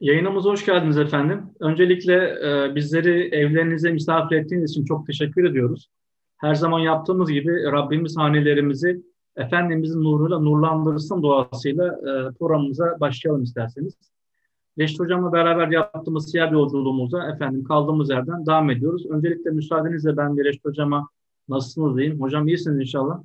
Yayınımıza 0.00 0.50
hoş 0.50 0.66
geldiniz 0.66 0.98
efendim. 0.98 1.42
Öncelikle 1.60 2.14
e, 2.14 2.74
bizleri 2.74 3.34
evlerinize 3.34 3.92
misafir 3.92 4.36
ettiğiniz 4.36 4.70
için 4.70 4.84
çok 4.84 5.06
teşekkür 5.06 5.44
ediyoruz. 5.44 5.90
Her 6.36 6.54
zaman 6.54 6.80
yaptığımız 6.80 7.30
gibi 7.30 7.72
Rabbimiz 7.72 8.16
hanelerimizi 8.16 9.02
Efendimizin 9.36 10.04
nuruyla 10.04 10.38
nurlandırsın 10.38 11.22
duasıyla 11.22 11.86
e, 11.86 12.32
programımıza 12.38 12.96
başlayalım 13.00 13.42
isterseniz. 13.42 13.94
Reşit 14.78 15.00
Hocam'la 15.00 15.32
beraber 15.32 15.68
yaptığımız 15.68 16.30
siyah 16.30 16.52
yolculuğumuza 16.52 17.30
efendim 17.30 17.64
kaldığımız 17.64 18.10
yerden 18.10 18.46
devam 18.46 18.70
ediyoruz. 18.70 19.06
Öncelikle 19.06 19.50
müsaadenizle 19.50 20.16
ben 20.16 20.36
de 20.36 20.44
Reşit 20.44 20.64
Hocam'a 20.64 21.08
nasılsınız 21.48 21.96
diyeyim. 21.96 22.20
Hocam 22.20 22.48
iyisiniz 22.48 22.80
inşallah. 22.80 23.22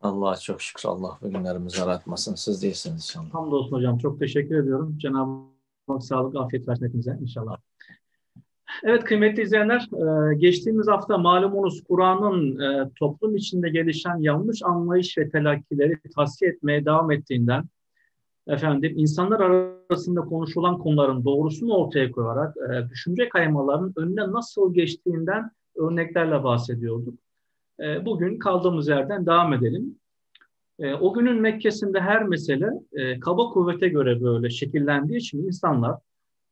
Allah'a 0.00 0.36
çok 0.36 0.62
şükür. 0.62 0.88
Allah 0.88 1.18
bugünlerimizi 1.22 1.82
aratmasın. 1.82 2.34
Siz 2.34 2.62
değilsiniz 2.62 2.96
inşallah. 2.96 3.34
Hamdolsun 3.34 3.76
hocam. 3.76 3.98
Çok 3.98 4.18
teşekkür 4.18 4.58
ediyorum. 4.58 4.94
Cenab-ı 4.98 5.55
Hak 5.86 6.02
sağlık, 6.02 6.36
afiyet 6.36 6.68
versin 6.68 6.86
hepimize 6.86 7.18
inşallah. 7.20 7.56
Evet 8.82 9.04
kıymetli 9.04 9.42
izleyenler, 9.42 9.88
e, 9.92 10.34
geçtiğimiz 10.34 10.88
hafta 10.88 11.18
malumunuz 11.18 11.84
Kur'an'ın 11.84 12.60
e, 12.60 12.90
toplum 12.98 13.36
içinde 13.36 13.70
gelişen 13.70 14.16
yanlış 14.18 14.62
anlayış 14.62 15.18
ve 15.18 15.28
telakkileri 15.28 16.00
tavsiye 16.14 16.50
etmeye 16.50 16.84
devam 16.84 17.10
ettiğinden, 17.10 17.64
efendim 18.48 18.92
insanlar 18.96 19.40
arasında 19.40 20.20
konuşulan 20.20 20.78
konuların 20.78 21.24
doğrusunu 21.24 21.74
ortaya 21.74 22.10
koyarak 22.10 22.56
e, 22.56 22.90
düşünce 22.90 23.28
kaymalarının 23.28 23.92
önüne 23.96 24.32
nasıl 24.32 24.74
geçtiğinden 24.74 25.50
örneklerle 25.76 26.44
bahsediyorduk. 26.44 27.14
Bugün 28.04 28.38
kaldığımız 28.38 28.88
yerden 28.88 29.26
devam 29.26 29.52
edelim. 29.52 29.98
O 31.00 31.14
günün 31.14 31.40
Mekke'sinde 31.40 32.00
her 32.00 32.22
mesele 32.22 32.68
kaba 33.20 33.48
kuvvete 33.48 33.88
göre 33.88 34.22
böyle 34.22 34.50
şekillendiği 34.50 35.18
için 35.18 35.46
insanlar 35.46 35.96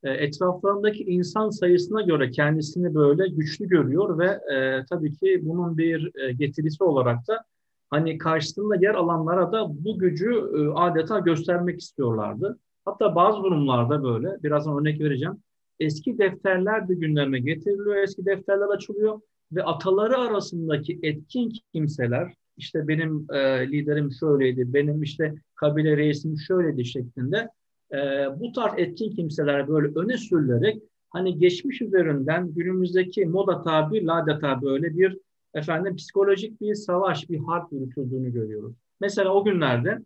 e, 0.04 0.10
etraflarındaki 0.10 1.04
insan 1.04 1.50
sayısına 1.50 2.02
göre 2.02 2.30
kendisini 2.30 2.94
böyle 2.94 3.28
güçlü 3.28 3.68
görüyor 3.68 4.18
ve 4.18 4.26
e, 4.54 4.84
tabii 4.90 5.12
ki 5.16 5.40
bunun 5.42 5.78
bir 5.78 6.10
e, 6.20 6.32
getirisi 6.32 6.84
olarak 6.84 7.28
da 7.28 7.44
hani 7.90 8.18
karşısında 8.18 8.76
yer 8.76 8.94
alanlara 8.94 9.52
da 9.52 9.84
bu 9.84 9.98
gücü 9.98 10.30
e, 10.30 10.68
adeta 10.74 11.18
göstermek 11.18 11.80
istiyorlardı. 11.80 12.58
Hatta 12.84 13.14
bazı 13.14 13.42
durumlarda 13.42 14.04
böyle, 14.04 14.42
birazdan 14.42 14.80
örnek 14.80 15.00
vereceğim, 15.00 15.36
eski 15.80 16.18
defterler 16.18 16.88
de 16.88 16.94
gündeme 16.94 17.40
getiriliyor, 17.40 17.96
eski 17.96 18.26
defterler 18.26 18.68
açılıyor 18.68 19.20
ve 19.52 19.62
ataları 19.62 20.18
arasındaki 20.18 20.98
etkin 21.02 21.52
kimseler, 21.74 22.32
işte 22.56 22.88
benim 22.88 23.26
e, 23.32 23.68
liderim 23.72 24.12
şöyleydi, 24.12 24.74
benim 24.74 25.02
işte 25.02 25.34
kabile 25.54 25.96
reisim 25.96 26.38
şöyleydi 26.38 26.84
şeklinde 26.84 27.48
e, 27.92 27.98
bu 28.40 28.52
tarz 28.52 28.72
etkin 28.76 29.10
kimseler 29.10 29.68
böyle 29.68 29.98
öne 29.98 30.18
sürülerek 30.18 30.82
hani 31.10 31.38
geçmiş 31.38 31.82
üzerinden 31.82 32.54
günümüzdeki 32.54 33.26
moda 33.26 33.62
tabi, 33.62 34.10
adeta 34.10 34.62
böyle 34.62 34.96
bir 34.96 35.18
efendim 35.54 35.96
psikolojik 35.96 36.60
bir 36.60 36.74
savaş, 36.74 37.30
bir 37.30 37.38
harp 37.38 37.72
yürütüldüğünü 37.72 38.32
görüyoruz. 38.32 38.74
Mesela 39.00 39.34
o 39.34 39.44
günlerde 39.44 39.98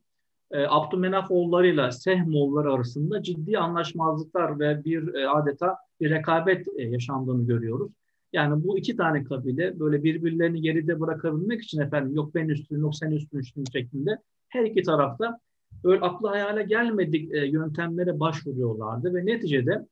e, 0.50 0.66
Abdümenaf 0.68 1.30
oğullarıyla 1.30 1.92
Sehmoğulları 1.92 2.72
arasında 2.72 3.22
ciddi 3.22 3.58
anlaşmazlıklar 3.58 4.60
ve 4.60 4.84
bir 4.84 5.14
e, 5.14 5.28
adeta 5.28 5.76
bir 6.00 6.10
rekabet 6.10 6.66
e, 6.76 6.82
yaşandığını 6.82 7.46
görüyoruz. 7.46 7.92
Yani 8.32 8.64
bu 8.64 8.78
iki 8.78 8.96
tane 8.96 9.24
kabile 9.24 9.80
böyle 9.80 10.02
birbirlerini 10.02 10.60
geride 10.60 11.00
bırakabilmek 11.00 11.62
için 11.62 11.80
efendim 11.80 12.14
yok 12.14 12.34
ben 12.34 12.48
üstün 12.48 12.80
yok 12.80 12.96
sen 12.96 13.10
üstün 13.10 13.38
üstün 13.38 13.64
şeklinde 13.72 14.18
her 14.48 14.64
iki 14.64 14.82
tarafta 14.82 15.40
böyle 15.84 16.00
aklı 16.00 16.28
hayale 16.28 16.62
gelmedik 16.62 17.34
e, 17.34 17.46
yöntemlere 17.46 18.20
başvuruyorlardı 18.20 19.14
ve 19.14 19.26
neticede 19.26 19.86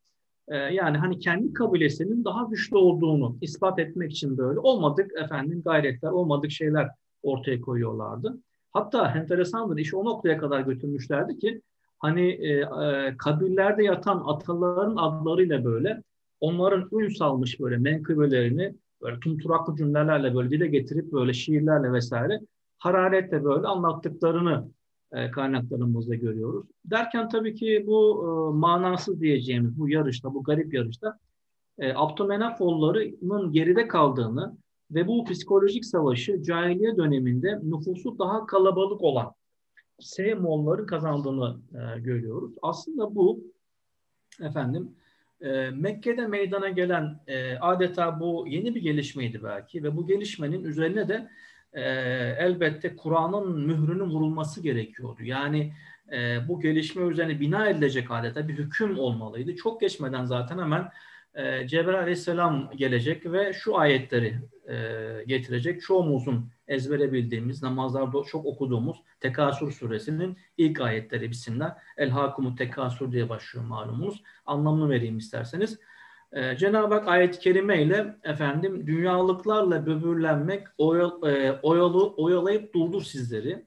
e, 0.48 0.56
yani 0.56 0.98
hani 0.98 1.19
kendi 1.19 1.52
kabilesinin 1.52 2.24
daha 2.24 2.44
güçlü 2.44 2.76
olduğunu 2.76 3.36
ispat 3.41 3.78
etmek 3.78 4.12
için 4.12 4.38
böyle 4.38 4.58
olmadık 4.58 5.12
efendim 5.24 5.62
gayretler, 5.64 6.10
olmadık 6.10 6.50
şeyler 6.50 6.88
ortaya 7.22 7.60
koyuyorlardı. 7.60 8.38
Hatta 8.72 9.12
enteresandır 9.16 9.78
işi 9.78 9.97
o 9.97 10.04
noktaya 10.04 10.38
kadar 10.38 10.60
götürmüşlerdi 10.60 11.38
ki 11.38 11.62
hani 11.98 12.30
e, 12.30 12.53
e, 12.53 13.16
kabirlerde 13.18 13.84
yatan 13.84 14.22
ataların 14.26 14.97
adlarıyla 14.97 15.64
böyle 15.64 16.03
onların 16.41 16.88
ün 16.92 17.08
salmış 17.08 17.60
böyle 17.60 17.76
menkıbelerini 17.76 18.74
böyle 19.02 19.20
tumturaklı 19.20 19.76
cümlelerle 19.76 20.34
böyle 20.34 20.50
dile 20.50 20.66
getirip 20.66 21.12
böyle 21.12 21.32
şiirlerle 21.32 21.92
vesaire 21.92 22.41
hararetle 22.78 23.44
böyle 23.44 23.66
anlattıklarını 23.66 24.70
e, 25.12 25.30
kaynaklarımızda 25.30 26.14
görüyoruz. 26.14 26.66
Derken 26.84 27.28
tabii 27.28 27.54
ki 27.54 27.84
bu 27.86 28.24
e, 28.24 28.56
manasız 28.58 29.20
diyeceğimiz 29.20 29.78
bu 29.78 29.88
yarışta, 29.88 30.34
bu 30.34 30.42
garip 30.42 30.74
yarışta 30.74 31.19
e, 31.78 31.92
Abdümenafoğulları'nın 31.94 33.53
geride 33.53 33.88
kaldığını 33.88 34.56
ve 34.91 35.08
bu 35.08 35.24
psikolojik 35.24 35.84
savaşı 35.84 36.42
cahiliye 36.42 36.97
döneminde 36.97 37.60
nüfusu 37.62 38.18
daha 38.18 38.47
kalabalık 38.47 39.03
olan 39.03 39.32
Seymoğulların 40.00 40.86
kazandığını 40.86 41.56
e, 41.74 42.00
görüyoruz. 42.00 42.53
Aslında 42.62 43.14
bu 43.14 43.41
efendim 44.41 44.97
e, 45.46 45.70
Mekke'de 45.70 46.26
meydana 46.26 46.68
gelen 46.68 47.20
e, 47.26 47.58
adeta 47.58 48.20
bu 48.20 48.44
yeni 48.48 48.74
bir 48.74 48.82
gelişmeydi 48.82 49.42
belki 49.44 49.82
ve 49.82 49.96
bu 49.96 50.06
gelişmenin 50.06 50.64
üzerine 50.64 51.08
de 51.08 51.28
e, 51.72 51.82
elbette 52.38 52.96
Kur'an'ın 52.96 53.66
mührünün 53.66 54.10
vurulması 54.10 54.62
gerekiyordu. 54.62 55.22
Yani 55.22 55.72
e, 56.12 56.48
bu 56.48 56.60
gelişme 56.60 57.06
üzerine 57.06 57.40
bina 57.40 57.68
edilecek 57.68 58.10
adeta 58.10 58.48
bir 58.48 58.54
hüküm 58.54 58.98
olmalıydı. 58.98 59.56
Çok 59.56 59.80
geçmeden 59.80 60.24
zaten 60.24 60.58
hemen 60.58 60.88
e, 61.36 61.69
Cebrail 61.69 61.98
aleyhisselam 61.98 62.70
gelecek 62.76 63.32
ve 63.32 63.52
şu 63.52 63.78
ayetleri 63.78 64.41
e, 64.69 64.76
getirecek. 65.26 65.82
Çoğumuzun 65.82 66.50
ezbere 66.69 67.12
bildiğimiz, 67.12 67.62
namazlarda 67.62 68.22
çok 68.22 68.47
okuduğumuz 68.47 68.97
Tekasür 69.20 69.72
suresinin 69.72 70.38
ilk 70.56 70.80
ayetleri 70.80 71.30
bismillah. 71.30 71.76
El 71.97 72.10
hakumu 72.10 72.56
tekasür 72.56 73.12
diye 73.12 73.28
başlıyor 73.28 73.66
malumunuz. 73.66 74.22
Anlamını 74.47 74.91
vereyim 74.91 75.19
isterseniz. 75.19 75.78
Ee, 76.32 76.56
Cenab-ı 76.56 76.94
Hak 76.94 77.08
ayet-i 77.08 77.38
kerime 77.38 77.82
ile 77.82 78.16
efendim 78.24 78.86
dünyalıklarla 78.86 79.86
böbürlenmek 79.86 80.66
oyal, 80.78 81.22
e, 81.22 81.53
oyalı, 81.62 82.08
oyalayıp 82.08 82.74
durdur 82.74 83.03
sizleri. 83.03 83.66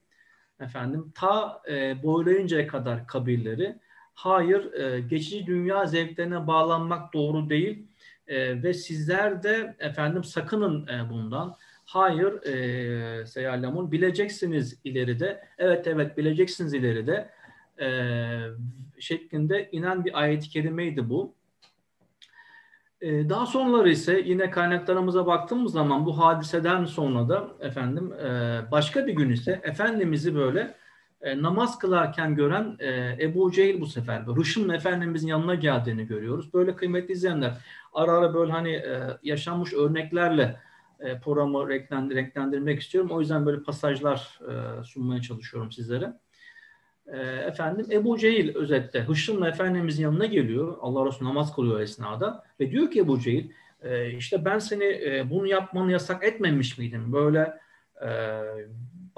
Efendim 0.60 1.12
ta 1.16 1.62
e, 1.70 2.04
boylayıncaya 2.04 2.68
kadar 2.68 3.08
kabirleri. 3.08 3.80
Hayır 4.20 4.74
e, 4.74 5.00
geçici 5.00 5.48
dünya 5.48 5.86
zevklerine 5.86 6.48
bağlanmak 6.48 7.14
doğru 7.14 7.50
değil 7.50 7.88
e, 8.28 8.64
ve 8.64 8.74
sizler 8.74 9.44
de 9.44 9.76
efendim 9.80 10.24
sakının 10.24 10.88
e, 10.88 11.10
bundan. 11.10 11.56
Hayır 11.86 12.44
e, 12.44 13.26
seyallamun 13.26 13.92
bileceksiniz 13.92 14.80
ileride. 14.84 15.44
Evet 15.58 15.88
evet 15.88 16.18
bileceksiniz 16.18 16.74
ileride. 16.74 17.30
E, 17.82 17.90
şeklinde 19.00 19.70
inen 19.72 20.06
bir 20.06 20.20
ayet-i 20.20 20.50
kerimeydi 20.50 21.10
bu. 21.10 21.36
Ee, 23.02 23.30
daha 23.30 23.46
sonraları 23.46 23.90
ise 23.90 24.22
yine 24.26 24.52
kaynaklarımıza 24.52 25.26
baktığımız 25.26 25.72
zaman 25.72 26.06
bu 26.06 26.20
hadiseden 26.20 26.86
sonra 26.86 27.30
da 27.30 27.48
efendim 27.60 28.14
e, 28.14 28.62
başka 28.72 29.08
bir 29.08 29.14
gün 29.14 29.30
ise 29.30 29.62
Efendimiz'i 29.64 30.36
böyle 30.36 30.76
e, 31.22 31.42
namaz 31.42 31.80
kılarken 31.80 32.36
gören 32.36 32.76
e, 32.80 33.18
Ebu 33.22 33.52
Cehil 33.52 33.82
bu 33.82 33.86
sefer 33.86 34.22
Hışım'la 34.22 34.76
Efendimiz'in 34.76 35.28
yanına 35.28 35.56
geldiğini 35.56 36.08
görüyoruz. 36.08 36.54
Böyle 36.54 36.76
kıymetli 36.76 37.14
izleyenler 37.14 37.54
ara 37.94 38.12
ara 38.12 38.34
böyle 38.34 38.52
hani 38.52 38.84
yaşanmış 39.24 39.74
örneklerle 39.74 40.60
programı 41.24 41.70
renklendirmek 41.70 42.82
istiyorum. 42.82 43.12
O 43.12 43.20
yüzden 43.20 43.46
böyle 43.46 43.64
pasajlar 43.64 44.40
sunmaya 44.84 45.22
çalışıyorum 45.22 45.72
sizlere. 45.72 46.14
E, 47.14 47.18
efendim 47.22 47.88
Ebu 47.92 48.18
Cehil 48.18 48.56
özetle 48.56 49.04
Hışım'la 49.04 49.50
Efendimizin 49.50 50.04
yanına 50.04 50.26
geliyor. 50.26 50.78
Allah 50.82 51.06
Resulü 51.06 51.30
namaz 51.30 51.56
kılıyor 51.56 51.80
esnada 51.80 52.44
ve 52.60 52.72
diyor 52.72 52.92
ki 52.92 53.00
Ebu 53.00 53.20
Cehil 53.20 53.50
e, 53.84 54.12
işte 54.12 54.46
ben 54.46 54.60
seni 54.60 54.84
e, 54.84 55.30
bunu 55.30 55.48
yapmanı 55.48 55.92
yasak 55.92 56.24
etmemiş 56.24 56.78
miydim? 56.78 57.14
Böyle 57.14 57.54
e, 58.06 58.10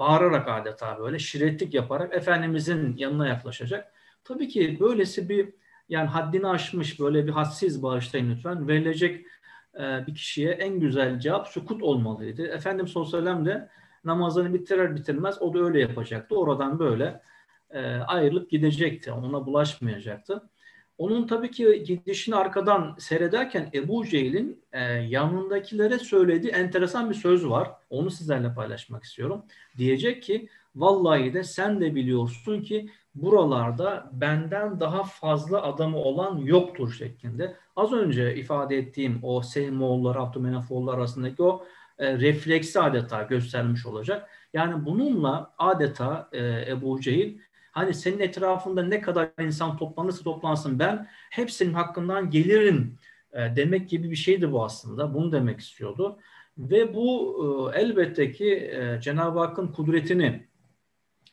bağırarak 0.02 0.48
adeta 0.48 0.98
böyle 0.98 1.18
şiretlik 1.18 1.74
yaparak 1.74 2.14
Efendimizin 2.14 2.96
yanına 2.96 3.28
yaklaşacak. 3.28 3.92
Tabii 4.24 4.48
ki 4.48 4.76
böylesi 4.80 5.28
bir 5.28 5.54
yani 5.88 6.08
haddini 6.08 6.46
aşmış 6.46 7.00
böyle 7.00 7.26
bir 7.26 7.32
hadsiz 7.32 7.82
bağışlayın 7.82 8.30
lütfen 8.30 8.68
verilecek 8.68 9.26
e, 9.74 10.06
bir 10.06 10.14
kişiye 10.14 10.50
en 10.50 10.80
güzel 10.80 11.20
cevap 11.20 11.48
sukut 11.48 11.82
olmalıydı. 11.82 12.46
Efendimiz 12.46 12.92
sallallahu 12.92 13.44
de 13.44 13.68
namazını 14.04 14.54
bitirir 14.54 14.96
bitirmez 14.96 15.42
o 15.42 15.54
da 15.54 15.58
öyle 15.58 15.80
yapacaktı. 15.80 16.38
Oradan 16.38 16.78
böyle 16.78 17.22
e, 17.70 17.80
ayrılıp 17.96 18.50
gidecekti. 18.50 19.12
Ona 19.12 19.46
bulaşmayacaktı. 19.46 20.50
Onun 20.98 21.26
tabii 21.26 21.50
ki 21.50 21.84
gidişini 21.86 22.36
arkadan 22.36 22.96
seyrederken 22.98 23.70
Ebu 23.74 24.06
Cehil'in 24.06 24.62
e, 24.72 24.82
yanındakilere 24.92 25.98
söylediği 25.98 26.52
enteresan 26.52 27.10
bir 27.10 27.14
söz 27.14 27.48
var. 27.48 27.70
Onu 27.90 28.10
sizlerle 28.10 28.54
paylaşmak 28.54 29.04
istiyorum. 29.04 29.42
Diyecek 29.78 30.22
ki 30.22 30.48
Vallahi 30.76 31.34
de 31.34 31.44
sen 31.44 31.80
de 31.80 31.94
biliyorsun 31.94 32.62
ki 32.62 32.90
buralarda 33.14 34.10
benden 34.12 34.80
daha 34.80 35.02
fazla 35.04 35.62
adamı 35.62 35.96
olan 35.96 36.38
yoktur 36.38 36.92
şeklinde. 36.92 37.56
Az 37.76 37.92
önce 37.92 38.36
ifade 38.36 38.78
ettiğim 38.78 39.20
o 39.22 39.42
Sehmoğulları, 39.42 40.20
Abdümenafoğulları 40.20 40.96
arasındaki 40.96 41.42
o 41.42 41.64
e, 41.98 42.18
refleksi 42.18 42.80
adeta 42.80 43.22
göstermiş 43.22 43.86
olacak. 43.86 44.30
Yani 44.52 44.86
bununla 44.86 45.54
adeta 45.58 46.28
e, 46.32 46.70
Ebu 46.70 47.00
Cehil 47.00 47.38
hani 47.72 47.94
senin 47.94 48.18
etrafında 48.20 48.82
ne 48.82 49.00
kadar 49.00 49.30
insan 49.40 49.76
toplanırsa 49.76 50.24
toplansın 50.24 50.78
ben 50.78 51.08
hepsinin 51.30 51.72
hakkından 51.74 52.30
gelirim 52.30 52.98
e, 53.32 53.56
demek 53.56 53.88
gibi 53.88 54.10
bir 54.10 54.16
şeydi 54.16 54.52
bu 54.52 54.64
aslında. 54.64 55.14
Bunu 55.14 55.32
demek 55.32 55.60
istiyordu. 55.60 56.18
Ve 56.58 56.94
bu 56.94 57.36
e, 57.74 57.80
elbette 57.80 58.32
ki 58.32 58.54
e, 58.54 59.00
Cenab-ı 59.00 59.38
Hakk'ın 59.38 59.68
kudretini 59.68 60.46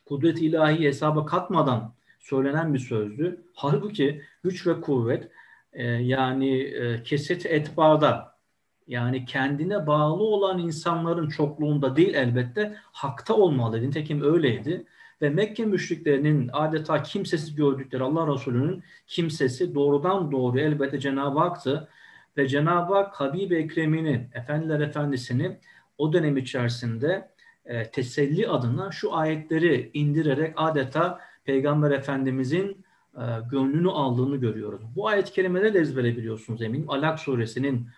kudret 0.06 0.42
ilahi 0.42 0.84
hesaba 0.84 1.26
katmadan 1.26 1.94
söylenen 2.18 2.74
bir 2.74 2.78
sözdü. 2.78 3.44
Halbuki 3.54 4.22
güç 4.44 4.66
ve 4.66 4.80
kuvvet 4.80 5.30
e, 5.72 5.84
yani 5.86 6.60
e, 6.60 7.02
keset 7.02 7.46
etbada 7.46 8.38
yani 8.86 9.24
kendine 9.24 9.86
bağlı 9.86 10.22
olan 10.22 10.58
insanların 10.58 11.28
çokluğunda 11.28 11.96
değil 11.96 12.14
elbette 12.14 12.76
hakta 12.92 13.34
olmalı. 13.34 13.82
Nitekim 13.82 14.22
öyleydi. 14.22 14.86
Ve 15.22 15.30
Mekke 15.30 15.64
müşriklerinin 15.64 16.50
adeta 16.52 17.02
kimsesiz 17.02 17.54
gördükleri 17.54 18.02
Allah 18.02 18.34
Resulü'nün 18.34 18.82
kimsesi 19.06 19.74
doğrudan 19.74 20.32
doğru 20.32 20.60
elbette 20.60 21.00
Cenab-ı 21.00 21.38
Hak'tı. 21.38 21.88
Ve 22.36 22.48
Cenab-ı 22.48 22.94
Hak 22.94 23.20
Habib-i 23.20 23.54
Ekrem'ini, 23.54 24.28
Efendiler 24.34 24.80
Efendisi'ni 24.80 25.58
o 25.98 26.12
dönem 26.12 26.36
içerisinde 26.36 27.30
e, 27.64 27.90
teselli 27.90 28.48
adına 28.48 28.90
şu 28.92 29.14
ayetleri 29.14 29.90
indirerek 29.94 30.54
adeta 30.56 31.20
Peygamber 31.44 31.90
Efendimizin 31.90 32.84
e, 33.16 33.22
gönlünü 33.50 33.90
aldığını 33.90 34.36
görüyoruz. 34.36 34.80
Bu 34.96 35.08
ayet-i 35.08 35.32
kerimeleri 35.32 35.74
de 35.74 35.78
ezbere 35.78 36.16
biliyorsunuz 36.16 36.62
eminim. 36.62 36.90
Alak 36.90 37.20
suresinin 37.20 37.88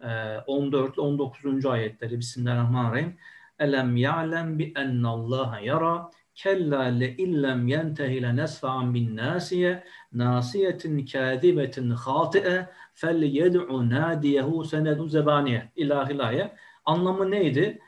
e, 0.00 0.36
14 0.46 0.98
19. 0.98 1.66
ayetleri 1.66 2.18
Bismillahirrahmanirrahim. 2.18 3.16
Elem 3.58 3.96
ya'lem 3.96 4.58
bi 4.58 4.72
ennallaha 4.76 5.60
yara 5.60 6.10
kella 6.34 6.82
le 6.82 7.08
illem 7.16 7.68
yentehi 7.68 8.22
le 8.22 8.36
nesfa'an 8.36 8.94
bin 8.94 9.16
nasiye 9.16 9.84
nasiyetin 10.12 11.06
kâzibetin 11.06 11.94
khati'e 12.04 12.68
fel 12.94 13.22
yed'u 13.22 13.90
nadiyehu 13.90 14.64
senedu 14.64 15.08
zebaniye 15.08 15.72
ilahilaye. 15.76 16.52
Anlamı 16.84 17.30
neydi? 17.30 17.78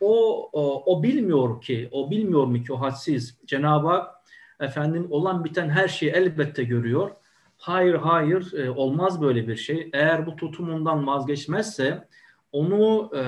O, 0.00 0.48
o, 0.52 0.94
o 0.94 1.02
bilmiyor 1.02 1.60
ki, 1.60 1.88
o 1.92 2.10
bilmiyor 2.10 2.46
mu 2.46 2.62
ki 2.62 2.72
o 2.72 2.80
hadsiz 2.80 3.38
Cenab-ı 3.46 3.86
Hak 3.88 4.14
efendim 4.60 5.06
olan 5.10 5.44
biten 5.44 5.68
her 5.68 5.88
şeyi 5.88 6.12
elbette 6.12 6.64
görüyor. 6.64 7.10
Hayır 7.56 7.94
hayır 7.94 8.52
e, 8.52 8.70
olmaz 8.70 9.22
böyle 9.22 9.48
bir 9.48 9.56
şey. 9.56 9.90
Eğer 9.92 10.26
bu 10.26 10.36
tutumundan 10.36 11.06
vazgeçmezse 11.06 12.08
onu 12.52 13.10
e, 13.16 13.22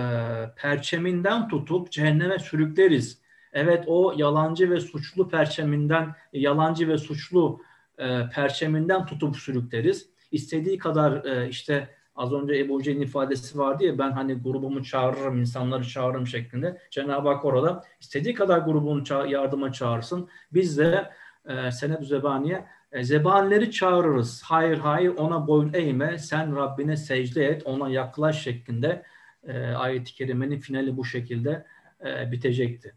perçeminden 0.56 1.48
tutup 1.48 1.92
cehenneme 1.92 2.38
sürükleriz. 2.38 3.23
Evet 3.54 3.84
o 3.86 4.14
yalancı 4.16 4.70
ve 4.70 4.80
suçlu 4.80 5.28
perçeminden, 5.28 6.14
yalancı 6.32 6.88
ve 6.88 6.98
suçlu 6.98 7.60
e, 7.98 8.28
perçeminden 8.34 9.06
tutup 9.06 9.36
sürükleriz. 9.36 10.08
İstediği 10.32 10.78
kadar 10.78 11.24
e, 11.24 11.48
işte 11.48 11.88
az 12.16 12.32
önce 12.32 12.58
Ebu 12.58 12.82
Cehil'in 12.82 13.00
ifadesi 13.00 13.58
vardı 13.58 13.84
ya 13.84 13.98
ben 13.98 14.10
hani 14.10 14.34
grubumu 14.34 14.84
çağırırım, 14.84 15.40
insanları 15.40 15.84
çağırırım 15.84 16.26
şeklinde. 16.26 16.78
Cenab-ı 16.90 17.28
Hak 17.28 17.44
orada 17.44 17.84
istediği 18.00 18.34
kadar 18.34 18.58
grubunu 18.58 19.02
ça- 19.02 19.28
yardıma 19.28 19.72
çağırsın. 19.72 20.28
Biz 20.52 20.78
de 20.78 21.10
e, 21.48 21.70
Sened-i 21.70 22.04
Zebaniye 22.04 22.66
e, 22.92 23.04
zebanileri 23.04 23.70
çağırırız. 23.70 24.42
Hayır 24.42 24.78
hayır 24.78 25.12
ona 25.16 25.46
boyun 25.46 25.72
eğme, 25.72 26.18
sen 26.18 26.56
Rabbine 26.56 26.96
secde 26.96 27.46
et, 27.46 27.62
ona 27.64 27.88
yaklaş 27.88 28.42
şeklinde 28.42 29.02
e, 29.44 29.58
ayet-i 29.58 30.14
kerimenin 30.14 30.58
finali 30.58 30.96
bu 30.96 31.04
şekilde 31.04 31.66
e, 32.06 32.32
bitecekti. 32.32 32.94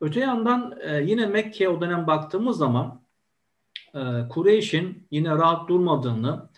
Öte 0.00 0.20
yandan 0.20 0.78
e, 0.80 1.02
yine 1.02 1.26
Mekke'ye 1.26 1.70
o 1.70 1.80
dönem 1.80 2.06
baktığımız 2.06 2.58
zaman 2.58 3.00
e, 3.94 4.28
Kureyş'in 4.28 5.06
yine 5.10 5.30
rahat 5.30 5.68
durmadığını, 5.68 6.48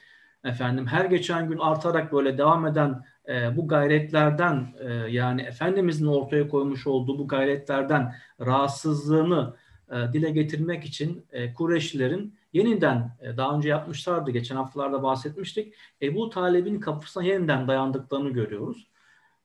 efendim 0.45 0.87
her 0.87 1.05
geçen 1.05 1.49
gün 1.49 1.59
artarak 1.59 2.13
böyle 2.13 2.39
devam 2.39 2.67
eden 2.67 3.05
e, 3.29 3.57
bu 3.57 3.69
gayretlerden 3.69 4.75
e, 4.81 4.93
yani 4.93 5.43
Efendimizin 5.43 6.07
ortaya 6.07 6.49
koymuş 6.49 6.87
olduğu 6.87 7.19
bu 7.19 7.29
gayretlerden 7.29 8.15
rahatsızlığını 8.41 9.55
e, 9.91 10.13
dile 10.13 10.31
getirmek 10.31 10.85
için 10.85 11.27
e, 11.33 11.55
Kureyşlilerin 11.55 12.35
yeniden 12.53 13.17
e, 13.21 13.37
daha 13.37 13.57
önce 13.57 13.69
yapmışlardı. 13.69 14.31
Geçen 14.31 14.57
haftalarda 14.57 15.03
bahsetmiştik. 15.03 15.75
Ebu 16.03 16.31
Talib'in 16.31 16.81
kapısına 16.81 17.23
yeniden 17.23 17.69
dayandıklarını 17.69 18.31
görüyoruz. 18.31 18.87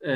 E, 0.02 0.14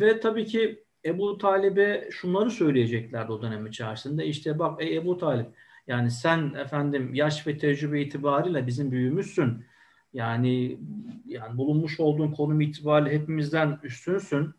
ve 0.00 0.20
tabii 0.20 0.46
ki 0.46 0.84
Ebu 1.04 1.38
Talib'e 1.38 2.08
şunları 2.10 2.50
söyleyeceklerdi 2.50 3.32
o 3.32 3.42
dönem 3.42 3.66
içerisinde. 3.66 4.26
İşte 4.26 4.58
bak 4.58 4.82
ey 4.82 4.96
Ebu 4.96 5.18
Talib 5.18 5.46
yani 5.86 6.10
sen 6.10 6.54
efendim 6.54 7.14
yaş 7.14 7.46
ve 7.46 7.58
tecrübe 7.58 8.00
itibariyle 8.00 8.66
bizim 8.66 8.90
büyüğümüzsün. 8.90 9.64
Yani 10.12 10.78
yani 11.26 11.58
bulunmuş 11.58 12.00
olduğun 12.00 12.32
konum 12.32 12.60
itibariyle 12.60 13.18
hepimizden 13.18 13.78
üstünsün. 13.82 14.54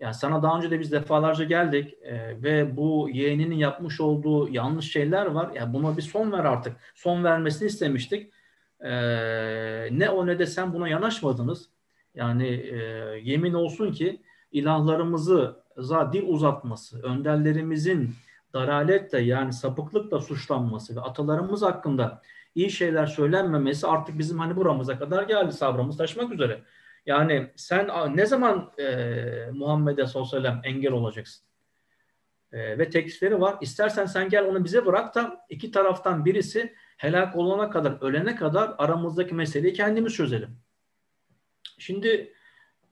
Yani 0.00 0.14
sana 0.14 0.42
daha 0.42 0.56
önce 0.56 0.70
de 0.70 0.80
biz 0.80 0.92
defalarca 0.92 1.44
geldik 1.44 1.94
e, 2.02 2.42
ve 2.42 2.76
bu 2.76 3.08
yeğeninin 3.12 3.56
yapmış 3.56 4.00
olduğu 4.00 4.48
yanlış 4.48 4.92
şeyler 4.92 5.26
var. 5.26 5.50
Yani 5.54 5.72
buna 5.74 5.96
bir 5.96 6.02
son 6.02 6.32
ver 6.32 6.44
artık. 6.44 6.76
Son 6.94 7.24
vermesini 7.24 7.68
istemiştik. 7.68 8.32
E, 8.80 8.90
ne 9.90 10.10
o 10.10 10.26
ne 10.26 10.38
de 10.38 10.46
sen 10.46 10.72
buna 10.72 10.88
yanaşmadınız. 10.88 11.70
Yani 12.14 12.46
e, 12.46 12.76
yemin 13.22 13.52
olsun 13.54 13.92
ki 13.92 14.20
ilahlarımızı 14.52 15.56
dil 16.12 16.22
uzatması, 16.28 17.02
önderlerimizin 17.02 18.14
daraletle 18.54 19.20
yani 19.20 19.52
sapıklıkla 19.52 20.20
suçlanması 20.20 20.96
ve 20.96 21.00
atalarımız 21.00 21.62
hakkında 21.62 22.22
iyi 22.54 22.70
şeyler 22.70 23.06
söylenmemesi 23.06 23.86
artık 23.86 24.18
bizim 24.18 24.38
hani 24.38 24.56
buramıza 24.56 24.98
kadar 24.98 25.22
geldi 25.22 25.52
sabrımız 25.52 25.96
taşmak 25.96 26.32
üzere. 26.32 26.62
Yani 27.06 27.50
sen 27.56 27.88
ne 28.16 28.26
zaman 28.26 28.72
e, 28.78 29.50
Muhammed'e 29.52 30.06
sallallahu 30.06 30.60
engel 30.64 30.92
olacaksın? 30.92 31.44
E, 32.52 32.78
ve 32.78 32.90
teklifleri 32.90 33.40
var. 33.40 33.56
İstersen 33.60 34.06
sen 34.06 34.28
gel 34.28 34.44
onu 34.44 34.64
bize 34.64 34.86
bırak 34.86 35.14
da 35.14 35.46
iki 35.48 35.70
taraftan 35.70 36.24
birisi 36.24 36.74
helak 36.96 37.36
olana 37.36 37.70
kadar, 37.70 37.98
ölene 38.00 38.36
kadar 38.36 38.74
aramızdaki 38.78 39.34
meseleyi 39.34 39.72
kendimiz 39.72 40.14
çözelim. 40.14 40.60
Şimdi 41.78 42.32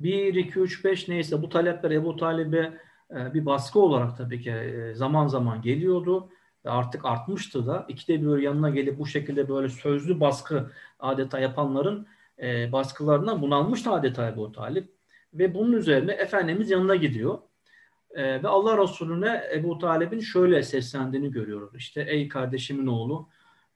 1, 0.01 0.35
2, 0.35 0.61
3, 0.61 0.85
5 0.85 1.09
neyse 1.09 1.43
bu 1.43 1.49
talepler 1.49 1.91
Ebu 1.91 2.17
Talib'e 2.17 2.81
e, 3.11 3.35
bir 3.35 3.47
baskı 3.47 3.81
olarak 3.81 4.17
tabii 4.17 4.41
ki 4.41 4.51
e, 4.51 4.95
zaman 4.95 5.27
zaman 5.27 5.63
geliyordu 5.63 6.31
ve 6.65 6.71
artık 6.71 7.05
artmıştı 7.05 7.67
da. 7.67 7.87
İkide 7.89 8.23
bir 8.23 8.39
yanına 8.39 8.71
gelip 8.71 8.99
bu 8.99 9.07
şekilde 9.07 9.49
böyle 9.49 9.69
sözlü 9.69 10.21
baskı 10.21 10.73
adeta 11.01 11.39
yapanların 11.39 12.07
e, 12.43 12.73
baskılarına 12.73 13.43
bunalmıştı 13.43 13.91
adeta 13.91 14.29
Ebu 14.29 14.53
Talip. 14.53 14.97
Ve 15.35 15.55
bunun 15.55 15.73
üzerine 15.73 16.13
Efendimiz 16.13 16.71
yanına 16.71 16.97
gidiyor. 16.97 17.39
E, 18.11 18.43
ve 18.43 18.49
Allah 18.49 18.83
Resulüne 18.83 19.43
Ebu 19.55 19.79
Talib'in 19.79 20.21
şöyle 20.21 20.63
seslendiğini 20.63 21.31
görüyoruz. 21.31 21.75
İşte 21.75 22.07
ey 22.09 22.29
kardeşimin 22.29 22.87
oğlu 22.87 23.29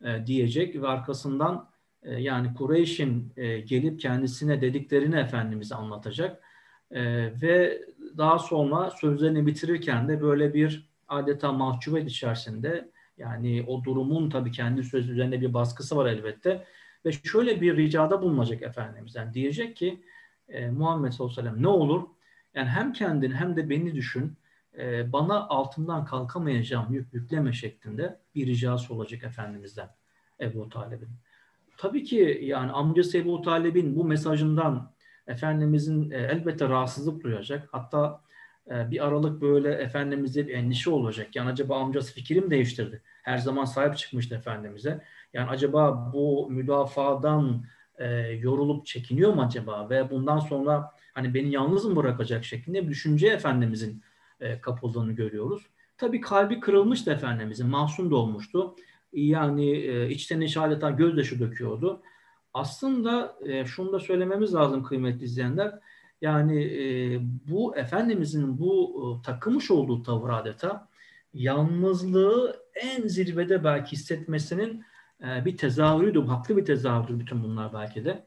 e, 0.04 0.26
diyecek 0.26 0.82
ve 0.82 0.88
arkasından 0.88 1.70
e, 2.02 2.20
yani 2.20 2.54
Kureyş'in 2.54 3.32
e, 3.36 3.60
gelip 3.60 4.00
kendisine 4.00 4.60
dediklerini 4.60 5.16
Efendimiz'e 5.16 5.74
anlatacak. 5.74 6.42
E, 6.90 7.02
ve 7.42 7.82
daha 8.18 8.38
sonra 8.38 8.90
sözlerini 8.90 9.46
bitirirken 9.46 10.08
de 10.08 10.22
böyle 10.22 10.54
bir 10.54 10.90
adeta 11.08 11.52
mahcubiyet 11.52 12.10
içerisinde 12.10 12.90
yani 13.18 13.64
o 13.66 13.84
durumun 13.84 14.30
tabii 14.30 14.52
kendi 14.52 14.84
sözü 14.84 15.12
üzerinde 15.12 15.40
bir 15.40 15.54
baskısı 15.54 15.96
var 15.96 16.06
elbette 16.06 16.64
ve 17.04 17.12
şöyle 17.12 17.60
bir 17.60 17.76
ricada 17.76 18.22
bulunacak 18.22 18.62
Efendimiz'den. 18.62 19.34
Diyecek 19.34 19.76
ki 19.76 20.04
e, 20.48 20.70
Muhammed 20.70 21.12
sallallahu 21.12 21.40
aleyhi 21.40 21.46
ve 21.46 21.50
sellem 21.50 21.62
ne 21.62 21.68
olur 21.68 22.08
yani 22.54 22.68
hem 22.68 22.92
kendini 22.92 23.34
hem 23.34 23.56
de 23.56 23.70
beni 23.70 23.94
düşün 23.94 24.36
e, 24.78 25.12
bana 25.12 25.48
altından 25.48 26.04
kalkamayacağım 26.04 26.92
yük 26.92 27.14
yükleme 27.14 27.52
şeklinde 27.52 28.20
bir 28.34 28.46
ricası 28.46 28.94
olacak 28.94 29.24
Efendimiz'den 29.24 29.88
Ebu 30.40 30.68
Talib'in. 30.68 31.08
Tabii 31.80 32.04
ki 32.04 32.40
yani 32.42 32.72
amcası 32.72 33.18
Ebu 33.18 33.42
Talib'in 33.42 33.96
bu 33.96 34.04
mesajından 34.04 34.92
Efendimizin 35.26 36.10
e, 36.10 36.16
elbette 36.16 36.68
rahatsızlık 36.68 37.24
duyacak. 37.24 37.68
Hatta 37.72 38.20
e, 38.70 38.90
bir 38.90 39.06
aralık 39.06 39.42
böyle 39.42 39.72
Efendimiz'e 39.72 40.48
bir 40.48 40.54
endişe 40.54 40.90
olacak. 40.90 41.36
Yani 41.36 41.50
acaba 41.50 41.80
amcası 41.80 42.14
fikrim 42.14 42.50
değiştirdi. 42.50 43.02
Her 43.22 43.38
zaman 43.38 43.64
sahip 43.64 43.96
çıkmıştı 43.96 44.34
Efendimiz'e. 44.34 45.04
Yani 45.32 45.50
acaba 45.50 46.12
bu 46.12 46.50
müdafadan 46.50 47.64
e, 47.98 48.06
yorulup 48.18 48.86
çekiniyor 48.86 49.34
mu 49.34 49.42
acaba 49.42 49.90
ve 49.90 50.10
bundan 50.10 50.38
sonra 50.38 50.90
hani 51.14 51.34
beni 51.34 51.52
yalnız 51.52 51.84
mı 51.84 51.96
bırakacak 51.96 52.44
şeklinde 52.44 52.82
bir 52.82 52.88
düşünce 52.88 53.28
Efendimizin 53.28 54.02
e, 54.40 54.60
kapıldığını 54.60 55.12
görüyoruz. 55.12 55.66
Tabii 55.98 56.20
kalbi 56.20 56.60
kırılmıştı 56.60 57.10
Efendimizin, 57.10 57.68
mahzun 57.68 58.10
da 58.10 58.16
olmuştu. 58.16 58.74
Yani 59.12 59.70
e, 59.70 60.10
içten 60.10 60.40
içe 60.40 60.60
adeta 60.60 60.90
gözyaşı 60.90 61.40
döküyordu. 61.40 62.02
Aslında 62.54 63.38
e, 63.44 63.64
şunu 63.64 63.92
da 63.92 64.00
söylememiz 64.00 64.54
lazım 64.54 64.84
kıymetli 64.84 65.24
izleyenler. 65.24 65.78
Yani 66.20 66.62
e, 66.64 67.18
bu 67.50 67.76
Efendimizin 67.76 68.58
bu 68.58 69.02
e, 69.20 69.26
takılmış 69.26 69.70
olduğu 69.70 70.02
tavır 70.02 70.30
adeta 70.30 70.88
yalnızlığı 71.34 72.62
en 72.74 73.08
zirvede 73.08 73.64
belki 73.64 73.92
hissetmesinin 73.92 74.84
e, 75.24 75.44
bir 75.44 75.56
tezahürüydü. 75.56 76.26
Haklı 76.26 76.56
bir 76.56 76.64
tezahürdü 76.64 77.20
bütün 77.20 77.42
bunlar 77.42 77.72
belki 77.72 78.04
de. 78.04 78.26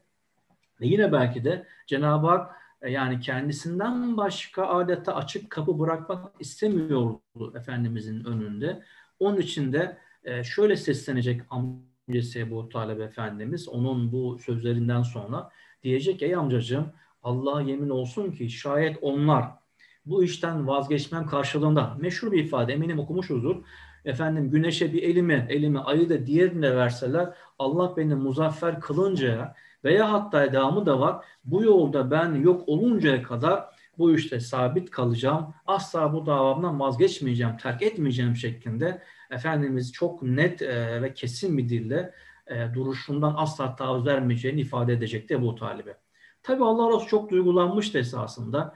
Ve 0.81 0.87
yine 0.87 1.11
belki 1.11 1.43
de 1.43 1.67
Cenab-ı 1.87 2.27
Hak 2.27 2.55
e, 2.81 2.91
yani 2.91 3.19
kendisinden 3.19 4.17
başka 4.17 4.67
adeta 4.67 5.15
açık 5.15 5.49
kapı 5.49 5.79
bırakmak 5.79 6.31
istemiyordu 6.39 7.53
Efendimizin 7.55 8.23
önünde. 8.23 8.83
Onun 9.19 9.37
için 9.37 9.73
de 9.73 9.97
e, 10.25 10.43
şöyle 10.43 10.75
seslenecek 10.75 11.41
amcası 11.49 12.39
Ebu 12.39 12.69
Talib 12.69 12.99
Efendimiz 12.99 13.69
onun 13.69 14.11
bu 14.11 14.39
sözlerinden 14.39 15.01
sonra 15.01 15.49
diyecek 15.83 16.21
ey 16.21 16.35
amcacığım 16.35 16.91
Allah'a 17.23 17.61
yemin 17.61 17.89
olsun 17.89 18.31
ki 18.31 18.49
şayet 18.49 18.97
onlar 19.01 19.51
bu 20.05 20.23
işten 20.23 20.67
vazgeçmem 20.67 21.25
karşılığında 21.25 21.97
meşhur 21.99 22.31
bir 22.31 22.43
ifade 22.43 22.73
eminim 22.73 22.99
okumuşuzdur. 22.99 23.55
Efendim 24.05 24.49
güneşe 24.49 24.93
bir 24.93 25.03
elimi, 25.03 25.47
elimi 25.49 25.79
ayı 25.79 26.09
da 26.09 26.25
diğerine 26.25 26.75
verseler 26.75 27.29
Allah 27.59 27.97
beni 27.97 28.15
muzaffer 28.15 28.79
kılıncaya 28.79 29.55
veya 29.83 30.11
hatta 30.11 30.53
devamı 30.53 30.85
da 30.85 30.99
var. 30.99 31.25
Bu 31.45 31.63
yolda 31.63 32.11
ben 32.11 32.35
yok 32.35 32.69
oluncaya 32.69 33.23
kadar 33.23 33.65
bu 33.97 34.15
işte 34.15 34.39
sabit 34.39 34.91
kalacağım. 34.91 35.53
Asla 35.65 36.13
bu 36.13 36.25
davamdan 36.25 36.79
vazgeçmeyeceğim, 36.79 37.57
terk 37.57 37.81
etmeyeceğim 37.81 38.35
şeklinde 38.35 39.01
Efendimiz 39.33 39.93
çok 39.93 40.23
net 40.23 40.61
e, 40.61 41.01
ve 41.01 41.13
kesin 41.13 41.57
bir 41.57 41.69
dille 41.69 42.13
e, 42.47 42.73
duruşundan 42.73 43.33
asla 43.37 43.75
taviz 43.75 44.05
vermeyeceğini 44.05 44.61
ifade 44.61 44.93
edecekti 44.93 45.41
bu 45.41 45.55
Talib'e. 45.55 45.97
Tabi 46.43 46.63
Allah 46.63 46.95
Resulü 46.95 47.09
çok 47.09 47.31
duygulanmıştı 47.31 47.97
esasında. 47.97 48.75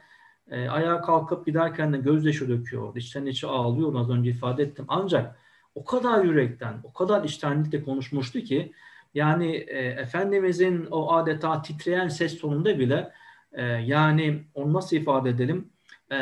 E, 0.51 0.69
ayağa 0.69 1.01
kalkıp 1.01 1.45
giderken 1.45 1.93
de 1.93 1.97
gözyaşı 1.97 2.49
döküyor. 2.49 2.95
İçten 2.95 3.25
içe 3.25 3.47
ağlıyor 3.47 3.95
az 3.95 4.09
önce 4.09 4.29
ifade 4.29 4.63
ettim. 4.63 4.85
Ancak 4.87 5.35
o 5.75 5.85
kadar 5.85 6.23
yürekten, 6.23 6.79
o 6.83 6.93
kadar 6.93 7.23
içtenlikle 7.23 7.83
konuşmuştu 7.83 8.39
ki 8.39 8.73
yani 9.13 9.55
e, 9.55 9.79
Efendimizin 9.79 10.87
o 10.91 11.13
adeta 11.13 11.61
titreyen 11.61 12.07
ses 12.07 12.39
tonunda 12.39 12.79
bile 12.79 13.11
e, 13.53 13.63
yani 13.65 14.43
onu 14.53 14.73
nasıl 14.73 14.97
ifade 14.97 15.29
edelim 15.29 15.69
e, 16.11 16.17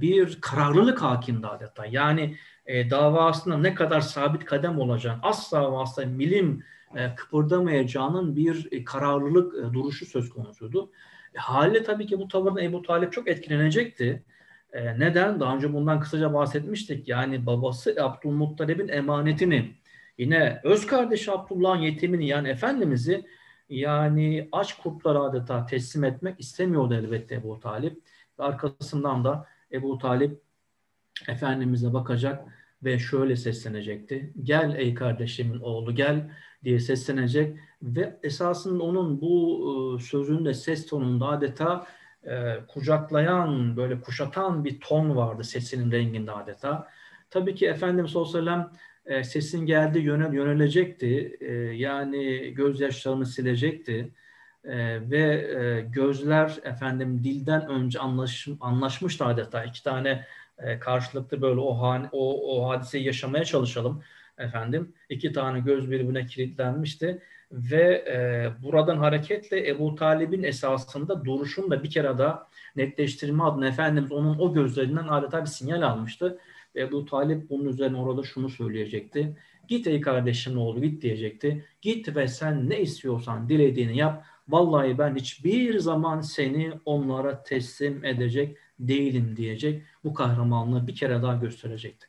bir 0.00 0.40
kararlılık 0.40 1.02
hakimdi 1.02 1.46
adeta. 1.46 1.86
Yani 1.86 2.36
e, 2.66 2.90
davasında 2.90 3.58
ne 3.58 3.74
kadar 3.74 4.00
sabit 4.00 4.44
kadem 4.44 4.78
olacağını 4.78 5.18
asla 5.22 5.80
asla 5.80 6.06
milim 6.06 6.62
e, 6.96 7.14
kıpırdamayacağının 7.14 8.36
bir 8.36 8.68
e, 8.72 8.84
kararlılık 8.84 9.54
e, 9.54 9.74
duruşu 9.74 10.06
söz 10.06 10.30
konusuydu. 10.30 10.90
E, 11.34 11.38
haliyle 11.38 11.82
tabii 11.82 12.06
ki 12.06 12.18
bu 12.18 12.28
tavırdan 12.28 12.62
Ebu 12.62 12.82
Talip 12.82 13.12
çok 13.12 13.28
etkilenecekti. 13.28 14.22
E, 14.72 14.98
neden? 14.98 15.40
Daha 15.40 15.56
önce 15.56 15.72
bundan 15.72 16.00
kısaca 16.00 16.34
bahsetmiştik. 16.34 17.08
Yani 17.08 17.46
babası 17.46 17.96
Abdülmuttalib'in 18.00 18.88
emanetini 18.88 19.74
yine 20.18 20.60
öz 20.64 20.86
kardeşi 20.86 21.32
Abdullah'ın 21.32 21.80
yetimini 21.80 22.26
yani 22.26 22.48
Efendimiz'i 22.48 23.26
yani 23.68 24.48
aç 24.52 24.76
kurtlar 24.78 25.16
adeta 25.16 25.66
teslim 25.66 26.04
etmek 26.04 26.40
istemiyordu 26.40 26.94
elbette 26.94 27.34
Ebu 27.34 27.60
Talip. 27.60 28.02
Ve 28.38 28.44
arkasından 28.44 29.24
da 29.24 29.46
Ebu 29.72 29.98
Talip 29.98 30.40
Efendimiz'e 31.28 31.92
bakacak 31.92 32.53
ve 32.84 32.98
şöyle 32.98 33.36
seslenecekti. 33.36 34.32
Gel 34.42 34.74
ey 34.78 34.94
kardeşimin 34.94 35.60
oğlu 35.60 35.94
gel 35.94 36.30
diye 36.64 36.80
seslenecek 36.80 37.58
ve 37.82 38.16
esasında 38.22 38.84
onun 38.84 39.20
bu 39.20 39.64
e, 39.98 40.02
sözünde 40.02 40.54
ses 40.54 40.86
tonunda 40.86 41.26
adeta 41.26 41.86
e, 42.26 42.54
kucaklayan 42.68 43.76
böyle 43.76 44.00
kuşatan 44.00 44.64
bir 44.64 44.80
ton 44.80 45.16
vardı 45.16 45.44
sesinin 45.44 45.92
renginde 45.92 46.32
adeta. 46.32 46.88
Tabii 47.30 47.54
ki 47.54 47.66
Efendimiz 47.66 48.10
sallallahu 48.10 48.38
aleyhi 48.38 48.46
ve 48.46 48.50
sellem 48.50 49.20
e, 49.20 49.24
sesin 49.24 49.66
geldiği 49.66 50.04
yöne 50.04 50.36
yönelecekti. 50.36 51.38
E, 51.40 51.52
yani 51.54 52.54
gözyaşlarını 52.54 53.26
silecekti. 53.26 54.12
E, 54.64 55.10
ve 55.10 55.20
e, 55.20 55.80
gözler 55.80 56.58
efendim 56.64 57.24
dilden 57.24 57.68
önce 57.68 57.98
anlaş, 57.98 58.48
anlaşmıştı 58.60 59.24
adeta. 59.24 59.64
iki 59.64 59.82
tane 59.82 60.24
e, 60.58 60.78
karşılıklı 60.78 61.42
böyle 61.42 61.60
o, 61.60 61.74
han, 61.74 62.08
o, 62.12 62.56
o 62.56 62.68
hadiseyi 62.68 63.04
yaşamaya 63.04 63.44
çalışalım 63.44 64.02
efendim. 64.38 64.94
iki 65.08 65.32
tane 65.32 65.60
göz 65.60 65.90
birbirine 65.90 66.26
kilitlenmişti 66.26 67.22
ve 67.52 68.04
e, 68.08 68.16
buradan 68.62 68.96
hareketle 68.96 69.68
Ebu 69.68 69.94
Talib'in 69.94 70.42
esasında 70.42 71.24
duruşunu 71.24 71.70
da 71.70 71.82
bir 71.82 71.90
kere 71.90 72.18
daha 72.18 72.48
netleştirme 72.76 73.44
adına 73.44 73.68
Efendimiz 73.68 74.12
onun 74.12 74.38
o 74.38 74.54
gözlerinden 74.54 75.08
adeta 75.08 75.40
bir 75.40 75.46
sinyal 75.46 75.82
almıştı. 75.82 76.38
Ve 76.74 76.80
Ebu 76.80 77.04
Talip 77.04 77.50
bunun 77.50 77.68
üzerine 77.68 77.96
orada 77.96 78.22
şunu 78.22 78.48
söyleyecekti. 78.48 79.36
Git 79.68 79.86
ey 79.86 80.00
kardeşim 80.00 80.58
oğlu 80.58 80.82
git 80.82 81.02
diyecekti. 81.02 81.64
Git 81.82 82.16
ve 82.16 82.28
sen 82.28 82.70
ne 82.70 82.80
istiyorsan 82.80 83.48
dilediğini 83.48 83.96
yap. 83.96 84.24
Vallahi 84.48 84.98
ben 84.98 85.14
hiçbir 85.16 85.78
zaman 85.78 86.20
seni 86.20 86.72
onlara 86.84 87.42
teslim 87.42 88.04
edecek 88.04 88.56
değilim 88.78 89.36
diyecek. 89.36 89.82
Bu 90.04 90.14
kahramanlığı 90.14 90.86
bir 90.86 90.94
kere 90.94 91.22
daha 91.22 91.34
gösterecekti. 91.34 92.06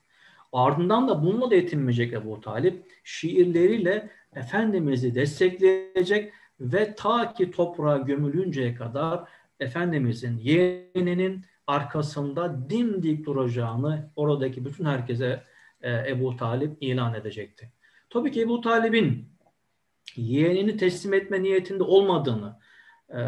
Ardından 0.53 1.07
da 1.07 1.23
bununla 1.23 1.51
da 1.51 1.55
yetinmeyecek 1.55 2.13
Ebu 2.13 2.41
Talip. 2.41 2.85
Şiirleriyle 3.03 4.09
Efendimiz'i 4.35 5.15
destekleyecek 5.15 6.33
ve 6.59 6.95
ta 6.95 7.33
ki 7.33 7.51
toprağa 7.51 7.97
gömülünceye 7.97 8.75
kadar 8.75 9.29
Efendimiz'in 9.59 10.37
yeğeninin 10.37 11.45
arkasında 11.67 12.69
dimdik 12.69 13.25
duracağını 13.25 14.09
oradaki 14.15 14.65
bütün 14.65 14.85
herkese 14.85 15.43
e, 15.81 16.11
Ebu 16.11 16.37
Talip 16.37 16.77
ilan 16.81 17.13
edecekti. 17.13 17.71
Tabii 18.09 18.31
ki 18.31 18.41
Ebu 18.41 18.61
Talib'in 18.61 19.29
yeğenini 20.15 20.77
teslim 20.77 21.13
etme 21.13 21.43
niyetinde 21.43 21.83
olmadığını 21.83 22.59
e, 23.09 23.19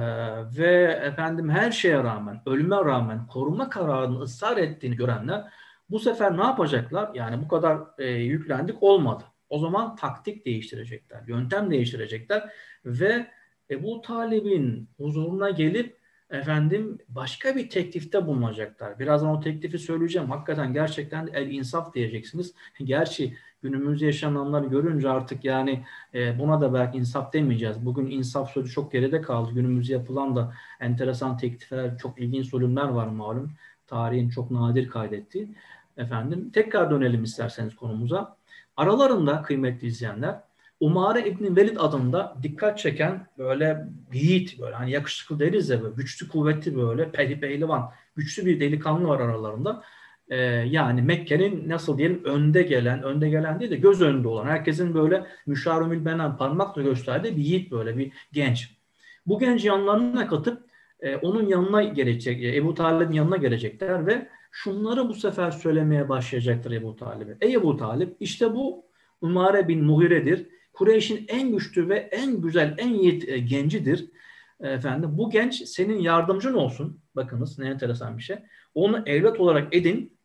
ve 0.58 1.02
efendim 1.04 1.50
her 1.50 1.72
şeye 1.72 2.04
rağmen, 2.04 2.42
ölüme 2.46 2.76
rağmen 2.76 3.28
koruma 3.28 3.70
kararını 3.70 4.20
ısrar 4.20 4.58
ettiğini 4.58 4.96
görenler 4.96 5.44
bu 5.90 6.00
sefer 6.00 6.38
ne 6.38 6.44
yapacaklar? 6.44 7.12
Yani 7.14 7.44
bu 7.44 7.48
kadar 7.48 7.80
e, 7.98 8.10
yüklendik 8.10 8.84
olmadı. 8.84 9.24
O 9.50 9.60
zaman 9.60 9.96
taktik 9.96 10.46
değiştirecekler, 10.46 11.24
yöntem 11.28 11.72
değiştirecekler 11.72 12.50
ve 12.86 13.28
Ebu 13.72 14.02
Talib'in 14.02 14.90
huzuruna 14.98 15.50
gelip 15.50 15.98
efendim 16.30 16.98
başka 17.08 17.56
bir 17.56 17.70
teklifte 17.70 18.28
bulunacaklar. 18.28 19.00
Birazdan 19.00 19.30
o 19.30 19.40
teklifi 19.40 19.80
söyleyeceğim. 19.80 20.30
Hakikaten 20.30 20.74
gerçekten 20.74 21.30
el 21.34 21.52
insaf 21.52 21.94
diyeceksiniz. 21.94 22.54
Gerçi 22.84 23.38
günümüzde 23.62 24.06
yaşananları 24.06 24.66
görünce 24.66 25.10
artık 25.10 25.46
yani 25.46 25.86
e, 26.14 26.40
buna 26.40 26.62
da 26.62 26.74
belki 26.74 26.98
insaf 26.98 27.34
demeyeceğiz. 27.34 27.86
Bugün 27.86 28.06
insaf 28.06 28.52
sözü 28.52 28.72
çok 28.72 28.92
geride 28.92 29.22
kaldı. 29.22 29.52
Günümüzde 29.52 29.94
yapılan 29.94 30.36
da 30.36 30.54
enteresan 30.80 31.38
teklifler, 31.38 31.98
çok 31.98 32.20
ilginç 32.20 32.50
zulümler 32.50 32.88
var 32.88 33.08
malum. 33.08 33.52
Tarihin 33.88 34.30
çok 34.30 34.52
nadir 34.52 34.90
kaydettiği. 34.90 35.56
Efendim 35.98 36.50
tekrar 36.54 36.92
dönelim 36.92 37.24
isterseniz 37.24 37.76
konumuza. 37.76 38.38
Aralarında 38.78 39.42
kıymetli 39.42 39.88
izleyenler 39.88 40.42
Umare 40.80 41.30
İbni 41.30 41.56
Velid 41.56 41.78
adında 41.78 42.38
dikkat 42.44 42.80
çeken 42.80 43.28
böyle 43.38 43.88
yiğit 44.14 44.60
böyle 44.60 44.76
hani 44.76 44.92
yakışıklı 44.92 45.40
deriz 45.40 45.70
ya 45.70 45.84
böyle 45.84 45.96
güçlü 45.96 46.28
kuvvetli 46.28 46.76
böyle 46.76 47.12
pehli 47.12 47.40
pehlivan 47.40 47.92
güçlü 48.16 48.46
bir 48.46 48.60
delikanlı 48.60 49.08
var 49.08 49.20
aralarında. 49.20 49.84
Ee, 50.30 50.38
yani 50.70 51.02
Mekke'nin 51.02 51.70
nasıl 51.70 51.98
diyelim 51.98 52.24
önde 52.24 52.64
gelen, 52.64 53.04
önde 53.04 53.30
gelen 53.30 53.60
değil 53.60 53.72
de 53.72 53.76
göz 53.76 54.02
önünde 54.02 54.28
olan 54.28 54.46
herkesin 54.46 54.94
böyle 54.94 55.26
müşarumül 55.46 56.06
benen 56.06 56.38
parmakla 56.38 56.82
gösterdiği 56.82 57.38
bir 57.38 57.42
yiğit 57.42 57.72
böyle 57.72 57.98
bir 57.98 58.12
genç. 58.32 58.78
Bu 59.26 59.40
genç 59.40 59.66
yanlarına 59.66 60.28
katıp 60.28 60.64
e, 61.00 61.16
onun 61.16 61.48
yanına 61.48 61.84
gelecek, 61.84 62.44
e, 62.44 62.56
Ebu 62.56 62.74
Talib'in 62.74 63.14
yanına 63.14 63.38
gelecekler 63.38 64.08
ve 64.08 64.28
şunları 64.52 65.10
bu 65.10 65.14
sefer 65.14 65.52
söylemeye 65.52 66.10
başlayacaktır 66.10 66.72
Ebu 66.72 66.96
Talib'e. 66.96 67.38
Ey 67.42 67.54
Ebu 67.54 67.78
Talib 67.78 68.10
işte 68.20 68.54
bu 68.54 68.86
Umare 69.22 69.68
bin 69.68 69.84
Muhire'dir 69.84 70.48
Kureyş'in 70.74 71.26
en 71.28 71.52
güçlü 71.52 71.90
ve 71.90 71.96
en 71.96 72.42
güzel, 72.42 72.76
en 72.78 72.90
yiğit 72.90 73.30
e, 73.30 73.40
gencidir. 73.40 74.12
E, 74.60 74.70
efendim 74.70 75.18
bu 75.18 75.30
genç 75.30 75.68
senin 75.68 76.00
yardımcın 76.00 76.54
olsun. 76.54 77.02
Bakınız 77.16 77.60
ne 77.60 77.70
enteresan 77.70 78.18
bir 78.18 78.24
şey. 78.24 78.38
Onu 78.76 79.04
evlat 79.06 79.40
olarak 79.40 79.76
edin. 79.76 80.17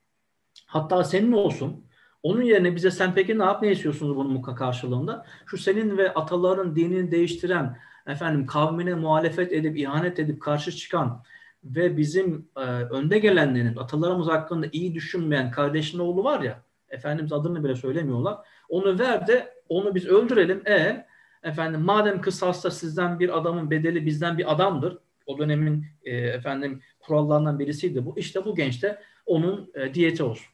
Hatta 0.72 1.04
senin 1.04 1.32
olsun. 1.32 1.84
Onun 2.22 2.42
yerine 2.42 2.76
bize 2.76 2.90
sen 2.90 3.14
peki 3.14 3.38
ne 3.38 3.44
yap 3.44 3.62
ne 3.62 3.72
istiyorsunuz 3.72 4.16
bunun 4.16 4.42
karşılığında? 4.42 5.26
Şu 5.46 5.58
senin 5.58 5.98
ve 5.98 6.14
ataların 6.14 6.76
dinini 6.76 7.10
değiştiren, 7.10 7.78
efendim 8.06 8.46
kavmine 8.46 8.94
muhalefet 8.94 9.52
edip, 9.52 9.78
ihanet 9.78 10.18
edip 10.18 10.42
karşı 10.42 10.72
çıkan 10.72 11.22
ve 11.64 11.96
bizim 11.96 12.48
e, 12.56 12.60
önde 12.60 13.18
gelenlerin, 13.18 13.76
atalarımız 13.76 14.26
hakkında 14.26 14.66
iyi 14.72 14.94
düşünmeyen 14.94 15.50
kardeşin 15.50 15.98
oğlu 15.98 16.24
var 16.24 16.40
ya, 16.40 16.62
Efendimiz 16.88 17.32
adını 17.32 17.64
bile 17.64 17.74
söylemiyorlar. 17.74 18.38
Onu 18.68 18.98
ver 18.98 19.26
de 19.26 19.54
onu 19.68 19.94
biz 19.94 20.06
öldürelim. 20.06 20.62
E 20.68 21.06
efendim 21.42 21.80
madem 21.80 22.20
kısasta 22.20 22.70
sizden 22.70 23.20
bir 23.20 23.38
adamın 23.38 23.70
bedeli 23.70 24.06
bizden 24.06 24.38
bir 24.38 24.52
adamdır. 24.52 24.98
O 25.26 25.38
dönemin 25.38 25.86
e, 26.02 26.16
efendim 26.16 26.82
kurallarından 27.00 27.58
birisiydi 27.58 28.06
bu. 28.06 28.18
İşte 28.18 28.44
bu 28.44 28.54
genç 28.54 28.82
de 28.82 29.02
onun 29.26 29.70
e, 29.74 29.94
diyeti 29.94 30.22
olsun. 30.22 30.51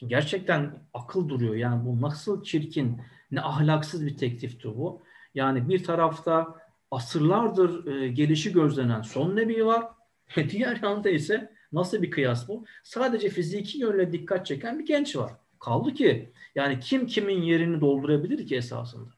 Şimdi 0.00 0.10
gerçekten 0.10 0.72
akıl 0.94 1.28
duruyor. 1.28 1.54
Yani 1.54 1.86
bu 1.86 2.00
nasıl 2.00 2.42
çirkin, 2.42 3.00
ne 3.30 3.40
ahlaksız 3.40 4.06
bir 4.06 4.16
teklifti 4.16 4.68
bu. 4.68 5.02
Yani 5.34 5.68
bir 5.68 5.84
tarafta 5.84 6.56
asırlardır 6.90 7.86
e, 7.86 8.08
gelişi 8.08 8.52
gözlenen 8.52 9.02
son 9.02 9.36
nebi 9.36 9.66
var. 9.66 9.84
Diğer 10.50 10.78
yanda 10.82 11.10
ise 11.10 11.52
nasıl 11.72 12.02
bir 12.02 12.10
kıyas 12.10 12.48
bu? 12.48 12.64
Sadece 12.84 13.28
fiziki 13.28 13.78
yönle 13.78 14.12
dikkat 14.12 14.46
çeken 14.46 14.78
bir 14.78 14.86
genç 14.86 15.16
var. 15.16 15.32
Kaldı 15.58 15.94
ki 15.94 16.32
yani 16.54 16.80
kim 16.80 17.06
kimin 17.06 17.42
yerini 17.42 17.80
doldurabilir 17.80 18.46
ki 18.46 18.56
esasında? 18.56 19.10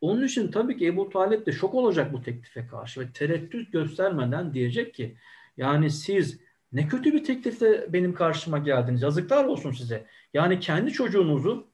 Onun 0.00 0.24
için 0.24 0.50
tabii 0.50 0.76
ki 0.76 0.86
Ebu 0.86 1.10
Talip 1.10 1.46
de 1.46 1.52
şok 1.52 1.74
olacak 1.74 2.12
bu 2.12 2.22
teklife 2.22 2.66
karşı 2.66 3.00
ve 3.00 3.12
tereddüt 3.12 3.72
göstermeden 3.72 4.54
diyecek 4.54 4.94
ki 4.94 5.16
yani 5.56 5.90
siz 5.90 6.40
ne 6.72 6.88
kötü 6.88 7.12
bir 7.12 7.24
teklifle 7.24 7.92
benim 7.92 8.14
karşıma 8.14 8.58
geldiniz. 8.58 9.02
Yazıklar 9.02 9.44
olsun 9.44 9.72
size. 9.72 10.06
Yani 10.34 10.60
kendi 10.60 10.92
çocuğunuzu 10.92 11.70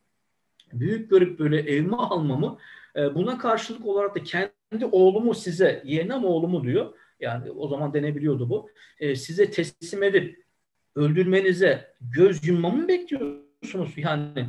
büyük 0.72 1.10
görüp 1.10 1.38
böyle 1.38 1.60
evime 1.60 1.96
almamı 1.98 2.58
e, 2.96 3.14
buna 3.14 3.38
karşılık 3.38 3.86
olarak 3.86 4.16
da 4.16 4.22
kendi 4.22 4.86
oğlumu 4.92 5.34
size 5.34 5.82
yeğenim 5.84 6.24
oğlumu 6.24 6.64
diyor. 6.64 6.94
Yani 7.20 7.50
o 7.50 7.68
zaman 7.68 7.94
denebiliyordu 7.94 8.50
bu. 8.50 8.70
E, 9.00 9.16
size 9.16 9.50
teslim 9.50 10.02
edip 10.02 10.44
öldürmenize 10.94 11.94
göz 12.00 12.46
yummamı 12.46 12.88
bekliyorsunuz? 12.88 13.92
Yani 13.96 14.46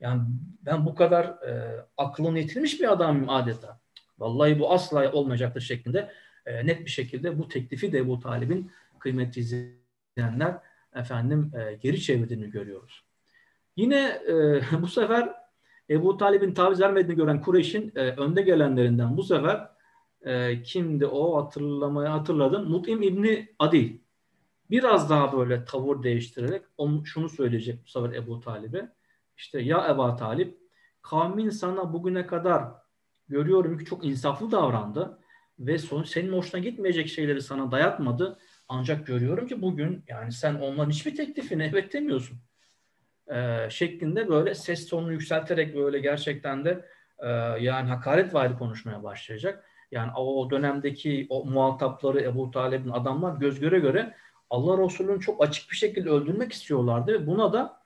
yani 0.00 0.22
ben 0.62 0.86
bu 0.86 0.94
kadar 0.94 1.24
e, 1.24 1.80
aklını 1.96 2.38
yitirmiş 2.38 2.80
bir 2.80 2.92
adamım 2.92 3.28
adeta. 3.28 3.80
Vallahi 4.18 4.58
bu 4.58 4.72
asla 4.72 5.12
olmayacaktır 5.12 5.60
şeklinde 5.60 6.10
e, 6.46 6.66
net 6.66 6.84
bir 6.84 6.90
şekilde 6.90 7.38
bu 7.38 7.48
teklifi 7.48 7.92
de 7.92 8.08
bu 8.08 8.20
talibin 8.20 8.70
kıymetli 9.04 9.40
izleyenler 9.40 10.58
efendim 10.94 11.52
e, 11.54 11.74
geri 11.74 12.00
çevirdiğini 12.00 12.50
görüyoruz. 12.50 13.04
Yine 13.76 14.22
e, 14.28 14.60
bu 14.82 14.86
sefer 14.86 15.32
Ebu 15.90 16.16
Talib'in 16.16 16.54
taviz 16.54 16.80
vermediğini 16.80 17.16
gören 17.16 17.40
Kureyş'in 17.40 17.92
e, 17.96 18.00
önde 18.00 18.42
gelenlerinden 18.42 19.16
bu 19.16 19.22
sefer 19.22 19.68
e, 20.22 20.62
kimdi 20.62 21.06
o 21.06 21.36
hatırlamaya 21.36 22.12
hatırladım. 22.12 22.70
Mut'im 22.70 23.02
İbni 23.02 23.48
Adi 23.58 24.00
biraz 24.70 25.10
daha 25.10 25.38
böyle 25.38 25.64
tavır 25.64 26.02
değiştirerek 26.02 26.62
onu, 26.78 27.06
şunu 27.06 27.28
söyleyecek 27.28 27.84
bu 27.84 27.88
sefer 27.88 28.12
Ebu 28.12 28.40
Talib'e. 28.40 28.92
İşte 29.36 29.60
ya 29.60 29.88
Ebu 29.88 30.16
Talip 30.16 30.58
kavmin 31.02 31.50
sana 31.50 31.92
bugüne 31.92 32.26
kadar 32.26 32.64
görüyorum 33.28 33.78
ki 33.78 33.84
çok 33.84 34.04
insaflı 34.04 34.50
davrandı 34.50 35.18
ve 35.58 35.78
son, 35.78 36.02
senin 36.02 36.32
hoşuna 36.32 36.60
gitmeyecek 36.60 37.08
şeyleri 37.08 37.42
sana 37.42 37.70
dayatmadı. 37.70 38.38
Ancak 38.68 39.06
görüyorum 39.06 39.46
ki 39.46 39.62
bugün 39.62 40.04
yani 40.08 40.32
sen 40.32 40.54
onların 40.54 40.90
hiçbir 40.90 41.16
teklifine 41.16 41.66
evet 41.66 41.92
demiyorsun. 41.92 42.38
Ee, 43.32 43.66
şeklinde 43.70 44.28
böyle 44.28 44.54
ses 44.54 44.88
tonunu 44.88 45.12
yükselterek 45.12 45.76
böyle 45.76 45.98
gerçekten 45.98 46.64
de 46.64 46.84
e, 47.18 47.28
yani 47.60 47.88
hakaret 47.88 48.34
vari 48.34 48.58
konuşmaya 48.58 49.02
başlayacak. 49.02 49.64
Yani 49.90 50.12
o 50.16 50.50
dönemdeki 50.50 51.26
o 51.30 51.44
muhatapları 51.44 52.20
Ebu 52.20 52.50
Talib'in 52.50 52.90
adamlar 52.90 53.36
göz 53.36 53.60
göre 53.60 53.78
göre 53.78 54.14
Allah 54.50 54.84
Resulü'nü 54.84 55.20
çok 55.20 55.42
açık 55.44 55.70
bir 55.70 55.76
şekilde 55.76 56.10
öldürmek 56.10 56.52
istiyorlardı 56.52 57.12
ve 57.12 57.26
buna 57.26 57.52
da 57.52 57.83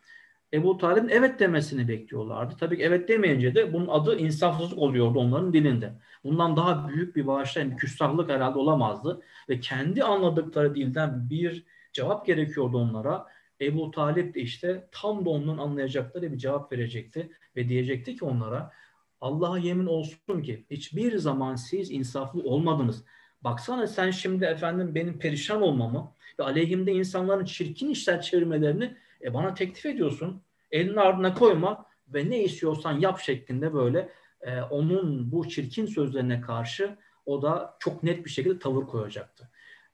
Ebu 0.52 0.78
Talib'in 0.78 1.08
evet 1.08 1.40
demesini 1.40 1.88
bekliyorlardı. 1.88 2.54
Tabii 2.61 2.76
ki 2.76 2.82
evet 2.82 3.08
demeyince 3.08 3.54
de 3.54 3.72
bunun 3.72 3.88
adı 3.88 4.18
insafsızlık 4.18 4.78
oluyordu 4.78 5.18
onların 5.18 5.52
dilinde. 5.52 5.92
Bundan 6.24 6.56
daha 6.56 6.88
büyük 6.88 7.16
bir 7.16 7.26
bağışlayan 7.26 7.70
bir 7.70 7.76
küstahlık 7.76 8.30
herhalde 8.30 8.58
olamazdı. 8.58 9.22
Ve 9.48 9.61
kendi 9.61 10.04
anladıkları 10.04 10.74
dilden 10.74 11.30
bir 11.30 11.64
cevap 11.92 12.26
gerekiyordu 12.26 12.78
onlara. 12.78 13.26
Ebu 13.61 13.90
Talip 13.90 14.34
de 14.34 14.40
işte 14.40 14.88
tam 14.92 15.24
da 15.24 15.30
onun 15.30 15.58
anlayacakları 15.58 16.32
bir 16.32 16.38
cevap 16.38 16.72
verecekti. 16.72 17.30
Ve 17.56 17.68
diyecekti 17.68 18.16
ki 18.16 18.24
onlara 18.24 18.72
Allah'a 19.20 19.58
yemin 19.58 19.87
olsun 19.87 20.42
ki 20.42 20.66
hiçbir 20.70 21.18
zaman 21.18 21.54
siz 21.54 21.90
insaflı 21.90 22.42
olmadınız. 22.42 23.04
Baksana 23.44 23.87
sen 23.87 24.11
şimdi 24.11 24.44
efendim 24.44 24.94
benim 24.94 25.18
perişan 25.18 25.62
olmamı 25.62 26.12
ve 26.38 26.44
aleyhimde 26.44 26.92
insanların 26.92 27.44
çirkin 27.44 27.90
işler 27.90 28.22
çevirmelerini 28.22 28.96
e 29.22 29.35
bana 29.35 29.54
teklif 29.54 29.87
ediyorsun. 29.87 30.42
Elinin 30.70 30.96
ardına 30.96 31.35
koyma 31.35 31.87
ve 32.09 32.31
ne 32.31 32.42
istiyorsan 32.44 32.98
yap 32.98 33.20
şeklinde 33.20 33.74
böyle 33.74 34.09
e, 34.40 34.61
onun 34.61 35.33
bu 35.33 35.48
çirkin 35.48 35.87
sözlerine 35.87 36.40
karşı 36.40 36.96
o 37.26 37.42
da 37.42 37.76
çok 37.78 38.02
net 38.02 38.24
bir 38.24 38.31
şekilde 38.31 38.59
tavır 38.59 38.87
koyacaktı. 38.87 39.50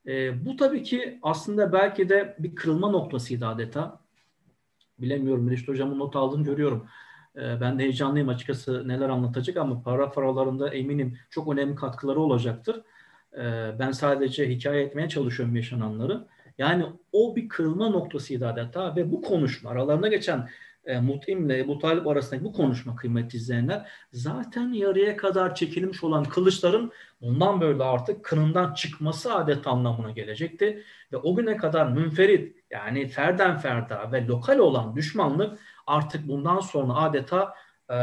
E, 0.06 0.44
bu 0.46 0.56
tabii 0.56 0.82
ki 0.82 1.18
aslında 1.22 1.72
belki 1.72 2.08
de 2.08 2.36
bir 2.38 2.54
kırılma 2.54 2.90
noktasıydı 2.90 3.46
adeta. 3.46 4.00
Bilemiyorum 4.98 5.50
Reşit 5.50 5.68
Hocam'ın 5.68 5.98
not 5.98 6.16
aldığını 6.16 6.44
görüyorum. 6.44 6.88
E, 7.36 7.60
ben 7.60 7.78
de 7.78 7.82
heyecanlıyım 7.82 8.28
açıkçası 8.28 8.88
neler 8.88 9.08
anlatacak 9.08 9.56
ama 9.56 9.82
paragraf 9.82 10.18
aralarında 10.18 10.68
eminim 10.74 11.18
çok 11.30 11.52
önemli 11.52 11.74
katkıları 11.74 12.20
olacaktır. 12.20 12.82
E, 13.32 13.72
ben 13.78 13.92
sadece 13.92 14.48
hikaye 14.48 14.82
etmeye 14.82 15.08
çalışıyorum 15.08 15.56
yaşananları. 15.56 16.26
Yani 16.58 16.84
o 17.12 17.36
bir 17.36 17.48
kırılma 17.48 17.88
noktasıydı 17.88 18.48
adeta 18.48 18.96
ve 18.96 19.12
bu 19.12 19.22
konuşma 19.22 19.70
aralarına 19.70 20.08
geçen 20.08 20.48
e, 20.86 21.00
Mut'im 21.00 21.46
ile 21.46 21.58
Ebu 21.58 21.78
Talip 21.78 22.06
arasındaki 22.06 22.44
bu 22.44 22.52
konuşma 22.52 22.96
kıymetli 22.96 23.36
izleyenler 23.36 23.90
zaten 24.12 24.72
yarıya 24.72 25.16
kadar 25.16 25.54
çekilmiş 25.54 26.04
olan 26.04 26.24
kılıçların 26.24 26.92
bundan 27.20 27.60
böyle 27.60 27.84
artık 27.84 28.24
kınından 28.24 28.74
çıkması 28.74 29.34
adet 29.34 29.66
anlamına 29.66 30.10
gelecekti. 30.10 30.84
Ve 31.12 31.16
o 31.16 31.36
güne 31.36 31.56
kadar 31.56 31.86
münferit 31.86 32.56
yani 32.70 33.08
ferden 33.08 33.58
ferda 33.58 34.12
ve 34.12 34.26
lokal 34.26 34.58
olan 34.58 34.96
düşmanlık 34.96 35.58
artık 35.86 36.28
bundan 36.28 36.60
sonra 36.60 36.94
adeta 36.94 37.54
e, 37.90 37.98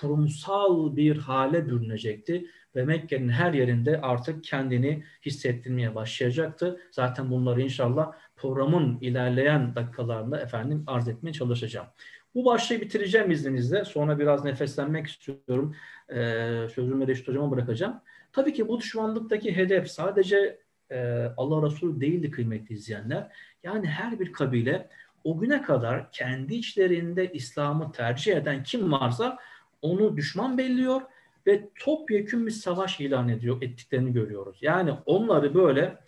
kurumsal 0.00 0.96
bir 0.96 1.18
hale 1.18 1.66
bürünecekti 1.66 2.46
ve 2.76 2.84
Mekke'nin 2.84 3.28
her 3.28 3.52
yerinde 3.52 4.00
artık 4.00 4.44
kendini 4.44 5.04
hissettirmeye 5.26 5.94
başlayacaktı. 5.94 6.80
Zaten 6.90 7.30
bunları 7.30 7.62
inşallah 7.62 8.12
programın 8.36 8.98
ilerleyen 9.00 9.74
dakikalarında 9.74 10.40
efendim 10.40 10.84
arz 10.86 11.08
etmeye 11.08 11.32
çalışacağım. 11.32 11.86
Bu 12.34 12.44
başlığı 12.44 12.80
bitireceğim 12.80 13.30
izninizle. 13.30 13.84
Sonra 13.84 14.18
biraz 14.18 14.44
nefeslenmek 14.44 15.06
istiyorum. 15.06 15.76
Ee, 16.08 16.66
sözümü 16.74 17.06
Reşit 17.06 17.28
Hocam'a 17.28 17.50
bırakacağım. 17.50 18.00
Tabii 18.32 18.52
ki 18.52 18.68
bu 18.68 18.80
düşmanlıktaki 18.80 19.56
hedef 19.56 19.90
sadece 19.90 20.58
e, 20.90 21.28
Allah 21.36 21.66
Resulü 21.66 22.00
değildi 22.00 22.30
kıymetli 22.30 22.74
izleyenler. 22.74 23.32
Yani 23.62 23.86
her 23.86 24.20
bir 24.20 24.32
kabile 24.32 24.88
o 25.24 25.38
güne 25.38 25.62
kadar 25.62 26.12
kendi 26.12 26.54
içlerinde 26.54 27.32
İslam'ı 27.32 27.92
tercih 27.92 28.36
eden 28.36 28.62
kim 28.62 28.92
varsa 28.92 29.38
onu 29.82 30.16
düşman 30.16 30.58
belliyor 30.58 31.02
ve 31.46 31.68
topyekun 31.80 32.46
bir 32.46 32.50
savaş 32.50 33.00
ilan 33.00 33.28
ediyor 33.28 33.62
ettiklerini 33.62 34.12
görüyoruz. 34.12 34.58
Yani 34.60 34.92
onları 35.06 35.54
böyle 35.54 35.98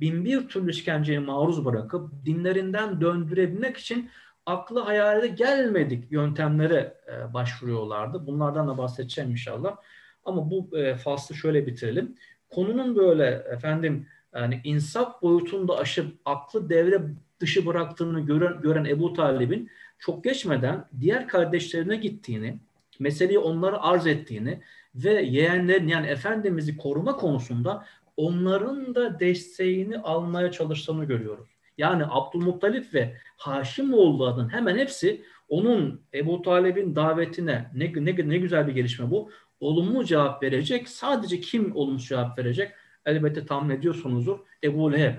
bin 0.00 0.24
bir 0.24 0.48
türlü 0.48 0.70
işkenceye 0.70 1.18
maruz 1.18 1.64
bırakıp 1.64 2.10
dinlerinden 2.24 3.00
döndürebilmek 3.00 3.76
için 3.76 4.10
aklı 4.46 4.80
hayale 4.80 5.26
gelmedik 5.26 6.12
yöntemlere 6.12 6.94
e, 7.12 7.34
başvuruyorlardı. 7.34 8.26
Bunlardan 8.26 8.68
da 8.68 8.78
bahsedeceğim 8.78 9.30
inşallah. 9.30 9.76
Ama 10.24 10.50
bu 10.50 10.78
e, 10.78 10.94
faslı 10.94 11.34
şöyle 11.34 11.66
bitirelim. 11.66 12.14
Konunun 12.50 12.96
böyle 12.96 13.26
efendim 13.26 14.06
yani 14.34 14.60
insaf 14.64 15.22
boyutunda 15.22 15.78
aşıp 15.78 16.18
aklı 16.24 16.68
devre 16.68 17.02
dışı 17.40 17.66
bıraktığını 17.66 18.20
gören, 18.20 18.60
gören 18.60 18.84
Ebu 18.84 19.12
Talib'in 19.12 19.70
çok 19.98 20.24
geçmeden 20.24 20.84
diğer 21.00 21.28
kardeşlerine 21.28 21.96
gittiğini, 21.96 22.58
meseleyi 22.98 23.38
onlara 23.38 23.82
arz 23.82 24.06
ettiğini 24.06 24.62
ve 25.04 25.22
yeğenlerin 25.22 25.88
yani 25.88 26.06
Efendimiz'i 26.06 26.76
koruma 26.76 27.16
konusunda 27.16 27.86
onların 28.16 28.94
da 28.94 29.20
desteğini 29.20 29.98
almaya 29.98 30.52
çalıştığını 30.52 31.04
görüyoruz. 31.04 31.48
Yani 31.78 32.04
Abdülmuttalip 32.08 32.94
ve 32.94 33.16
Haşimoğullarının 33.36 34.52
hemen 34.52 34.78
hepsi 34.78 35.24
onun 35.48 36.00
Ebu 36.14 36.42
Talib'in 36.42 36.96
davetine 36.96 37.70
ne, 37.74 37.92
ne, 37.96 38.28
ne 38.28 38.38
güzel 38.38 38.66
bir 38.66 38.72
gelişme 38.72 39.10
bu. 39.10 39.30
Olumlu 39.60 40.04
cevap 40.04 40.42
verecek. 40.42 40.88
Sadece 40.88 41.40
kim 41.40 41.76
olumsuz 41.76 42.08
cevap 42.08 42.38
verecek? 42.38 42.72
Elbette 43.06 43.46
tahmin 43.46 43.74
ediyorsunuzdur. 43.74 44.38
Ebu 44.64 44.92
Leheb 44.92 45.14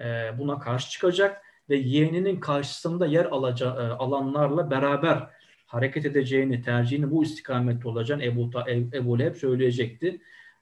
e, 0.00 0.38
buna 0.38 0.58
karşı 0.58 0.90
çıkacak 0.90 1.42
ve 1.68 1.76
yeğeninin 1.76 2.40
karşısında 2.40 3.06
yer 3.06 3.24
alacağı, 3.24 3.88
e, 3.88 3.92
alanlarla 3.92 4.70
beraber 4.70 5.30
hareket 5.66 6.06
edeceğini, 6.06 6.62
tercihini 6.62 7.10
bu 7.10 7.24
istikamette 7.24 7.88
olacağını 7.88 8.24
Ebu, 8.24 8.50
Ebu 8.94 9.18
Leheb 9.18 9.34
söyleyecekti. 9.34 10.20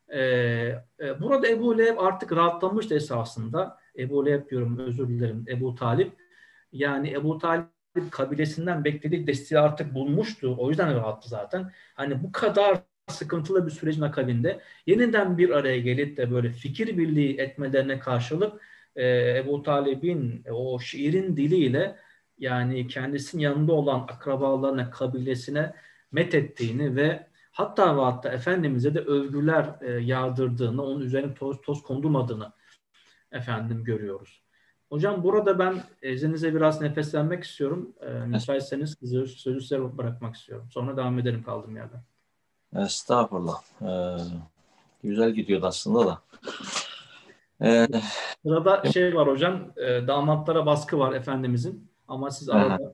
e, 0.08 0.20
e, 1.00 1.20
burada 1.20 1.48
Ebu 1.48 1.78
Leheb 1.78 1.98
artık 1.98 2.32
rahatlamıştı 2.32 2.94
esasında. 2.94 3.78
Ebu 3.98 4.26
Leheb 4.26 4.50
diyorum 4.50 4.78
özür 4.78 5.08
dilerim 5.08 5.44
Ebu 5.48 5.74
Talip. 5.74 6.12
Yani 6.72 7.12
Ebu 7.12 7.38
Talip 7.38 7.68
kabilesinden 8.10 8.84
beklediği 8.84 9.26
desteği 9.26 9.58
artık 9.58 9.94
bulmuştu. 9.94 10.56
O 10.58 10.68
yüzden 10.68 10.94
rahattı 10.94 11.28
zaten. 11.28 11.72
Hani 11.94 12.22
bu 12.22 12.32
kadar 12.32 12.80
sıkıntılı 13.08 13.66
bir 13.66 13.70
sürecin 13.70 14.02
akabinde 14.02 14.60
yeniden 14.86 15.38
bir 15.38 15.50
araya 15.50 15.78
gelip 15.78 16.16
de 16.16 16.30
böyle 16.30 16.50
fikir 16.50 16.98
birliği 16.98 17.36
etmelerine 17.38 17.98
karşılık 17.98 18.60
e, 18.96 19.38
Ebu 19.38 19.62
Talib'in 19.62 20.42
e, 20.46 20.52
o 20.52 20.78
şiirin 20.78 21.36
diliyle 21.36 21.96
yani 22.38 22.88
kendisinin 22.88 23.42
yanında 23.42 23.72
olan 23.72 24.00
akrabalarına, 24.00 24.90
kabilesine 24.90 25.74
met 26.12 26.34
ettiğini 26.34 26.96
ve 26.96 27.26
hatta 27.52 27.96
ve 27.96 28.00
hatta 28.00 28.28
Efendimiz'e 28.28 28.94
de 28.94 29.00
övgüler 29.00 29.74
e, 29.80 29.90
yağdırdığını, 29.90 30.82
onun 30.82 31.00
üzerine 31.00 31.34
toz, 31.34 31.60
toz 31.60 31.82
kondurmadığını 31.82 32.52
efendim 33.32 33.84
görüyoruz. 33.84 34.42
Hocam 34.88 35.22
burada 35.22 35.58
ben 35.58 35.82
izninizle 36.02 36.54
biraz 36.54 36.80
nefeslenmek 36.80 37.44
istiyorum. 37.44 37.94
E, 38.00 38.10
müsaitseniz 38.10 38.96
sözü 39.36 39.60
size 39.60 39.98
bırakmak 39.98 40.34
istiyorum. 40.36 40.68
Sonra 40.70 40.96
devam 40.96 41.18
edelim 41.18 41.42
kaldığım 41.42 41.76
yerden. 41.76 42.02
Estağfurullah. 42.76 43.62
Ee, 43.82 44.16
güzel 45.02 45.30
gidiyor 45.30 45.62
aslında 45.62 46.06
da. 46.06 46.22
Ee, 47.62 47.88
Sırada 48.42 48.92
şey 48.92 49.14
var 49.14 49.28
hocam, 49.28 49.72
e, 49.76 50.06
damatlara 50.06 50.66
baskı 50.66 50.98
var 50.98 51.12
Efendimizin. 51.12 51.88
Ama 52.08 52.30
siz 52.30 52.48
arada 52.48 52.74
aha. 52.74 52.92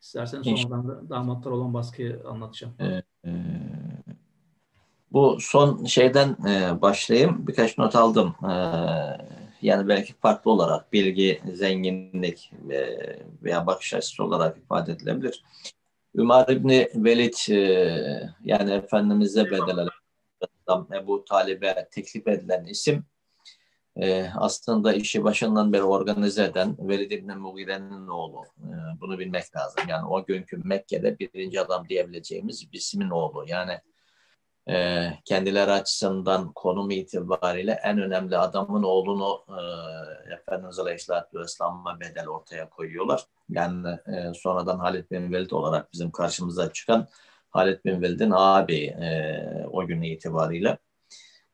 isterseniz 0.00 0.60
sonradan 0.60 0.88
da 0.88 1.08
damatlar 1.08 1.50
olan 1.50 1.74
baskıyı 1.74 2.22
anlatacağım. 2.28 2.74
Ee, 2.80 3.02
e, 3.24 3.32
bu 5.12 5.38
son 5.40 5.84
şeyden 5.84 6.36
e, 6.48 6.80
başlayayım. 6.82 7.46
Birkaç 7.46 7.78
not 7.78 7.96
aldım. 7.96 8.34
E, 8.42 8.52
yani 9.62 9.88
belki 9.88 10.14
farklı 10.14 10.50
olarak 10.50 10.92
bilgi, 10.92 11.42
zenginlik 11.54 12.52
e, 12.70 12.98
veya 13.42 13.66
bakış 13.66 13.94
açısı 13.94 14.24
olarak 14.24 14.58
ifade 14.58 14.92
edilebilir. 14.92 15.44
Ömer 16.14 16.48
İbni 16.48 16.88
Velid 16.94 17.50
e, 17.50 18.30
yani 18.44 18.70
Efendimiz'e 18.70 19.44
bedel 19.44 19.88
Ebu 20.94 21.24
Talib'e 21.24 21.88
teklif 21.90 22.28
edilen 22.28 22.64
isim 22.64 23.04
e, 23.98 24.30
aslında 24.36 24.92
işi 24.92 25.24
başından 25.24 25.72
beri 25.72 25.82
organize 25.82 26.44
eden 26.44 26.76
Velid 26.78 27.10
İbni 27.10 27.34
Mughire'nin 27.34 28.08
oğlu. 28.08 28.44
E, 28.58 29.00
bunu 29.00 29.18
bilmek 29.18 29.56
lazım. 29.56 29.84
Yani 29.88 30.06
o 30.06 30.24
günkü 30.24 30.56
Mekke'de 30.64 31.18
birinci 31.18 31.60
adam 31.60 31.88
diyebileceğimiz 31.88 32.72
bir 32.72 32.78
ismin 32.78 33.10
oğlu. 33.10 33.44
Yani 33.48 33.80
e, 34.70 35.08
kendileri 35.24 35.70
açısından 35.70 36.52
konum 36.52 36.90
itibariyle 36.90 37.80
en 37.84 37.98
önemli 37.98 38.36
adamın 38.36 38.82
oğlunu 38.82 39.44
e, 39.48 39.60
Efendimiz 40.34 40.78
Aleyhisselatü 40.78 41.38
Vesselam'a 41.38 42.00
bedel 42.00 42.28
ortaya 42.28 42.70
koyuyorlar. 42.70 43.24
Yani 43.48 43.88
e, 43.88 44.34
sonradan 44.34 44.78
Halid 44.78 45.10
bin 45.10 45.32
Velid 45.32 45.50
olarak 45.50 45.92
bizim 45.92 46.10
karşımıza 46.10 46.72
çıkan 46.72 47.08
Halid 47.50 47.84
bin 47.84 48.02
Velid'in 48.02 48.32
abi 48.34 48.84
e, 48.84 49.66
o 49.72 49.86
gün 49.86 50.02
itibariyle 50.02 50.78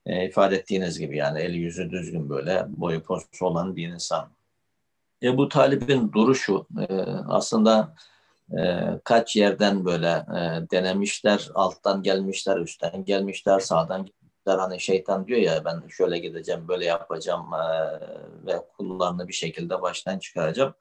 e, 0.07 0.27
ifade 0.27 0.57
ettiğiniz 0.57 0.99
gibi 0.99 1.17
yani 1.17 1.41
eli 1.41 1.59
yüzü 1.59 1.91
düzgün 1.91 2.31
böyle 2.31 2.67
boyu 2.69 3.03
postu 3.03 3.47
olan 3.47 3.77
bir 3.77 3.89
insan. 3.89 4.29
Ebu 5.23 5.49
Talib'in 5.49 6.13
duruşu 6.13 6.67
e, 6.89 6.95
aslında 7.29 7.95
e, 8.59 8.91
kaç 9.05 9.37
yerden 9.37 9.85
böyle 9.85 10.09
e, 10.09 10.71
denemişler, 10.71 11.51
alttan 11.55 12.03
gelmişler, 12.03 12.57
üstten 12.57 13.05
gelmişler, 13.05 13.61
sağdan 13.61 13.99
gelmişler. 13.99 14.59
Hani 14.59 14.81
şeytan 14.81 15.27
diyor 15.27 15.41
ya 15.41 15.65
ben 15.65 15.89
şöyle 15.89 16.19
gideceğim, 16.19 16.69
böyle 16.69 16.85
yapacağım 16.85 17.51
e, 17.55 18.01
ve 18.47 18.63
kullarını 18.77 19.29
bir 19.29 19.33
şekilde 19.33 19.83
baştan 19.83 20.19
çıkaracağım. 20.19 20.75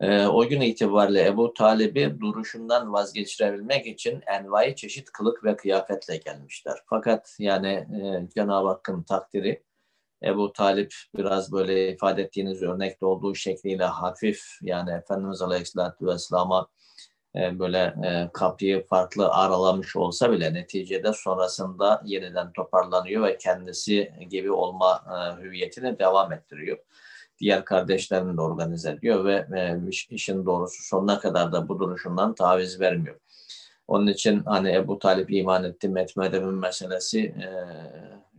E, 0.00 0.26
o 0.26 0.48
gün 0.48 0.60
itibariyle 0.60 1.26
Ebu 1.26 1.54
Talib'i 1.54 2.20
duruşundan 2.20 2.92
vazgeçirebilmek 2.92 3.86
için 3.86 4.22
envai 4.26 4.76
çeşit 4.76 5.10
kılık 5.12 5.44
ve 5.44 5.56
kıyafetle 5.56 6.16
gelmişler. 6.16 6.78
Fakat 6.86 7.36
yani 7.38 7.68
e, 7.68 8.28
Cenab-ı 8.34 8.68
Hakk'ın 8.68 9.02
takdiri 9.02 9.62
Ebu 10.24 10.52
Talip 10.52 10.94
biraz 11.16 11.52
böyle 11.52 11.92
ifade 11.92 12.22
ettiğiniz 12.22 12.62
örnekte 12.62 13.06
olduğu 13.06 13.34
şekliyle 13.34 13.84
hafif 13.84 14.42
yani 14.62 14.90
Efendimiz 14.90 15.42
Aleyhisselatü 15.42 16.06
Vesselam'a 16.06 16.68
e, 17.36 17.58
böyle 17.58 17.94
e, 18.04 18.30
kapıyı 18.32 18.86
farklı 18.86 19.28
aralamış 19.28 19.96
olsa 19.96 20.32
bile 20.32 20.54
neticede 20.54 21.12
sonrasında 21.12 22.02
yeniden 22.04 22.52
toparlanıyor 22.52 23.26
ve 23.26 23.38
kendisi 23.38 24.12
gibi 24.30 24.52
olma 24.52 25.04
e, 25.06 25.42
hüviyetini 25.42 25.98
devam 25.98 26.32
ettiriyor. 26.32 26.78
Diğer 27.38 27.64
kardeşlerini 27.64 28.36
de 28.36 28.40
organize 28.40 28.90
ediyor 28.90 29.24
ve 29.24 29.46
işin 30.10 30.46
doğrusu 30.46 30.82
sonuna 30.82 31.18
kadar 31.18 31.52
da 31.52 31.68
bu 31.68 31.78
duruşundan 31.78 32.34
taviz 32.34 32.80
vermiyor. 32.80 33.16
Onun 33.88 34.06
için 34.06 34.42
hani 34.44 34.74
Ebu 34.74 34.98
Talip 34.98 35.32
iman 35.32 35.64
etti, 35.64 35.88
metmedemin 35.88 36.54
meselesi 36.54 37.20
e, 37.20 37.48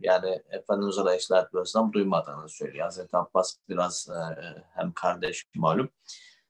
yani 0.00 0.42
Efendimiz 0.50 0.98
Aleyhisselatü 0.98 1.58
Vesselam 1.58 1.92
duymadığını 1.92 2.48
söylüyor. 2.48 2.84
Hazreti 2.84 3.16
Abbas 3.16 3.56
biraz 3.68 4.08
e, 4.08 4.20
hem 4.74 4.92
kardeş 4.92 5.46
malum 5.54 5.88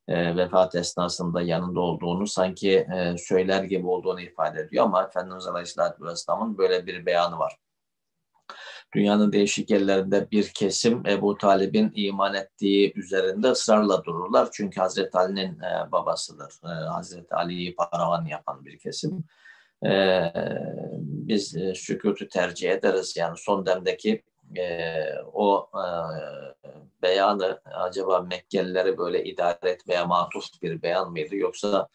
e, 0.09 0.37
vefat 0.37 0.75
esnasında 0.75 1.43
yanında 1.43 1.81
olduğunu 1.81 2.27
sanki 2.27 2.71
e, 2.73 3.19
söyler 3.19 3.63
gibi 3.63 3.87
olduğunu 3.87 4.21
ifade 4.21 4.61
ediyor 4.61 4.85
ama 4.85 5.03
Efendimiz 5.03 5.47
Aleyhisselatü 5.47 6.05
Vesselam'ın 6.05 6.59
böyle 6.59 6.87
bir 6.87 7.07
beyanı 7.07 7.39
var. 7.39 7.57
Dünyanın 8.95 9.33
değişik 9.33 9.71
yerlerinde 9.71 10.31
bir 10.31 10.49
kesim 10.49 11.07
Ebu 11.07 11.39
Talib'in 11.39 11.93
iman 11.95 12.35
ettiği 12.35 12.93
üzerinde 12.97 13.49
ısrarla 13.49 14.05
dururlar. 14.05 14.49
Çünkü 14.53 14.81
Hazreti 14.81 15.19
Ali'nin 15.19 15.61
e, 15.61 15.93
babasıdır. 15.93 16.53
E, 16.65 16.69
Hazreti 16.69 17.35
Ali'yi 17.35 17.75
paravan 17.75 18.25
yapan 18.25 18.65
bir 18.65 18.79
kesim. 18.79 19.25
E, 19.87 20.23
biz 21.03 21.57
e, 21.57 21.75
sükutu 21.75 22.29
tercih 22.29 22.71
ederiz. 22.71 23.17
Yani 23.17 23.39
son 23.39 23.67
demdeki 23.67 24.23
e, 24.57 25.05
o 25.33 25.71
e, 25.75 25.85
beyanı 27.03 27.61
acaba 27.65 28.21
Mekkelileri 28.21 28.99
böyle 28.99 29.25
idare 29.25 29.71
etmeye 29.71 30.05
matuf 30.05 30.63
bir 30.63 30.83
beyan 30.83 31.11
mıydı 31.11 31.37
yoksa 31.37 31.89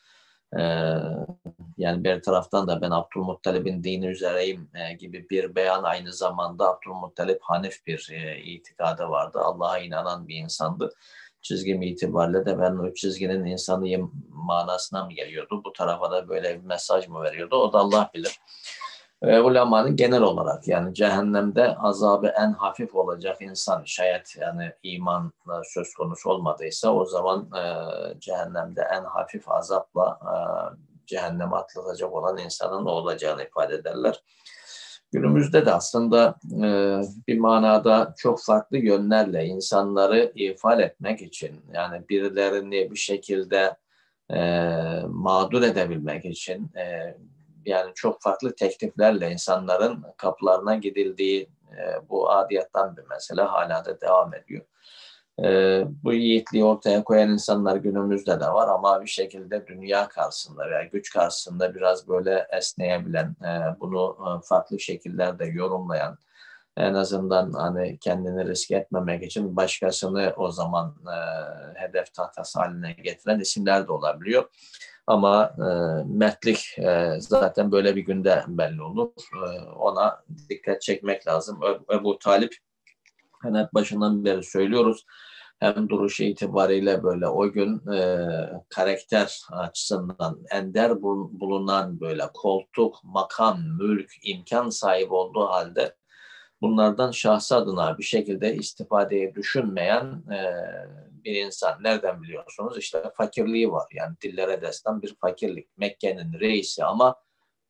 yani 1.77 2.03
bir 2.03 2.21
taraftan 2.21 2.67
da 2.67 2.81
ben 2.81 2.91
Abdülmuttalib'in 2.91 3.83
dini 3.83 4.07
üzereyim 4.07 4.69
e, 4.75 4.93
gibi 4.93 5.29
bir 5.29 5.55
beyan 5.55 5.83
aynı 5.83 6.13
zamanda 6.13 6.69
Abdülmuttalip 6.69 7.41
Hanif 7.41 7.87
bir 7.87 8.09
e, 8.11 8.41
itikadı 8.41 9.03
vardı. 9.03 9.39
Allah'a 9.39 9.79
inanan 9.79 10.27
bir 10.27 10.35
insandı. 10.35 10.93
Çizgim 11.41 11.81
itibariyle 11.81 12.45
de 12.45 12.59
ben 12.59 12.71
o 12.71 12.93
çizginin 12.93 13.45
insanıyım 13.45 14.11
manasına 14.29 15.05
mı 15.05 15.13
geliyordu? 15.13 15.61
Bu 15.65 15.73
tarafa 15.73 16.11
da 16.11 16.29
böyle 16.29 16.59
bir 16.59 16.65
mesaj 16.65 17.07
mı 17.07 17.23
veriyordu? 17.23 17.55
O 17.55 17.73
da 17.73 17.79
Allah 17.79 18.11
bilir 18.13 18.39
e, 19.21 19.39
ulemanın 19.39 19.95
genel 19.95 20.21
olarak 20.21 20.67
yani 20.67 20.93
cehennemde 20.93 21.75
azabı 21.75 22.27
en 22.27 22.51
hafif 22.51 22.95
olacak 22.95 23.41
insan 23.41 23.83
şayet 23.85 24.35
yani 24.41 24.71
imanla 24.83 25.61
söz 25.63 25.93
konusu 25.93 26.29
olmadıysa 26.29 26.93
o 26.93 27.05
zaman 27.05 27.49
e, 27.55 27.63
cehennemde 28.19 28.81
en 28.81 29.03
hafif 29.03 29.49
azapla 29.49 30.19
e, 30.23 30.33
cehenneme 31.05 31.55
atılacak 31.55 32.13
olan 32.13 32.37
insanın 32.37 32.85
olacağını 32.85 33.43
ifade 33.43 33.75
ederler. 33.75 34.23
Günümüzde 35.11 35.65
de 35.65 35.73
aslında 35.73 36.35
e, 36.63 36.67
bir 37.27 37.39
manada 37.39 38.13
çok 38.17 38.41
farklı 38.41 38.77
yönlerle 38.77 39.45
insanları 39.45 40.31
ifade 40.35 40.83
etmek 40.83 41.21
için 41.21 41.61
yani 41.73 42.09
birilerini 42.09 42.91
bir 42.91 42.95
şekilde 42.95 43.77
e, 44.33 44.39
mağdur 45.07 45.61
edebilmek 45.63 46.25
için 46.25 46.71
e, 46.75 47.17
yani 47.65 47.91
çok 47.95 48.21
farklı 48.21 48.55
tekliflerle 48.55 49.31
insanların 49.31 50.03
kapılarına 50.17 50.75
gidildiği 50.75 51.49
e, 51.71 52.09
bu 52.09 52.31
adiyattan 52.31 52.97
bir 52.97 53.03
mesele 53.09 53.41
hala 53.41 53.85
da 53.85 54.01
devam 54.01 54.33
ediyor. 54.33 54.65
E, 55.43 55.81
bu 56.03 56.13
yiğitliği 56.13 56.65
ortaya 56.65 57.03
koyan 57.03 57.29
insanlar 57.29 57.75
günümüzde 57.75 58.39
de 58.39 58.47
var 58.47 58.67
ama 58.67 59.01
bir 59.01 59.09
şekilde 59.09 59.67
dünya 59.67 60.07
karşısında 60.07 60.69
veya 60.69 60.83
güç 60.83 61.13
karşısında 61.13 61.75
biraz 61.75 62.07
böyle 62.07 62.47
esneyebilen, 62.51 63.35
e, 63.43 63.79
bunu 63.79 64.17
e, 64.19 64.47
farklı 64.47 64.79
şekillerde 64.79 65.45
yorumlayan, 65.45 66.17
en 66.77 66.93
azından 66.93 67.51
hani 67.51 67.97
kendini 67.99 68.47
risk 68.47 68.71
etmemek 68.71 69.23
için 69.23 69.55
başkasını 69.55 70.33
o 70.37 70.51
zaman 70.51 70.95
e, 71.05 71.17
hedef 71.79 72.13
tahtası 72.13 72.59
haline 72.59 72.91
getiren 72.91 73.39
isimler 73.39 73.87
de 73.87 73.91
olabiliyor. 73.91 74.49
Ama 75.07 75.55
e, 75.57 75.67
mertlik 76.07 76.77
e, 76.77 77.15
zaten 77.19 77.71
böyle 77.71 77.95
bir 77.95 78.01
günde 78.01 78.43
belli 78.47 78.81
olur. 78.81 79.11
E, 79.45 79.69
ona 79.69 80.23
dikkat 80.49 80.81
çekmek 80.81 81.27
lazım. 81.27 81.59
Ebu 81.91 82.19
Talip 82.19 82.55
hani 83.31 83.67
başından 83.73 84.25
beri 84.25 84.43
söylüyoruz. 84.43 85.05
Hem 85.59 85.89
duruşu 85.89 86.23
itibariyle 86.23 87.03
böyle 87.03 87.27
o 87.27 87.51
gün 87.51 87.91
e, 87.93 88.27
karakter 88.69 89.41
açısından 89.51 90.39
ender 90.51 91.01
bulunan 91.01 91.99
böyle 91.99 92.23
koltuk, 92.33 92.95
makam, 93.03 93.59
mülk, 93.79 94.11
imkan 94.23 94.69
sahibi 94.69 95.13
olduğu 95.13 95.45
halde 95.45 95.95
bunlardan 96.65 97.11
şahsı 97.11 97.55
adına 97.55 97.97
bir 97.97 98.03
şekilde 98.03 98.55
istifadeyi 98.55 99.35
düşünmeyen 99.35 100.23
e, 100.31 100.39
bir 101.23 101.35
insan. 101.45 101.83
Nereden 101.83 102.23
biliyorsunuz? 102.23 102.77
İşte 102.77 103.11
fakirliği 103.13 103.71
var. 103.71 103.87
Yani 103.93 104.15
dillere 104.21 104.61
destan 104.61 105.01
bir 105.01 105.15
fakirlik. 105.15 105.77
Mekke'nin 105.77 106.39
reisi 106.39 106.83
ama 106.83 107.15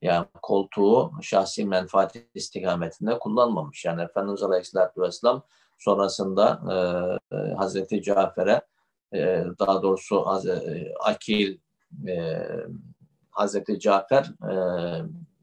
yani 0.02 0.26
koltuğu 0.42 1.12
şahsi 1.22 1.66
menfaat 1.66 2.16
istikametinde 2.34 3.20
kullanmamış. 3.20 3.86
Yani 3.86 4.02
Efendimiz 4.02 4.44
Aleyhisselatü 4.44 5.02
Vesselam 5.02 5.44
sonrasında 5.78 6.62
e, 7.32 7.36
e, 7.36 7.54
Hazreti 7.54 8.02
Cafer'e 8.02 8.62
e, 9.14 9.46
daha 9.60 9.82
doğrusu 9.82 10.26
Hazreti 10.26 10.94
Akil 11.00 11.58
e, 12.08 12.46
Hazreti 13.32 13.80
Cafer 13.80 14.32
e, 14.52 14.54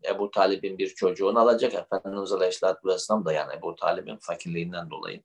Ebu 0.09 0.31
Talib'in 0.31 0.79
bir 0.79 0.89
çocuğunu 0.89 1.39
alacak. 1.39 1.75
Efendimiz 1.75 2.33
Aleyhisselatü 2.33 2.89
Vesselam 2.89 3.25
da 3.25 3.33
yani 3.33 3.53
Ebu 3.59 3.77
Talib'in 3.77 4.17
fakirliğinden 4.17 4.91
dolayı 4.91 5.23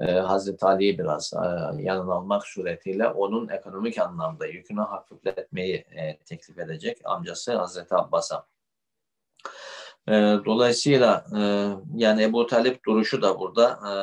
e, 0.00 0.12
Hazreti 0.12 0.66
Ali'yi 0.66 0.98
biraz 0.98 1.32
e, 1.32 1.82
yanına 1.82 2.14
almak 2.14 2.46
suretiyle 2.46 3.08
onun 3.08 3.48
ekonomik 3.48 3.98
anlamda 3.98 4.46
yükünü 4.46 4.80
hafifletmeyi 4.80 5.74
e, 5.74 6.18
teklif 6.18 6.58
edecek 6.58 6.98
amcası 7.04 7.56
Hazreti 7.56 7.94
Abbas'a. 7.94 8.46
E, 10.08 10.12
dolayısıyla 10.44 11.26
e, 11.38 11.40
yani 11.96 12.22
Ebu 12.22 12.46
Talip 12.46 12.84
duruşu 12.86 13.22
da 13.22 13.38
burada 13.38 13.70
e, 13.70 13.94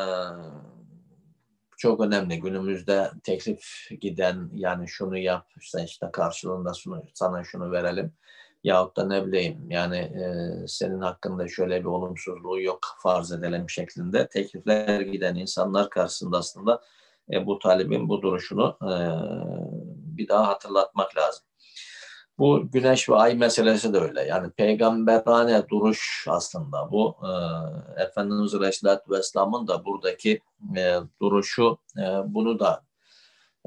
çok 1.78 2.00
önemli. 2.00 2.40
Günümüzde 2.40 3.12
teklif 3.24 3.90
giden 4.02 4.50
yani 4.54 4.88
şunu 4.88 5.18
yap 5.18 5.48
işte, 5.62 5.84
işte 5.84 6.10
karşılığında 6.14 6.74
şunu, 6.74 7.04
sana 7.14 7.44
şunu 7.44 7.72
verelim 7.72 8.14
yahut 8.66 8.98
da 8.98 9.08
ne 9.08 9.26
bileyim 9.26 9.72
yani 9.72 9.98
e, 9.98 10.24
senin 10.68 11.02
hakkında 11.02 11.48
şöyle 11.48 11.80
bir 11.80 11.86
olumsuzluğu 11.86 12.62
yok 12.62 12.80
farz 13.00 13.32
edelim 13.32 13.70
şeklinde 13.70 14.28
teklifler 14.28 15.02
giden 15.02 15.36
insanlar 15.36 15.90
karşısında 15.90 16.38
aslında 16.38 16.82
Ebu 17.34 17.60
Talib'in 17.60 18.10
bu 18.10 18.22
duruşunu 18.22 18.78
e, 18.82 18.94
bir 20.18 20.28
daha 20.28 20.48
hatırlatmak 20.48 21.18
lazım. 21.18 21.44
Bu 22.38 22.72
güneş 22.72 23.10
ve 23.10 23.16
ay 23.16 23.36
meselesi 23.36 23.94
de 23.94 23.98
öyle. 23.98 24.22
Yani 24.22 24.50
peygamberane 24.52 25.70
duruş 25.70 26.26
aslında 26.30 26.92
bu. 26.92 27.16
E, 27.24 27.32
Efendimiz 28.04 28.56
Aleyhisselatü 28.56 29.12
Vesselam'ın 29.12 29.68
da 29.68 29.86
buradaki 29.86 30.42
e, 30.78 30.96
duruşu 31.22 31.78
e, 31.98 32.04
bunu 32.26 32.60
da 32.60 32.84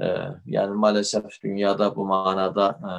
e, 0.02 0.06
yani 0.46 0.74
maalesef 0.74 1.42
dünyada 1.42 1.96
bu 1.96 2.04
manada 2.04 2.80
e, 2.82 2.92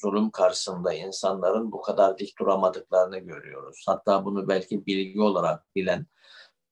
zulüm 0.00 0.30
karşısında 0.30 0.92
insanların 0.92 1.72
bu 1.72 1.80
kadar 1.80 2.18
dik 2.18 2.38
duramadıklarını 2.38 3.18
görüyoruz. 3.18 3.84
Hatta 3.86 4.24
bunu 4.24 4.48
belki 4.48 4.86
bilgi 4.86 5.20
olarak 5.20 5.74
bilen, 5.76 6.06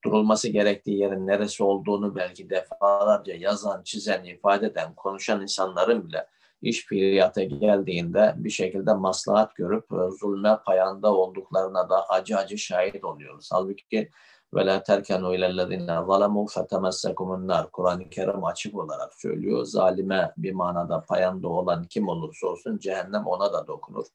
durulması 0.05 0.49
gerektiği 0.49 0.99
yerin 0.99 1.27
neresi 1.27 1.64
olduğunu 1.64 2.17
belki 2.17 2.51
defalarca 2.51 3.35
yazan, 3.35 3.83
çizen, 3.83 4.25
ifade 4.25 4.67
eden, 4.67 4.95
konuşan 4.95 5.43
insanların 5.43 6.09
bile 6.09 6.27
iş 6.62 6.87
fiiliyata 6.87 7.43
geldiğinde 7.43 8.35
bir 8.37 8.51
şekilde 8.51 8.95
maslahat 8.95 9.57
görüp 9.57 9.93
e, 9.93 10.17
zulme 10.21 10.59
payanda 10.67 11.14
olduklarına 11.14 11.91
da 11.91 12.09
acı 12.09 12.37
acı 12.37 12.59
şahit 12.59 13.05
oluyoruz. 13.05 13.49
Halbuki 13.53 14.11
ve 14.54 14.66
la 14.66 14.82
terkenu 14.82 15.34
ilellezine 15.34 15.87
zalemu 16.06 16.46
fetemessekumun 16.46 17.48
nar. 17.48 17.70
Kur'an-ı 17.70 18.11
Kerim 18.11 18.44
açık 18.44 18.74
olarak 18.74 19.14
söylüyor. 19.14 19.64
Zalime 19.64 20.32
bir 20.37 20.52
manada 20.52 21.00
payanda 21.00 21.48
olan 21.48 21.84
kim 21.84 22.08
olursa 22.08 22.46
olsun 22.46 22.78
cehennem 22.78 23.26
ona 23.26 23.52
da 23.52 23.66
dokunur. 23.66 24.06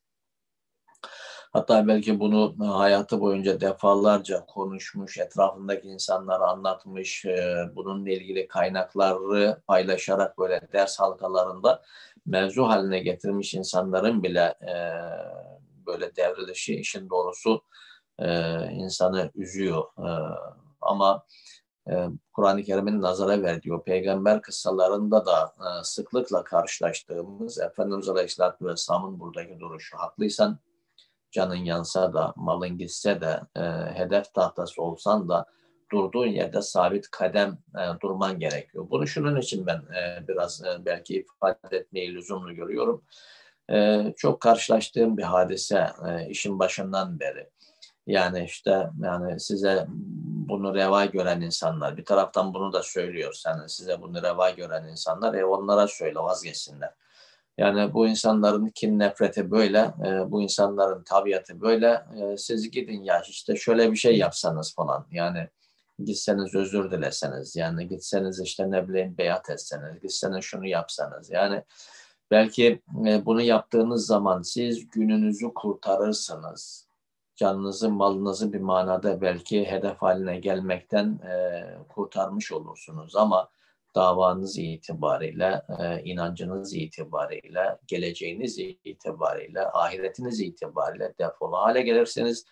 Hatta 1.53 1.87
belki 1.87 2.19
bunu 2.19 2.55
hayatı 2.77 3.19
boyunca 3.21 3.61
defalarca 3.61 4.45
konuşmuş, 4.45 5.17
etrafındaki 5.17 5.87
insanlara 5.87 6.47
anlatmış, 6.47 7.25
e, 7.25 7.69
bununla 7.75 8.09
ilgili 8.09 8.47
kaynakları 8.47 9.61
paylaşarak 9.67 10.37
böyle 10.37 10.61
ders 10.73 10.99
halkalarında 10.99 11.81
mevzu 12.25 12.63
haline 12.63 12.99
getirmiş 12.99 13.53
insanların 13.53 14.23
bile 14.23 14.55
e, 14.61 14.73
böyle 15.85 16.15
devrilişi 16.15 16.75
işin 16.75 17.09
doğrusu 17.09 17.61
e, 18.19 18.27
insanı 18.71 19.31
üzüyor. 19.35 19.83
E, 19.97 20.09
ama 20.81 21.25
e, 21.89 22.07
Kur'an-ı 22.33 22.63
Kerim'in 22.63 23.01
nazara 23.01 23.41
verdiği 23.41 23.73
o 23.73 23.83
peygamber 23.83 24.41
kıssalarında 24.41 25.25
da 25.25 25.45
e, 25.45 25.83
sıklıkla 25.83 26.43
karşılaştığımız 26.43 27.59
Efendimiz 27.59 28.09
Aleyhisselatü 28.09 28.65
Vesselam'ın 28.65 29.19
buradaki 29.19 29.59
duruşu. 29.59 29.97
Haklıysan 29.97 30.59
canın 31.31 31.55
yansa 31.55 32.13
da, 32.13 32.33
malın 32.35 32.77
gitse 32.77 33.21
de, 33.21 33.41
e, 33.55 33.61
hedef 33.99 34.33
tahtası 34.33 34.81
olsan 34.81 35.29
da 35.29 35.45
durduğun 35.91 36.27
yerde 36.27 36.61
sabit 36.61 37.11
kadem 37.11 37.57
e, 37.75 38.01
durman 38.01 38.39
gerekiyor. 38.39 38.87
Bunu 38.89 39.07
şunun 39.07 39.39
için 39.41 39.65
ben 39.65 39.77
e, 39.77 40.27
biraz 40.27 40.63
e, 40.63 40.85
belki 40.85 41.15
ifade 41.15 41.77
etmeyi 41.77 42.13
lüzumlu 42.15 42.53
görüyorum. 42.53 43.03
E, 43.71 44.05
çok 44.17 44.41
karşılaştığım 44.41 45.17
bir 45.17 45.23
hadise 45.23 45.87
e, 46.07 46.29
işin 46.29 46.59
başından 46.59 47.19
beri. 47.19 47.49
Yani 48.07 48.43
işte 48.43 48.89
yani 49.01 49.39
size 49.39 49.85
bunu 50.49 50.75
reva 50.75 51.05
gören 51.05 51.41
insanlar 51.41 51.97
bir 51.97 52.05
taraftan 52.05 52.53
bunu 52.53 52.73
da 52.73 52.83
söylüyor. 52.83 53.41
Yani 53.45 53.69
size 53.69 54.01
bunu 54.01 54.23
reva 54.23 54.49
gören 54.49 54.87
insanlar 54.87 55.33
e 55.33 55.45
onlara 55.45 55.87
söyle 55.87 56.19
vazgeçsinler. 56.19 56.93
Yani 57.57 57.93
bu 57.93 58.07
insanların 58.07 58.67
kin 58.69 58.99
nefreti 58.99 59.51
böyle, 59.51 59.79
e, 59.79 60.31
bu 60.31 60.41
insanların 60.41 61.03
tabiatı 61.03 61.61
böyle. 61.61 62.05
E, 62.21 62.37
siz 62.37 62.71
gidin 62.71 63.03
ya 63.03 63.21
işte 63.21 63.55
şöyle 63.55 63.91
bir 63.91 63.97
şey 63.97 64.17
yapsanız 64.17 64.75
falan. 64.75 65.07
Yani 65.11 65.49
gitseniz 66.03 66.55
özür 66.55 66.91
dileseniz, 66.91 67.55
yani 67.55 67.87
gitseniz 67.87 68.39
işte 68.39 68.71
ne 68.71 68.89
bileyim 68.89 69.17
beyat 69.17 69.49
etseniz, 69.49 69.99
gitseniz 70.01 70.45
şunu 70.45 70.67
yapsanız. 70.67 71.29
Yani 71.29 71.63
belki 72.31 72.81
e, 73.07 73.25
bunu 73.25 73.41
yaptığınız 73.41 74.05
zaman 74.05 74.41
siz 74.41 74.89
gününüzü 74.89 75.53
kurtarırsınız 75.53 76.87
canınızı, 77.35 77.89
malınızı 77.89 78.53
bir 78.53 78.59
manada 78.59 79.21
belki 79.21 79.65
hedef 79.65 79.97
haline 79.97 80.39
gelmekten 80.39 81.19
e, 81.19 81.63
kurtarmış 81.89 82.51
olursunuz. 82.51 83.15
Ama 83.15 83.49
davanız 83.95 84.57
itibariyle, 84.57 85.61
e, 85.79 86.03
inancınız 86.03 86.73
itibariyle, 86.73 87.77
geleceğiniz 87.87 88.59
itibariyle, 88.59 89.67
ahiretiniz 89.71 90.41
itibariyle 90.41 91.13
defolu 91.19 91.57
hale 91.57 91.81
gelirsiniz 91.81 92.45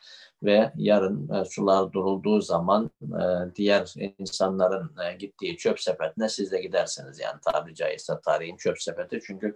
ve 0.44 0.72
yarın 0.76 1.30
e, 1.34 1.46
sular 1.46 1.92
durulduğu 1.92 2.42
zaman 2.42 2.92
e, 3.02 3.56
diğer 3.56 3.94
insanların 4.18 4.92
e, 5.06 5.14
gittiği 5.14 5.58
çöp 5.58 5.80
sepetine 5.80 6.30
siz 6.30 6.52
de 6.52 6.62
gidersiniz. 6.62 7.20
Yani 7.20 7.40
tabiri 7.42 7.76
caizse 7.76 8.14
tarihin 8.26 8.58
çöp 8.58 8.82
sepeti. 8.82 9.20
Çünkü 9.28 9.56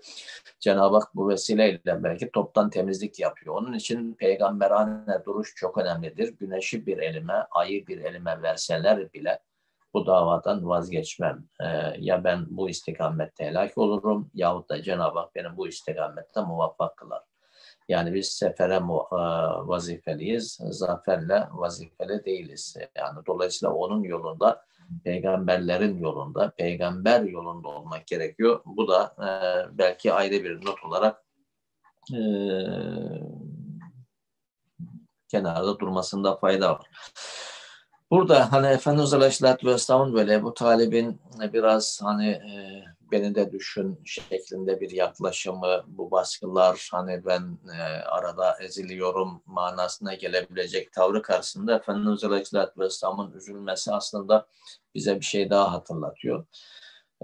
Cenab-ı 0.60 0.96
Hak 0.96 1.16
bu 1.16 1.30
vesileyle 1.30 2.04
belki 2.04 2.32
toptan 2.32 2.70
temizlik 2.70 3.20
yapıyor. 3.20 3.56
Onun 3.56 3.74
için 3.74 4.14
peygamberane 4.14 5.26
duruş 5.26 5.56
çok 5.56 5.78
önemlidir. 5.78 6.38
Güneşi 6.40 6.86
bir 6.86 6.98
elime, 6.98 7.48
ayı 7.52 7.88
bir 7.88 7.98
elime 7.98 8.42
verseler 8.42 9.14
bile 9.14 9.40
bu 9.94 10.06
davadan 10.06 10.68
vazgeçmem. 10.68 11.46
Ee, 11.62 11.66
ya 12.00 12.24
ben 12.24 12.46
bu 12.50 12.70
istikamette 12.70 13.46
helak 13.46 13.78
olurum 13.78 14.32
yahut 14.34 14.70
da 14.70 14.82
Cenab-ı 14.82 15.20
Hak 15.20 15.36
beni 15.36 15.58
bu 15.58 15.68
istikamette 15.68 16.42
muvaffak 16.42 16.98
kılar. 16.98 17.22
Yani 17.88 18.14
biz 18.14 18.28
sefere 18.28 18.76
e, 18.76 18.80
vazifeliyiz, 19.68 20.60
zaferle 20.70 21.48
vazifeli 21.52 22.26
değiliz. 22.26 22.78
Yani 22.96 23.20
dolayısıyla 23.28 23.74
onun 23.74 24.04
yolunda, 24.04 24.66
peygamberlerin 25.04 25.98
yolunda, 25.98 26.52
peygamber 26.58 27.22
yolunda 27.22 27.68
olmak 27.68 28.08
gerekiyor. 28.08 28.62
Bu 28.66 28.88
da 28.88 29.16
e, 29.20 29.30
belki 29.78 30.14
ayrı 30.14 30.44
bir 30.44 30.66
not 30.66 30.84
olarak 30.84 31.24
e, 32.14 32.20
kenarda 35.28 35.80
durmasında 35.80 36.36
fayda 36.36 36.72
var. 36.72 36.90
Burada 38.12 38.52
hani 38.52 38.68
Efendimiz 38.68 39.14
Aleyhisselatü 39.14 39.68
Vesselam'ın 39.68 40.14
böyle 40.14 40.44
bu 40.44 40.54
talibin 40.54 41.22
biraz 41.54 42.00
hani 42.04 42.30
e, 42.30 42.84
beni 43.16 43.36
de 43.36 43.52
düşün 43.52 44.00
şeklinde 44.06 44.82
bir 44.82 44.92
yaklaşımı, 44.92 45.84
bu 45.88 46.12
baskılar 46.12 46.90
hani 46.92 47.26
ben 47.26 47.58
e, 47.78 47.82
arada 48.04 48.58
eziliyorum 48.62 49.42
manasına 49.46 50.14
gelebilecek 50.14 50.94
tavrı 50.94 51.22
karşısında 51.22 51.76
Efendimiz 51.76 52.24
Aleyhisselatü 52.24 52.80
Vesselam'ın 52.80 53.32
üzülmesi 53.32 53.94
aslında 53.94 54.48
bize 54.96 55.20
bir 55.20 55.26
şey 55.26 55.50
daha 55.50 55.72
hatırlatıyor. 55.74 56.46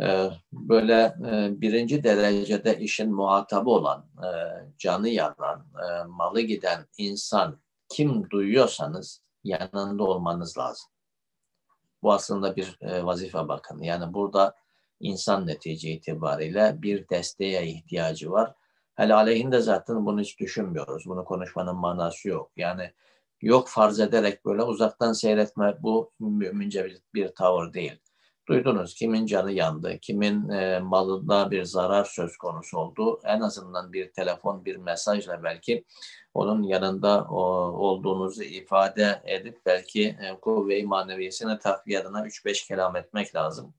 E, 0.01 0.29
böyle 0.53 1.15
e, 1.31 1.61
birinci 1.61 2.03
derecede 2.03 2.79
işin 2.79 3.13
muhatabı 3.13 3.69
olan, 3.69 4.05
e, 4.17 4.29
canı 4.77 5.09
yanan, 5.09 5.65
e, 5.83 6.03
malı 6.03 6.41
giden 6.41 6.85
insan 6.97 7.59
kim 7.89 8.29
duyuyorsanız 8.29 9.21
yanında 9.43 10.03
olmanız 10.03 10.57
lazım. 10.57 10.89
Bu 12.03 12.13
aslında 12.13 12.55
bir 12.55 12.77
e, 12.81 13.05
vazife 13.05 13.47
bakın. 13.47 13.81
Yani 13.81 14.13
burada 14.13 14.60
insan 15.01 15.47
netice 15.47 15.89
itibariyle 15.91 16.75
bir 16.81 17.09
desteğe 17.09 17.67
ihtiyacı 17.67 18.31
var. 18.31 18.53
Hele 18.95 19.13
aleyhinde 19.13 19.59
zaten 19.59 20.05
bunu 20.05 20.21
hiç 20.21 20.39
düşünmüyoruz. 20.39 21.03
Bunu 21.05 21.25
konuşmanın 21.25 21.75
manası 21.75 22.29
yok. 22.29 22.51
Yani 22.55 22.91
yok 23.41 23.67
farz 23.67 23.99
ederek 23.99 24.45
böyle 24.45 24.63
uzaktan 24.63 25.13
seyretme 25.13 25.77
bu 25.79 26.11
mümince 26.19 26.85
bir, 26.85 26.97
bir 27.13 27.27
tavır 27.27 27.73
değil. 27.73 27.99
Duydunuz 28.47 28.93
kimin 28.93 29.25
canı 29.25 29.51
yandı, 29.51 29.97
kimin 30.01 30.49
e, 30.49 30.79
malında 30.79 31.51
bir 31.51 31.63
zarar 31.63 32.05
söz 32.05 32.37
konusu 32.37 32.77
oldu. 32.77 33.19
En 33.23 33.41
azından 33.41 33.93
bir 33.93 34.11
telefon, 34.11 34.65
bir 34.65 34.75
mesajla 34.75 35.43
belki 35.43 35.85
onun 36.33 36.63
yanında 36.63 37.23
o, 37.23 37.41
olduğunuzu 37.87 38.43
ifade 38.43 39.21
edip 39.25 39.65
belki 39.65 40.07
e, 40.07 40.39
kuvve-i 40.41 40.83
maneviyesine 40.83 41.59
takviye 41.59 41.99
adına 41.99 42.27
3-5 42.27 42.67
kelam 42.67 42.95
etmek 42.95 43.35
lazım. 43.35 43.73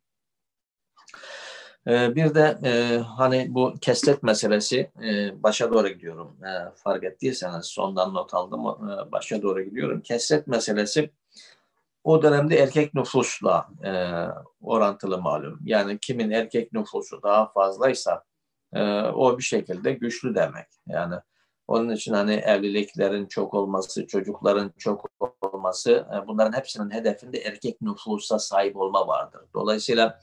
E, 1.86 2.14
bir 2.14 2.34
de 2.34 2.58
e, 2.64 2.98
hani 2.98 3.46
bu 3.48 3.74
kesret 3.80 4.22
meselesi 4.22 4.90
e, 5.02 5.42
başa 5.42 5.72
doğru 5.72 5.88
gidiyorum. 5.88 6.36
E, 6.44 6.50
fark 6.76 7.04
ettiyseniz 7.04 7.66
sondan 7.66 8.14
not 8.14 8.34
aldım 8.34 8.60
e, 8.60 9.12
başa 9.12 9.42
doğru 9.42 9.62
gidiyorum. 9.62 10.00
Kesret 10.00 10.46
meselesi 10.46 11.10
o 12.04 12.22
dönemde 12.22 12.56
erkek 12.56 12.94
nüfusla 12.94 13.68
orantılı 14.62 15.18
malum. 15.18 15.60
Yani 15.64 15.98
kimin 15.98 16.30
erkek 16.30 16.72
nüfusu 16.72 17.22
daha 17.22 17.52
fazlaysa 17.52 18.24
o 19.14 19.38
bir 19.38 19.42
şekilde 19.42 19.92
güçlü 19.92 20.34
demek. 20.34 20.66
Yani 20.88 21.14
onun 21.68 21.90
için 21.90 22.12
hani 22.12 22.34
evliliklerin 22.34 23.26
çok 23.26 23.54
olması, 23.54 24.06
çocukların 24.06 24.72
çok 24.78 25.10
olması 25.40 26.06
bunların 26.26 26.58
hepsinin 26.58 26.90
hedefinde 26.90 27.38
erkek 27.38 27.80
nüfusa 27.80 28.38
sahip 28.38 28.76
olma 28.76 29.08
vardır. 29.08 29.40
Dolayısıyla 29.54 30.20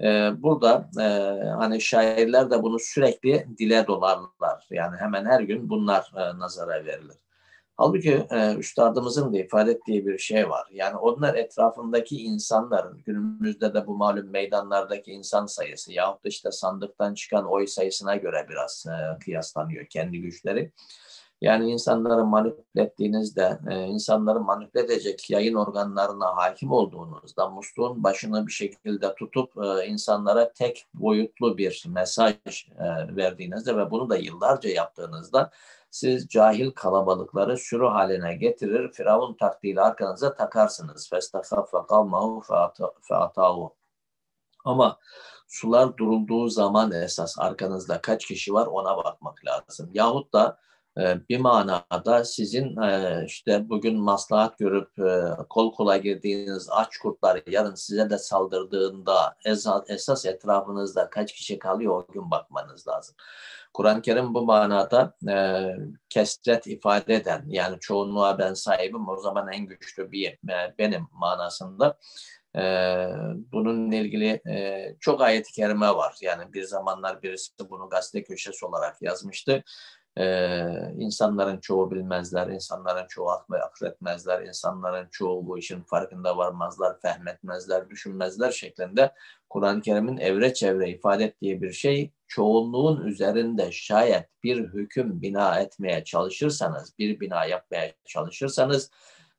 e, 0.00 0.30
burada 0.42 0.90
e, 0.98 1.04
hani 1.48 1.80
şairler 1.80 2.50
de 2.50 2.62
bunu 2.62 2.78
sürekli 2.78 3.46
dile 3.58 3.86
dolarlar. 3.86 4.66
Yani 4.70 4.96
hemen 4.96 5.24
her 5.24 5.40
gün 5.40 5.68
bunlar 5.68 6.12
e, 6.16 6.38
nazara 6.38 6.84
verilir. 6.84 7.16
Halbuki 7.76 8.26
e, 8.30 8.54
üstadımızın 8.54 9.32
da 9.32 9.38
ifade 9.38 9.70
ettiği 9.70 10.06
bir 10.06 10.18
şey 10.18 10.50
var. 10.50 10.68
Yani 10.72 10.96
onlar 10.96 11.34
etrafındaki 11.34 12.16
insanların 12.22 13.02
günümüzde 13.06 13.74
de 13.74 13.86
bu 13.86 13.96
malum 13.96 14.30
meydanlardaki 14.30 15.12
insan 15.12 15.46
sayısı 15.46 15.92
yahut 15.92 16.24
da 16.24 16.28
işte 16.28 16.50
sandıktan 16.50 17.14
çıkan 17.14 17.46
oy 17.46 17.66
sayısına 17.66 18.16
göre 18.16 18.46
biraz 18.50 18.86
e, 18.86 19.18
kıyaslanıyor 19.24 19.86
kendi 19.86 20.20
güçleri. 20.20 20.72
Yani 21.41 21.71
insanları 21.71 22.25
manipüle 22.25 22.83
ettiğinizde, 22.83 23.59
e, 23.69 23.85
insanları 23.85 24.39
manipüle 24.39 24.83
edecek 24.83 25.29
yayın 25.29 25.55
organlarına 25.55 26.35
hakim 26.35 26.71
olduğunuzda 26.71 27.49
musluğun 27.49 28.03
başını 28.03 28.47
bir 28.47 28.51
şekilde 28.51 29.15
tutup 29.15 29.53
e, 29.57 29.85
insanlara 29.85 30.53
tek 30.53 30.87
boyutlu 30.93 31.57
bir 31.57 31.85
mesaj 31.87 32.35
e, 32.79 33.15
verdiğinizde 33.15 33.77
ve 33.77 33.91
bunu 33.91 34.09
da 34.09 34.17
yıllarca 34.17 34.69
yaptığınızda 34.69 35.51
siz 35.91 36.27
cahil 36.27 36.71
kalabalıkları 36.71 37.57
sürü 37.57 37.85
haline 37.85 38.35
getirir, 38.35 38.91
Firavun 38.91 39.33
taktiğiyle 39.33 39.81
arkanıza 39.81 40.35
takarsınız. 40.35 41.09
فَاسْتَخَفَّ 41.11 41.87
قَوْمَهُ 41.87 42.43
فَاَتَاهُ 43.09 43.71
Ama 44.65 44.99
sular 45.47 45.97
durulduğu 45.97 46.49
zaman 46.49 46.91
esas 46.91 47.39
arkanızda 47.39 48.01
kaç 48.01 48.25
kişi 48.25 48.53
var 48.53 48.67
ona 48.67 48.97
bakmak 48.97 49.45
lazım. 49.45 49.89
Yahut 49.93 50.33
da 50.33 50.47
e, 50.47 50.74
bir 50.96 51.38
manada 51.38 52.24
sizin 52.24 52.76
e, 52.76 53.22
işte 53.26 53.68
bugün 53.68 53.96
maslahat 53.96 54.58
görüp 54.58 54.98
e, 54.98 55.44
kol 55.48 55.72
kola 55.72 55.96
girdiğiniz 55.96 56.68
aç 56.70 56.96
kurtlar 56.98 57.42
yarın 57.46 57.74
size 57.74 58.10
de 58.10 58.18
saldırdığında 58.18 59.36
esas 59.88 60.26
etrafınızda 60.26 61.10
kaç 61.10 61.32
kişi 61.32 61.58
kalıyor 61.58 62.04
o 62.08 62.12
gün 62.12 62.30
bakmanız 62.30 62.88
lazım. 62.88 63.16
Kur'an-ı 63.74 64.02
Kerim 64.02 64.34
bu 64.34 64.42
manada 64.42 65.14
e, 65.28 65.66
kesret 66.08 66.66
ifade 66.66 67.14
eden 67.14 67.44
yani 67.48 67.80
çoğunluğa 67.80 68.38
ben 68.38 68.54
sahibim 68.54 69.08
o 69.08 69.16
zaman 69.16 69.48
en 69.52 69.66
güçlü 69.66 70.12
bir 70.12 70.28
e, 70.28 70.74
benim 70.78 71.08
manasında 71.12 71.98
e, 72.56 72.62
bununla 73.52 73.94
ilgili 73.94 74.40
e, 74.48 74.96
çok 75.00 75.20
ayet-i 75.20 75.52
kerime 75.52 75.88
var. 75.88 76.16
Yani 76.20 76.52
bir 76.52 76.62
zamanlar 76.62 77.22
birisi 77.22 77.52
bunu 77.70 77.88
gazete 77.88 78.24
köşesi 78.24 78.66
olarak 78.66 79.02
yazmıştı. 79.02 79.64
Ee, 80.18 80.92
insanların 80.98 81.60
çoğu 81.60 81.90
bilmezler, 81.90 82.48
insanların 82.48 83.06
çoğu 83.06 83.30
akletmezler, 83.64 84.42
insanların 84.42 85.08
çoğu 85.10 85.46
bu 85.46 85.58
işin 85.58 85.82
farkında 85.82 86.36
varmazlar, 86.36 87.00
fehmetmezler, 87.00 87.90
düşünmezler 87.90 88.50
şeklinde 88.52 89.12
Kur'an-ı 89.50 89.80
Kerim'in 89.80 90.16
evre 90.16 90.54
çevre 90.54 90.90
ifade 90.90 91.24
ettiği 91.24 91.62
bir 91.62 91.72
şey 91.72 92.10
çoğunluğun 92.28 93.06
üzerinde 93.06 93.72
şayet 93.72 94.28
bir 94.44 94.58
hüküm 94.58 95.22
bina 95.22 95.60
etmeye 95.60 96.04
çalışırsanız, 96.04 96.98
bir 96.98 97.20
bina 97.20 97.44
yapmaya 97.44 97.92
çalışırsanız 98.04 98.90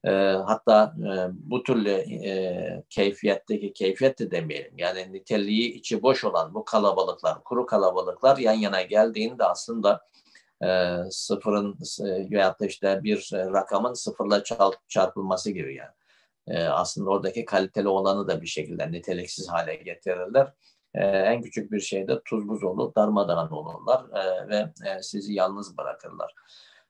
e, 0.04 0.12
hatta 0.46 0.96
e, 1.00 1.12
bu 1.32 1.64
türlü 1.64 1.90
e, 1.90 2.84
keyfiyetteki 2.90 3.74
keyfiyet 3.74 4.20
de 4.20 4.32
demeyelim. 4.32 4.74
Yani 4.78 5.14
niteliği 5.14 5.74
içi 5.74 6.02
boş 6.02 6.24
olan 6.24 6.54
bu 6.54 6.66
kalabalıklar, 6.66 7.44
kuru 7.44 7.66
kalabalıklar 7.66 8.38
yan 8.38 8.54
yana 8.54 8.82
geldiğinde 8.82 9.44
aslında 9.44 10.08
e, 10.64 10.98
sıfırın 11.12 11.78
e, 12.02 12.32
veyahut 12.32 12.60
da 12.60 12.66
işte 12.66 13.00
bir 13.04 13.32
e, 13.34 13.46
rakamın 13.46 13.94
sıfırla 13.94 14.44
çarpılması 14.88 15.52
gibi 15.52 15.76
yani. 15.76 15.92
E, 16.48 16.64
aslında 16.64 17.10
oradaki 17.10 17.46
kaliteli 17.46 17.88
olanı 17.88 18.28
da 18.28 18.42
bir 18.42 18.48
şekilde 18.48 18.92
niteliksiz 18.92 19.50
hale 19.50 19.76
getirirler. 19.76 20.54
E, 20.94 21.06
en 21.08 21.42
küçük 21.42 21.72
bir 21.72 21.80
şeyde 21.80 22.22
tuz 22.26 22.48
buz 22.48 22.64
olur, 22.64 22.96
darmadağın 22.96 23.50
olurlar 23.50 24.06
e, 24.14 24.48
ve 24.50 24.74
e, 24.90 25.02
sizi 25.02 25.34
yalnız 25.34 25.78
bırakırlar. 25.78 26.34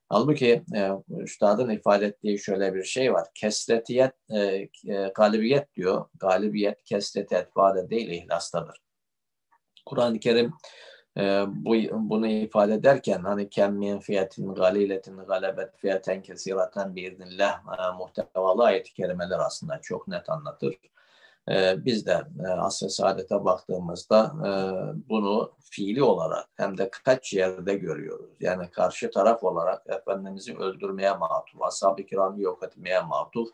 Halbuki 0.10 0.63
e, 0.75 0.91
üstadın 1.10 1.69
ifade 1.69 2.06
ettiği 2.06 2.39
şöyle 2.39 2.73
bir 2.73 2.84
şey 2.84 3.13
var. 3.13 3.27
Kesretiyet, 3.36 4.13
e, 4.30 4.39
e, 4.39 4.69
galibiyet 5.15 5.73
diyor. 5.73 6.06
Galibiyet 6.19 6.84
kesreti 6.84 7.36
etbade 7.36 7.89
değil 7.89 8.10
ihlastadır. 8.10 8.77
Kur'an-ı 9.86 10.19
Kerim 10.19 10.53
e, 11.17 11.45
bu 11.47 11.75
bunu 11.91 12.27
ifade 12.27 12.73
ederken 12.73 13.19
hani 13.19 13.49
kemmin 13.49 13.99
fiyetin 13.99 14.53
galiletin 14.53 15.17
galebet 15.17 15.77
fiyeten 15.77 16.21
kesiraten 16.21 16.95
biiznillah 16.95 17.62
e, 17.80 17.97
muhtevalı 17.97 18.63
ayet-i 18.63 18.93
kerimeler 18.93 19.39
aslında 19.39 19.80
çok 19.82 20.08
net 20.08 20.30
anlatır. 20.30 20.75
E, 21.49 21.86
biz 21.86 22.06
de 22.06 22.21
e, 22.45 22.47
asr 22.47 22.88
saadete 22.88 23.45
baktığımızda 23.45 24.34
e, 24.45 24.51
bunu 25.10 25.51
fiili 25.60 26.03
olarak 26.03 26.45
hem 26.56 26.77
de 26.77 26.89
kaç 26.89 27.34
yerde 27.34 27.75
görüyoruz. 27.75 28.32
Yani 28.39 28.69
karşı 28.69 29.12
taraf 29.12 29.43
olarak 29.43 29.84
Efendimiz'i 29.89 30.58
öldürmeye 30.58 31.13
matuf, 31.13 31.62
ashab-ı 31.62 32.06
kiramı 32.06 32.41
yok 32.41 32.63
etmeye 32.63 33.01
matuf, 33.01 33.49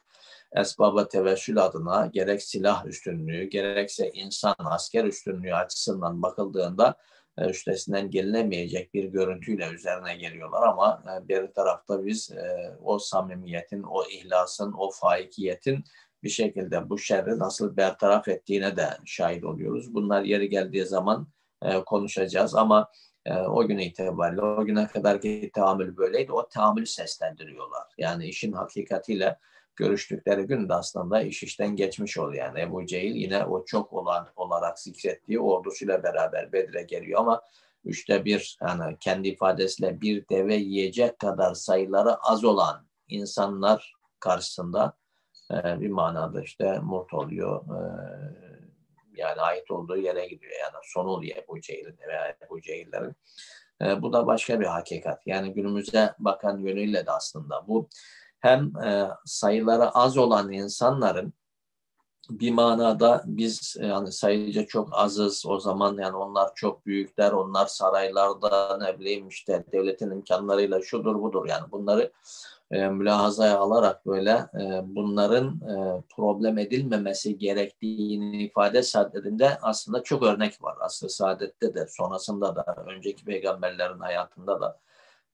esbaba 0.55 1.07
tevessül 1.07 1.57
adına 1.57 2.05
gerek 2.05 2.43
silah 2.43 2.85
üstünlüğü 2.85 3.43
gerekse 3.43 4.11
insan 4.11 4.55
asker 4.59 5.05
üstünlüğü 5.05 5.55
açısından 5.55 6.21
bakıldığında 6.21 6.95
üstesinden 7.39 8.09
gelinemeyecek 8.09 8.93
bir 8.93 9.03
görüntüyle 9.03 9.69
üzerine 9.69 10.15
geliyorlar 10.15 10.67
ama 10.67 11.03
e, 11.07 11.27
bir 11.27 11.47
tarafta 11.47 12.05
biz 12.05 12.31
e, 12.31 12.75
o 12.83 12.99
samimiyetin, 12.99 13.83
o 13.83 14.03
ihlasın, 14.05 14.73
o 14.77 14.91
faikiyetin 14.91 15.83
bir 16.23 16.29
şekilde 16.29 16.89
bu 16.89 16.97
şerri 16.97 17.39
nasıl 17.39 17.77
bertaraf 17.77 18.27
ettiğine 18.27 18.77
de 18.77 18.89
şahit 19.05 19.43
oluyoruz. 19.43 19.93
Bunlar 19.93 20.21
yeri 20.21 20.49
geldiği 20.49 20.85
zaman 20.85 21.27
konuşacağız 21.85 22.55
ama 22.55 22.91
o 23.47 23.67
gün 23.67 23.77
itibariyle 23.77 24.41
o 24.41 24.65
güne 24.65 24.87
kadar 24.87 25.21
ki 25.21 25.51
böyleydi. 25.97 26.31
O 26.31 26.47
tahammülü 26.47 26.85
seslendiriyorlar. 26.85 27.83
Yani 27.97 28.25
işin 28.25 28.51
hakikatiyle 28.51 29.39
görüştükleri 29.75 30.43
gün 30.43 30.69
de 30.69 30.73
aslında 30.73 31.21
iş 31.21 31.43
işten 31.43 31.75
geçmiş 31.75 32.17
oluyor. 32.17 32.45
Yani 32.45 32.59
Ebu 32.59 32.85
Cehil 32.85 33.15
yine 33.15 33.45
o 33.45 33.65
çok 33.65 33.93
olan 33.93 34.27
olarak 34.35 34.79
zikrettiği 34.79 35.39
ordusuyla 35.39 36.03
beraber 36.03 36.53
Bedir'e 36.53 36.83
geliyor 36.83 37.19
ama 37.19 37.41
üçte 37.85 38.25
bir 38.25 38.57
yani 38.61 38.97
kendi 38.99 39.27
ifadesiyle 39.27 40.01
bir 40.01 40.29
deve 40.29 40.55
yiyecek 40.55 41.19
kadar 41.19 41.53
sayıları 41.53 42.15
az 42.15 42.43
olan 42.43 42.87
insanlar 43.07 43.93
karşısında 44.19 44.93
e, 45.51 45.81
bir 45.81 45.89
manada 45.89 46.41
işte 46.41 46.79
murt 46.79 47.13
oluyor. 47.13 47.61
E, 47.65 47.79
yani 49.15 49.41
ait 49.41 49.71
olduğu 49.71 49.97
yere 49.97 50.27
gidiyor. 50.27 50.53
Yani 50.61 50.83
son 50.83 51.05
oluyor 51.05 51.37
Ebu 51.37 51.61
Cehil'in 51.61 51.97
veya 52.07 52.37
Ebu 52.45 52.61
Cehil'lerin. 52.61 53.15
E, 53.81 54.01
bu 54.01 54.13
da 54.13 54.27
başka 54.27 54.59
bir 54.59 54.65
hakikat. 54.65 55.27
Yani 55.27 55.53
günümüze 55.53 56.13
bakan 56.19 56.57
yönüyle 56.57 57.05
de 57.05 57.11
aslında 57.11 57.67
bu 57.67 57.89
hem 58.43 58.77
e, 58.77 59.09
sayıları 59.25 59.89
az 59.89 60.17
olan 60.17 60.51
insanların 60.51 61.33
bir 62.29 62.51
manada 62.51 63.23
biz 63.25 63.77
e, 63.79 63.85
yani 63.85 64.11
sayıca 64.11 64.65
çok 64.65 64.89
azız 64.91 65.45
o 65.47 65.59
zaman 65.59 65.97
yani 65.97 66.15
onlar 66.15 66.55
çok 66.55 66.85
büyükler 66.85 67.31
onlar 67.31 67.65
saraylarda 67.65 68.77
ne 68.77 68.99
bileyim 68.99 69.27
işte 69.27 69.63
devletin 69.71 70.11
imkanlarıyla 70.11 70.81
şudur 70.81 71.21
budur 71.21 71.47
yani 71.47 71.71
bunları 71.71 72.11
e, 72.71 72.87
mülahazaya 72.87 73.59
alarak 73.59 74.05
böyle 74.05 74.31
e, 74.31 74.81
bunların 74.83 75.47
e, 75.47 76.01
problem 76.15 76.57
edilmemesi 76.57 77.37
gerektiğini 77.37 78.43
ifade 78.43 78.83
saadetinde 78.83 79.57
aslında 79.61 80.03
çok 80.03 80.23
örnek 80.23 80.63
var. 80.63 80.77
Aslında 80.79 81.09
saadette 81.09 81.75
de 81.75 81.87
sonrasında 81.87 82.55
da 82.55 82.85
önceki 82.87 83.25
peygamberlerin 83.25 83.99
hayatında 83.99 84.61
da 84.61 84.79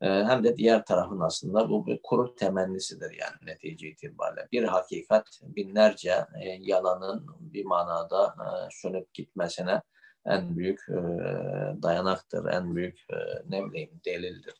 hem 0.01 0.43
de 0.43 0.57
diğer 0.57 0.85
tarafın 0.85 1.19
aslında 1.19 1.69
bu 1.69 1.87
bir 1.87 1.99
kuru 2.03 2.35
temennisidir 2.35 3.11
yani 3.11 3.35
netice 3.45 3.87
itibariyle. 3.87 4.47
Bir 4.51 4.63
hakikat 4.63 5.27
binlerce 5.43 6.25
yalanın 6.59 7.27
bir 7.39 7.65
manada 7.65 8.35
sönüp 8.71 9.13
gitmesine 9.13 9.81
en 10.25 10.57
büyük 10.57 10.79
dayanaktır, 11.83 12.45
en 12.45 12.75
büyük 12.75 12.99
ne 13.49 13.65
bileyim 13.65 14.01
delildir. 14.05 14.53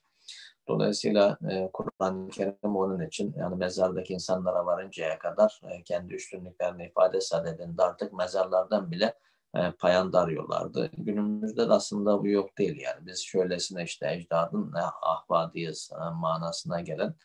Dolayısıyla 0.69 1.37
e, 1.49 1.69
Kur'an-ı 1.73 2.29
Kerim 2.29 2.75
onun 2.75 3.07
için 3.07 3.35
yani 3.37 3.55
mezardaki 3.55 4.13
insanlara 4.13 4.65
varıncaya 4.65 5.19
kadar 5.19 5.61
e, 5.69 5.83
kendi 5.83 6.13
üstünlüklerini 6.13 6.85
ifade 6.85 7.21
sadedinde 7.21 7.83
artık 7.83 8.13
mezarlardan 8.13 8.91
bile 8.91 9.13
e, 9.55 9.71
payan 9.71 10.13
darıyorlardı. 10.13 10.91
Günümüzde 10.97 11.69
de 11.69 11.73
aslında 11.73 12.21
bu 12.21 12.27
yok 12.27 12.57
değil 12.57 12.81
yani. 12.81 13.05
Biz 13.05 13.19
şöylesine 13.19 13.83
işte 13.83 14.13
ecdadın 14.13 14.73
e, 14.75 14.81
ahvadıyız 15.01 15.91
e, 15.93 16.09
manasına 16.09 16.81
gelen 16.81 17.15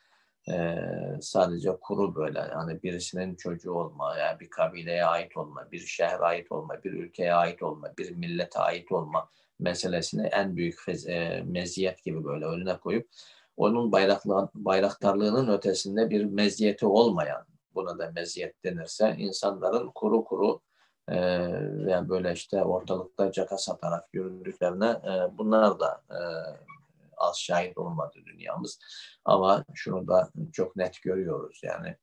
e, 0.48 0.78
sadece 1.20 1.76
kuru 1.80 2.14
böyle 2.14 2.38
yani 2.38 2.82
birisinin 2.82 3.34
çocuğu 3.34 3.72
olma, 3.72 4.16
yani 4.16 4.40
bir 4.40 4.50
kabileye 4.50 5.04
ait 5.04 5.36
olma, 5.36 5.72
bir 5.72 5.78
şehre 5.78 6.24
ait 6.24 6.52
olma, 6.52 6.84
bir 6.84 6.92
ülkeye 6.92 7.34
ait 7.34 7.62
olma, 7.62 7.92
bir 7.98 8.16
millete 8.16 8.58
ait 8.58 8.92
olma 8.92 9.28
meselesini 9.58 10.26
en 10.26 10.56
büyük 10.56 10.80
fez, 10.80 11.08
e, 11.08 11.44
meziyet 11.46 12.04
gibi 12.04 12.24
böyle 12.24 12.44
önüne 12.44 12.76
koyup 12.76 13.08
onun 13.56 13.92
bayraklı, 13.92 14.48
bayraktarlığının 14.54 15.48
ötesinde 15.48 16.10
bir 16.10 16.24
meziyeti 16.24 16.86
olmayan 16.86 17.46
buna 17.74 17.98
da 17.98 18.10
meziyet 18.10 18.64
denirse 18.64 19.14
insanların 19.18 19.90
kuru 19.94 20.24
kuru 20.24 20.60
e, 21.08 21.16
yani 21.88 22.08
böyle 22.08 22.32
işte 22.32 22.64
ortalıkta 22.64 23.32
caka 23.32 23.58
satarak 23.58 24.04
yürüdüklerine 24.12 24.86
e, 24.90 25.38
bunlar 25.38 25.80
da 25.80 26.02
e, 26.10 26.18
az 27.16 27.38
şahit 27.38 27.78
olmadı 27.78 28.18
dünyamız. 28.26 28.78
Ama 29.24 29.64
şunu 29.74 30.08
da 30.08 30.30
çok 30.52 30.76
net 30.76 31.02
görüyoruz 31.02 31.60
yani 31.62 31.96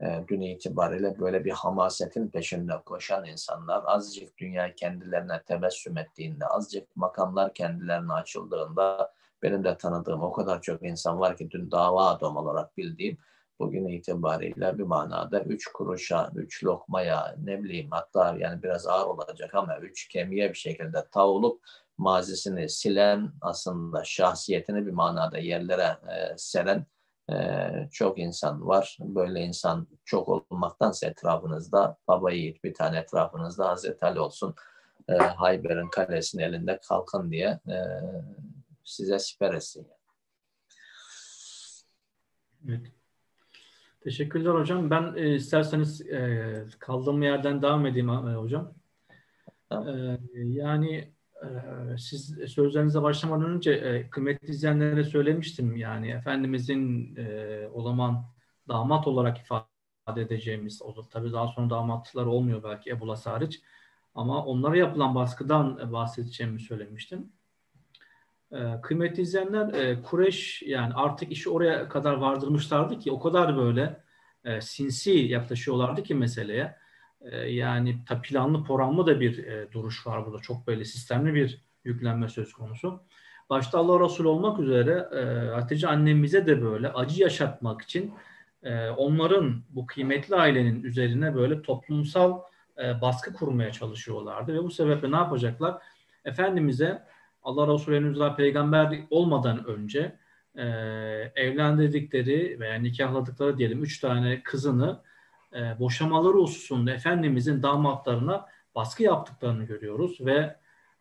e, 0.00 0.24
dün 0.28 0.40
itibariyle 0.40 1.18
böyle 1.18 1.44
bir 1.44 1.50
hamasetin 1.50 2.28
peşinde 2.28 2.72
koşan 2.86 3.24
insanlar 3.24 3.82
azıcık 3.86 4.38
dünya 4.38 4.74
kendilerine 4.74 5.42
tebessüm 5.42 5.98
ettiğinde, 5.98 6.46
azıcık 6.46 6.96
makamlar 6.96 7.54
kendilerine 7.54 8.12
açıldığında 8.12 9.12
benim 9.42 9.64
de 9.64 9.76
tanıdığım 9.76 10.22
o 10.22 10.32
kadar 10.32 10.62
çok 10.62 10.82
insan 10.82 11.20
var 11.20 11.36
ki 11.36 11.50
dün 11.50 11.70
dava 11.70 12.08
adam 12.08 12.36
olarak 12.36 12.76
bildiğim 12.76 13.18
bugün 13.58 13.88
itibariyle 13.88 14.78
bir 14.78 14.82
manada 14.82 15.40
üç 15.40 15.66
kuruşa, 15.66 16.30
üç 16.34 16.64
lokmaya 16.64 17.36
ne 17.42 17.62
bileyim 17.62 17.88
hatta 17.90 18.36
yani 18.38 18.62
biraz 18.62 18.86
ağır 18.86 19.06
olacak 19.06 19.54
ama 19.54 19.78
üç 19.78 20.08
kemiğe 20.08 20.48
bir 20.48 20.58
şekilde 20.58 21.04
tavulup 21.12 21.62
mazisini 21.98 22.68
silen 22.68 23.32
aslında 23.40 24.04
şahsiyetini 24.04 24.86
bir 24.86 24.92
manada 24.92 25.38
yerlere 25.38 25.96
e, 26.12 26.34
seren 26.36 26.86
e, 27.32 27.68
çok 27.92 28.18
insan 28.18 28.66
var. 28.66 28.98
Böyle 29.00 29.40
insan 29.40 29.86
çok 30.04 30.28
olmaktansa 30.28 31.06
etrafınızda 31.06 31.96
baba 32.08 32.32
yiğit 32.32 32.64
bir 32.64 32.74
tane 32.74 32.98
etrafınızda 32.98 33.68
Hazreti 33.68 34.06
Ali 34.06 34.20
olsun. 34.20 34.54
E, 35.08 35.12
Hayber'in 35.12 35.88
kalesinin 35.88 36.42
elinde 36.42 36.80
kalkın 36.88 37.30
diye 37.30 37.60
e, 37.68 37.76
size 38.84 39.18
siper 39.18 39.54
etsin. 39.54 39.86
Evet. 42.68 43.01
Teşekkürler 44.04 44.50
hocam. 44.50 44.90
Ben 44.90 45.14
e, 45.16 45.34
isterseniz 45.34 46.00
e, 46.00 46.64
kaldığım 46.78 47.22
yerden 47.22 47.62
devam 47.62 47.86
edeyim 47.86 48.08
e, 48.08 48.34
hocam. 48.34 48.74
E, 49.70 49.76
yani 50.34 51.12
e, 51.42 51.48
siz 51.98 52.38
sözlerinize 52.52 53.02
başlamadan 53.02 53.50
önce 53.50 53.72
e, 53.72 54.10
kıymetli 54.10 54.50
izleyenlere 54.50 55.04
söylemiştim. 55.04 55.76
Yani 55.76 56.10
Efendimizin 56.10 57.16
e, 57.16 57.68
olaman 57.72 58.24
damat 58.68 59.06
olarak 59.06 59.38
ifade 59.38 59.66
edeceğimiz, 60.16 60.82
o 60.82 60.96
da, 60.96 61.08
tabii 61.10 61.32
daha 61.32 61.48
sonra 61.48 61.70
damatlar 61.70 62.26
olmuyor 62.26 62.62
belki 62.62 62.90
Ebu 62.90 63.08
Las 63.08 63.26
hariç. 63.26 63.60
Ama 64.14 64.44
onlara 64.44 64.76
yapılan 64.76 65.14
baskıdan 65.14 65.92
bahsedeceğimi 65.92 66.60
söylemiştim. 66.60 67.32
Ee, 68.52 68.80
kıymetli 68.82 69.22
izleyenler 69.22 69.74
e, 69.74 70.02
Kureş 70.02 70.62
yani 70.66 70.94
artık 70.94 71.32
işi 71.32 71.50
oraya 71.50 71.88
kadar 71.88 72.14
vardırmışlardı 72.14 72.98
ki 72.98 73.12
o 73.12 73.20
kadar 73.20 73.56
böyle 73.56 74.00
e, 74.44 74.60
sinsi 74.60 75.10
yaklaşıyorlardı 75.10 76.02
ki 76.02 76.14
meseleye. 76.14 76.76
E, 77.20 77.36
yani 77.36 78.04
ta 78.08 78.22
planlı 78.22 78.64
programlı 78.64 79.06
da 79.06 79.20
bir 79.20 79.46
e, 79.46 79.72
duruş 79.72 80.06
var 80.06 80.26
burada. 80.26 80.38
Çok 80.38 80.66
böyle 80.66 80.84
sistemli 80.84 81.34
bir 81.34 81.62
yüklenme 81.84 82.28
söz 82.28 82.52
konusu. 82.52 83.02
Başta 83.50 83.78
Allah 83.78 84.04
Resulü 84.04 84.28
olmak 84.28 84.60
üzere 84.60 85.08
e, 85.16 85.50
Hatice 85.50 85.88
annemize 85.88 86.46
de 86.46 86.62
böyle 86.62 86.88
acı 86.88 87.22
yaşatmak 87.22 87.82
için 87.82 88.14
e, 88.62 88.88
onların 88.88 89.62
bu 89.70 89.86
kıymetli 89.86 90.36
ailenin 90.36 90.82
üzerine 90.82 91.34
böyle 91.34 91.62
toplumsal 91.62 92.40
e, 92.78 93.00
baskı 93.00 93.32
kurmaya 93.32 93.72
çalışıyorlardı. 93.72 94.54
Ve 94.54 94.62
bu 94.62 94.70
sebeple 94.70 95.10
ne 95.10 95.16
yapacaklar? 95.16 95.82
Efendimiz'e 96.24 97.02
Allah 97.42 97.74
Resulü 97.74 97.96
henüz 97.96 98.20
daha 98.20 98.36
peygamber 98.36 99.00
olmadan 99.10 99.64
önce 99.64 100.16
e, 100.54 100.62
evlendirdikleri 101.34 102.60
veya 102.60 102.74
nikahladıkları 102.74 103.58
diyelim 103.58 103.82
üç 103.82 104.00
tane 104.00 104.42
kızını 104.42 105.00
e, 105.54 105.78
boşamaları 105.78 106.34
hususunda 106.34 106.90
Efendimizin 106.92 107.62
damatlarına 107.62 108.46
baskı 108.74 109.02
yaptıklarını 109.02 109.64
görüyoruz 109.64 110.20
ve 110.20 110.56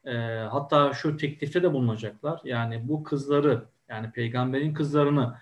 e, 0.06 0.12
hatta 0.52 0.94
şu 0.94 1.18
teklifte 1.18 1.64
de 1.64 1.74
bulunacaklar. 1.74 2.42
Yani 2.44 2.88
bu 2.88 3.04
kızları 3.04 3.66
yani 3.90 4.12
peygamberin 4.12 4.74
kızlarını 4.74 5.36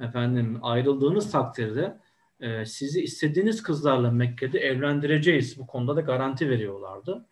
efendim 0.00 0.58
ayrıldığınız 0.62 1.32
takdirde 1.32 1.98
e, 2.40 2.64
sizi 2.64 3.02
istediğiniz 3.02 3.62
kızlarla 3.62 4.10
Mekke'de 4.10 4.58
evlendireceğiz. 4.58 5.58
Bu 5.58 5.66
konuda 5.66 5.96
da 5.96 6.00
garanti 6.00 6.50
veriyorlardı. 6.50 7.26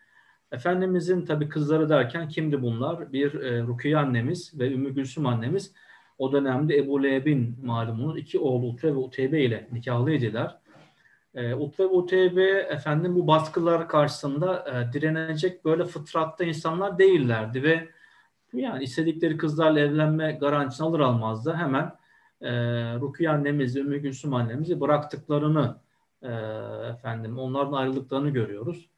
Efendimizin 0.53 1.25
tabi 1.25 1.49
kızları 1.49 1.89
derken 1.89 2.29
kimdi 2.29 2.63
bunlar? 2.63 3.13
Bir 3.13 3.35
e, 3.35 3.63
Rukiye 3.63 3.99
annemiz 3.99 4.59
ve 4.59 4.73
Ümmü 4.73 4.95
Gülsüm 4.95 5.27
annemiz 5.27 5.73
o 6.19 6.33
dönemde 6.33 6.77
Ebu 6.77 7.03
Leheb'in 7.03 7.57
malumunun 7.63 8.17
iki 8.17 8.39
oğlu 8.39 8.67
Utbe 8.67 8.89
ve 8.89 8.97
Uteybe 8.97 9.41
ile 9.41 9.69
nikahlıydılar. 9.73 10.59
E, 11.35 11.55
Utbe 11.55 11.85
ve 11.85 11.89
Uteybe 11.89 12.51
efendim 12.51 13.15
bu 13.15 13.27
baskılar 13.27 13.89
karşısında 13.89 14.65
e, 14.71 14.93
direnecek 14.93 15.65
böyle 15.65 15.85
fıtratta 15.85 16.45
insanlar 16.45 16.99
değillerdi 16.99 17.63
ve 17.63 17.89
yani 18.53 18.85
istedikleri 18.85 19.37
kızlarla 19.37 19.81
evlenme 19.81 20.33
garantisini 20.33 20.87
alır 20.87 21.01
almaz 21.01 21.47
da 21.47 21.59
hemen 21.59 21.93
e, 22.41 22.51
Rukiye 23.01 23.31
annemiz, 23.31 23.77
Ümmü 23.77 23.99
Gülsüm 23.99 24.35
annemizi 24.35 24.81
bıraktıklarını 24.81 25.77
e, 26.23 26.29
efendim 26.91 27.39
onlardan 27.39 27.73
ayrıldıklarını 27.73 28.31
görüyoruz. 28.31 28.91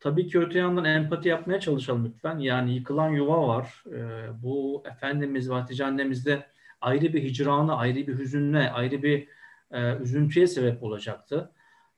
Tabii 0.00 0.26
ki 0.26 0.38
öte 0.38 0.58
yandan 0.58 0.84
empati 0.84 1.28
yapmaya 1.28 1.60
çalışalım 1.60 2.04
lütfen. 2.04 2.38
Yani 2.38 2.74
yıkılan 2.74 3.10
yuva 3.10 3.48
var. 3.48 3.84
E, 3.86 4.28
bu 4.42 4.82
Efendimiz 4.86 5.50
ve 5.50 5.54
Hatice 5.54 5.84
annemizde 5.84 6.46
ayrı 6.80 7.12
bir 7.12 7.22
hicrana, 7.22 7.76
ayrı 7.76 8.06
bir 8.06 8.18
hüzünle, 8.18 8.70
ayrı 8.70 9.02
bir 9.02 9.28
e, 9.70 9.96
üzüntüye 9.96 10.46
sebep 10.46 10.82
olacaktı. 10.82 11.50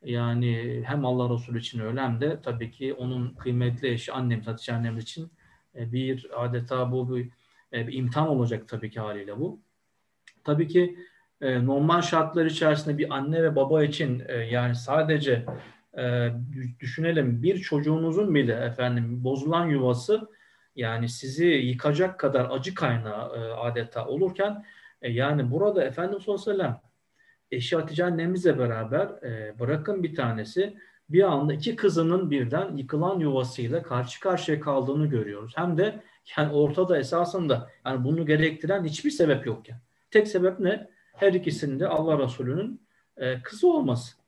Yani 0.04 0.82
hem 0.86 1.04
Allah 1.04 1.34
Resulü 1.34 1.58
için 1.58 1.80
öyle 1.80 2.00
hem 2.00 2.20
de 2.20 2.42
tabii 2.42 2.70
ki 2.70 2.94
onun 2.94 3.34
kıymetli 3.34 3.88
eşi 3.88 4.12
annemiz, 4.12 4.46
Hatice 4.46 4.72
annemiz 4.72 5.04
için 5.04 5.30
e, 5.74 5.92
bir 5.92 6.44
adeta 6.44 6.92
bu 6.92 7.16
bir, 7.16 7.30
e, 7.72 7.86
bir 7.86 7.92
imtihan 7.92 8.28
olacak 8.28 8.68
tabii 8.68 8.90
ki 8.90 9.00
haliyle 9.00 9.38
bu. 9.40 9.60
Tabii 10.44 10.68
ki 10.68 10.98
e, 11.40 11.66
normal 11.66 12.02
şartlar 12.02 12.46
içerisinde 12.46 12.98
bir 12.98 13.14
anne 13.14 13.42
ve 13.42 13.56
baba 13.56 13.84
için 13.84 14.22
e, 14.28 14.34
yani 14.34 14.74
sadece 14.74 15.46
e, 15.98 16.32
düşünelim 16.80 17.42
bir 17.42 17.58
çocuğunuzun 17.58 18.34
bile 18.34 18.54
efendim 18.54 19.24
bozulan 19.24 19.66
yuvası 19.66 20.28
yani 20.76 21.08
sizi 21.08 21.46
yıkacak 21.46 22.18
kadar 22.18 22.48
acı 22.50 22.74
kaynağı 22.74 23.36
e, 23.36 23.52
adeta 23.52 24.06
olurken 24.06 24.64
e, 25.02 25.12
yani 25.12 25.50
burada 25.50 25.84
Efendimiz 25.84 26.24
sallallahu 26.24 26.50
aleyhi 26.50 26.72
ve 26.72 27.56
eşi 27.56 27.76
Hatice 27.76 28.04
annemizle 28.04 28.58
beraber 28.58 29.06
e, 29.06 29.58
bırakın 29.58 30.02
bir 30.02 30.14
tanesi 30.14 30.76
bir 31.08 31.22
anda 31.22 31.54
iki 31.54 31.76
kızının 31.76 32.30
birden 32.30 32.76
yıkılan 32.76 33.18
yuvasıyla 33.18 33.82
karşı 33.82 34.20
karşıya 34.20 34.60
kaldığını 34.60 35.06
görüyoruz. 35.06 35.52
Hem 35.56 35.78
de 35.78 36.00
yani 36.36 36.52
ortada 36.52 36.98
esasında 36.98 37.70
yani 37.86 38.04
bunu 38.04 38.26
gerektiren 38.26 38.84
hiçbir 38.84 39.10
sebep 39.10 39.46
yokken. 39.46 39.76
Tek 40.10 40.28
sebep 40.28 40.60
ne? 40.60 40.90
Her 41.12 41.32
ikisinde 41.32 41.88
Allah 41.88 42.18
Resulü'nün 42.18 42.80
e, 43.16 43.42
kızı 43.42 43.68
olması. 43.68 44.21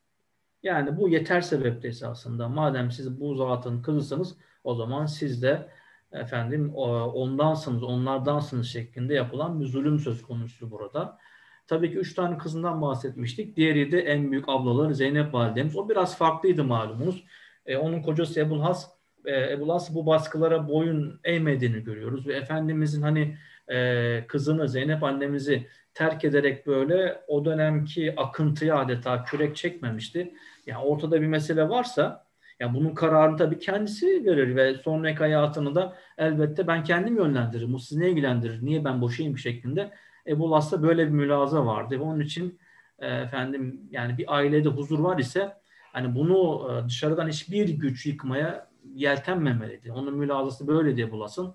Yani 0.64 0.96
bu 0.96 1.08
yeter 1.08 1.40
sebeple 1.40 1.88
esasında. 1.88 2.48
Madem 2.48 2.90
siz 2.90 3.20
bu 3.20 3.34
zatın 3.34 3.82
kızısınız 3.82 4.36
o 4.64 4.74
zaman 4.74 5.06
siz 5.06 5.42
de 5.42 5.68
efendim 6.12 6.74
ondansınız, 6.74 7.82
onlardansınız 7.82 8.68
şeklinde 8.68 9.14
yapılan 9.14 9.60
bir 9.60 9.66
zulüm 9.66 9.98
söz 9.98 10.22
konusu 10.22 10.70
burada. 10.70 11.18
Tabii 11.66 11.90
ki 11.90 11.98
üç 11.98 12.14
tane 12.14 12.38
kızından 12.38 12.82
bahsetmiştik. 12.82 13.56
Diğeri 13.56 13.92
de 13.92 14.00
en 14.00 14.30
büyük 14.30 14.48
ablaları 14.48 14.94
Zeynep 14.94 15.34
validemiz. 15.34 15.76
O 15.76 15.88
biraz 15.88 16.18
farklıydı 16.18 16.64
malumunuz. 16.64 17.24
E, 17.66 17.76
onun 17.76 18.02
kocası 18.02 18.40
Ebu 18.40 18.64
Has, 18.64 18.90
e, 19.24 19.52
Ebu 19.52 19.74
Has 19.74 19.94
bu 19.94 20.06
baskılara 20.06 20.68
boyun 20.68 21.20
eğmediğini 21.24 21.84
görüyoruz. 21.84 22.26
Ve 22.26 22.34
Efendimizin 22.34 23.02
hani 23.02 23.36
e, 23.68 24.26
kızını 24.26 24.68
Zeynep 24.68 25.02
annemizi 25.02 25.66
terk 25.94 26.24
ederek 26.24 26.66
böyle 26.66 27.20
o 27.28 27.44
dönemki 27.44 28.14
akıntıya 28.16 28.78
adeta 28.78 29.24
kürek 29.24 29.56
çekmemişti. 29.56 30.34
Yani 30.66 30.84
ortada 30.84 31.20
bir 31.20 31.26
mesele 31.26 31.68
varsa 31.68 32.24
ya 32.60 32.74
bunun 32.74 32.94
kararını 32.94 33.36
tabii 33.36 33.58
kendisi 33.58 34.24
verir 34.24 34.56
ve 34.56 34.74
sonraki 34.74 35.18
hayatını 35.18 35.74
da 35.74 35.96
elbette 36.18 36.66
ben 36.66 36.84
kendim 36.84 37.16
yönlendiririm. 37.16 37.72
Bu 37.72 37.78
sizi 37.78 38.00
ne 38.00 38.10
ilgilendirir? 38.10 38.62
Niye 38.62 38.84
ben 38.84 39.00
boşayayım 39.00 39.38
şeklinde. 39.38 39.90
Ebu 40.26 40.50
Las'ta 40.50 40.82
böyle 40.82 41.06
bir 41.06 41.12
mülaza 41.12 41.66
vardı. 41.66 41.98
Ve 41.98 42.02
onun 42.02 42.20
için 42.20 42.58
e, 42.98 43.06
efendim 43.06 43.80
yani 43.90 44.18
bir 44.18 44.36
ailede 44.36 44.68
huzur 44.68 44.98
var 44.98 45.18
ise 45.18 45.56
hani 45.92 46.14
bunu 46.14 46.70
e, 46.70 46.88
dışarıdan 46.88 47.28
hiçbir 47.28 47.68
güç 47.68 48.06
yıkmaya 48.06 48.68
yeltenmemeliydi. 48.94 49.92
Onun 49.92 50.16
mülazası 50.16 50.66
böyle 50.66 50.96
diye 50.96 51.10
bulasın. 51.10 51.54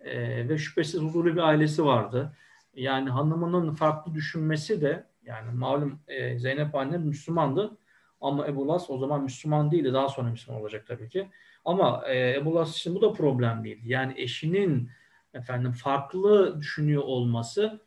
E, 0.00 0.48
ve 0.48 0.58
şüphesiz 0.58 1.00
huzurlu 1.00 1.32
bir 1.32 1.40
ailesi 1.40 1.84
vardı. 1.84 2.32
Yani 2.74 3.10
hanımının 3.10 3.74
farklı 3.74 4.14
düşünmesi 4.14 4.80
de 4.80 5.06
yani 5.22 5.50
malum 5.52 6.00
e, 6.08 6.38
Zeynep 6.38 6.74
anne 6.74 6.98
Müslümandı 6.98 7.78
ama 8.20 8.46
Ebu 8.46 8.68
Las 8.68 8.90
o 8.90 8.98
zaman 8.98 9.22
Müslüman 9.22 9.70
değildi. 9.70 9.92
Daha 9.92 10.08
sonra 10.08 10.30
Müslüman 10.30 10.60
olacak 10.60 10.84
tabii 10.88 11.08
ki. 11.08 11.28
Ama 11.64 12.02
e, 12.06 12.34
Ebu 12.34 12.54
Las 12.54 12.76
için 12.76 12.94
bu 12.94 13.02
da 13.02 13.12
problem 13.12 13.64
değildi. 13.64 13.88
Yani 13.88 14.14
eşinin 14.16 14.90
efendim 15.34 15.72
farklı 15.72 16.60
düşünüyor 16.60 17.02
olması 17.02 17.80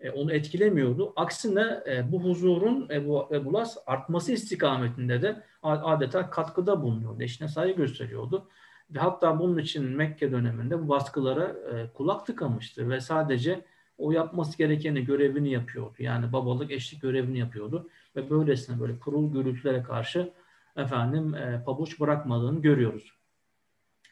e, 0.00 0.10
onu 0.10 0.32
etkilemiyordu. 0.32 1.12
Aksine 1.16 1.80
e, 1.86 2.12
bu 2.12 2.24
huzurun 2.24 2.88
Ebu, 2.90 3.28
Ebu 3.32 3.52
Las 3.52 3.76
artması 3.86 4.32
istikametinde 4.32 5.22
de 5.22 5.42
adeta 5.62 6.30
katkıda 6.30 6.82
bulunuyordu. 6.82 7.22
Eşine 7.22 7.48
saygı 7.48 7.76
gösteriyordu. 7.76 8.48
Ve 8.90 8.98
hatta 8.98 9.38
bunun 9.38 9.58
için 9.58 9.84
Mekke 9.84 10.32
döneminde 10.32 10.82
bu 10.82 10.88
baskılara 10.88 11.44
e, 11.44 11.92
kulak 11.92 12.26
tıkamıştı 12.26 12.90
ve 12.90 13.00
sadece 13.00 13.64
o 13.98 14.12
yapması 14.12 14.58
gerekeni, 14.58 15.04
görevini 15.04 15.50
yapıyordu. 15.50 15.94
Yani 15.98 16.32
babalık, 16.32 16.70
eşlik 16.70 17.02
görevini 17.02 17.38
yapıyordu. 17.38 17.88
Ve 18.16 18.30
böylesine 18.30 18.80
böyle 18.80 18.98
kurul 18.98 19.32
gürültülere 19.32 19.82
karşı 19.82 20.32
efendim 20.76 21.34
e, 21.34 21.62
pabuç 21.66 22.00
bırakmadığını 22.00 22.62
görüyoruz. 22.62 23.12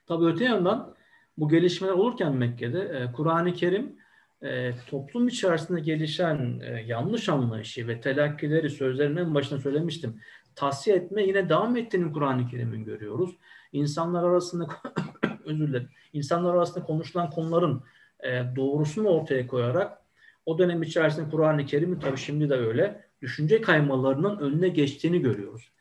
Tabi 0.06 0.24
öte 0.24 0.44
yandan 0.44 0.94
bu 1.38 1.48
gelişmeler 1.48 1.92
olurken 1.92 2.34
Mekke'de 2.34 2.80
e, 2.80 3.12
Kur'an-ı 3.12 3.52
Kerim 3.52 3.96
e, 4.42 4.72
toplum 4.86 5.28
içerisinde 5.28 5.80
gelişen 5.80 6.60
e, 6.64 6.82
yanlış 6.86 7.28
anlayışı 7.28 7.88
ve 7.88 8.00
telakkileri 8.00 8.70
sözlerimin 8.70 9.16
en 9.16 9.34
başına 9.34 9.58
söylemiştim. 9.58 10.20
Tavsiye 10.54 10.96
etme 10.96 11.22
yine 11.22 11.48
devam 11.48 11.76
ettiğini 11.76 12.12
Kur'an-ı 12.12 12.48
Kerim'in 12.48 12.84
görüyoruz. 12.84 13.36
İnsanlar 13.72 14.24
arasında 14.24 14.66
özür 15.44 15.68
dilerim. 15.68 15.88
İnsanlar 16.12 16.54
arasında 16.54 16.84
konuşulan 16.84 17.30
konuların 17.30 17.82
e, 18.20 18.42
doğrusunu 18.56 19.08
ortaya 19.08 19.46
koyarak 19.46 19.98
o 20.46 20.58
dönem 20.58 20.82
içerisinde 20.82 21.30
Kur'an-ı 21.30 21.66
Kerim'in 21.66 22.00
tabii 22.00 22.18
şimdi 22.18 22.50
de 22.50 22.54
öyle 22.54 23.04
düşünce 23.22 23.60
kaymalarının 23.60 24.38
önüne 24.38 24.68
geçtiğini 24.68 25.20
görüyoruz. 25.20 25.72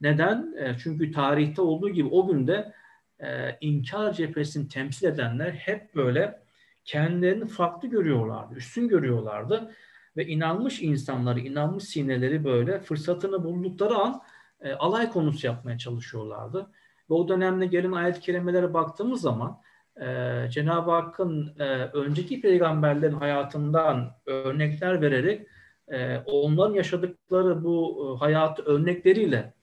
Neden? 0.00 0.54
E, 0.58 0.76
çünkü 0.82 1.12
tarihte 1.12 1.62
olduğu 1.62 1.88
gibi 1.88 2.08
o 2.08 2.26
günde 2.26 2.72
e, 3.20 3.56
inkar 3.60 4.12
cephesini 4.12 4.68
temsil 4.68 5.06
edenler 5.06 5.50
hep 5.52 5.94
böyle 5.94 6.42
kendilerini 6.84 7.46
farklı 7.48 7.88
görüyorlardı, 7.88 8.54
üstün 8.54 8.88
görüyorlardı 8.88 9.72
ve 10.16 10.26
inanmış 10.26 10.82
insanları, 10.82 11.40
inanmış 11.40 11.84
sineleri 11.84 12.44
böyle 12.44 12.80
fırsatını 12.80 13.44
buldukları 13.44 13.94
an 13.94 14.22
e, 14.60 14.72
alay 14.72 15.10
konusu 15.10 15.46
yapmaya 15.46 15.78
çalışıyorlardı. 15.78 16.70
Ve 17.10 17.14
o 17.14 17.28
dönemde 17.28 17.66
gelen 17.66 17.92
ayet-i 17.92 18.20
kerimelere 18.20 18.74
baktığımız 18.74 19.20
zaman 19.20 19.60
e, 20.00 20.06
Cenab-ı 20.50 20.90
Hakk'ın 20.90 21.54
e, 21.58 21.64
önceki 21.84 22.40
peygamberlerin 22.40 23.14
hayatından 23.14 24.16
örnekler 24.26 25.00
vererek 25.00 25.46
e, 25.88 26.18
onların 26.18 26.74
yaşadıkları 26.74 27.64
bu 27.64 28.06
e, 28.14 28.18
hayatı 28.18 28.62
örnekleriyle 28.62 29.54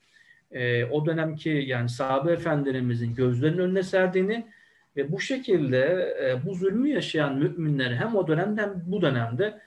e, 0.52 0.86
o 0.86 1.06
dönemki 1.06 1.50
yani 1.50 1.90
sahabe 1.90 2.32
efendilerimizin 2.32 3.16
gözlerinin 3.16 3.58
önüne 3.58 3.84
serdiğini 3.84 4.48
ve 4.96 5.12
bu 5.12 5.20
şekilde 5.20 6.16
e, 6.24 6.46
bu 6.46 6.54
zulmü 6.54 6.90
yaşayan 6.90 7.36
müminleri 7.36 7.96
hem 7.96 8.16
o 8.16 8.28
dönemde 8.28 8.62
hem 8.62 8.84
bu 8.86 9.02
dönemde 9.02 9.62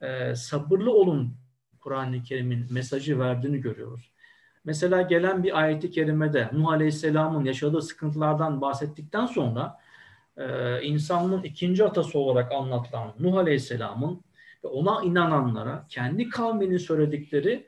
e, 0.00 0.34
sabırlı 0.34 0.92
olun 0.92 1.36
Kur'an-ı 1.80 2.22
Kerim'in 2.22 2.66
mesajı 2.70 3.18
verdiğini 3.18 3.60
görüyoruz. 3.60 4.14
Mesela 4.64 5.02
gelen 5.02 5.44
bir 5.44 5.60
ayeti 5.60 5.90
kerimede 5.90 6.48
Nuh 6.52 6.68
Aleyhisselam'ın 6.68 7.44
yaşadığı 7.44 7.82
sıkıntılardan 7.82 8.60
bahsettikten 8.60 9.26
sonra 9.26 9.78
e, 10.36 10.82
insanlığın 10.82 11.42
ikinci 11.42 11.84
atası 11.84 12.18
olarak 12.18 12.52
anlatılan 12.52 13.14
Nuh 13.20 13.36
Aleyhisselam'ın 13.36 14.20
ve 14.64 14.68
ona 14.68 15.02
inananlara 15.02 15.86
kendi 15.88 16.28
kavminin 16.28 16.78
söyledikleri 16.78 17.66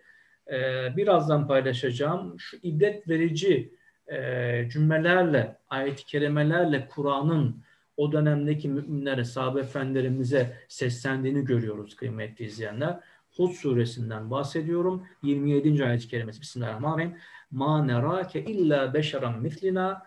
e, 0.51 0.57
birazdan 0.97 1.47
paylaşacağım 1.47 2.41
şu 2.41 2.57
ibret 2.63 3.09
verici 3.09 3.73
e, 4.09 4.69
cümlelerle, 4.73 5.57
ayet-i 5.71 6.07
kerimelerle 6.07 6.89
Kur'an'ın 6.89 7.57
o 7.97 8.13
dönemdeki 8.13 8.69
müminlere, 8.69 9.25
sahabe 9.25 9.61
efendilerimize 9.61 10.57
seslendiğini 10.69 11.45
görüyoruz 11.45 11.97
kıymetli 11.97 12.45
izleyenler. 12.45 13.01
Hud 13.37 13.51
suresinden 13.51 14.31
bahsediyorum. 14.31 15.07
27. 15.23 15.85
ayet-i 15.85 16.09
kerimesi. 16.09 16.41
Bismillahirrahmanirrahim. 16.41 17.17
Ma 17.51 17.85
nerake 17.85 18.45
illa 18.45 18.95
beşeran 18.95 19.43
mislina 19.43 20.03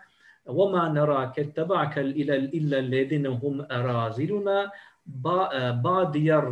nerake 0.94 1.52
teba'ke 1.52 2.02
illa 2.02 2.76
ellezine 2.76 3.28
hum 3.28 3.60
eraziluna 3.70 4.70
badiyar 5.84 6.44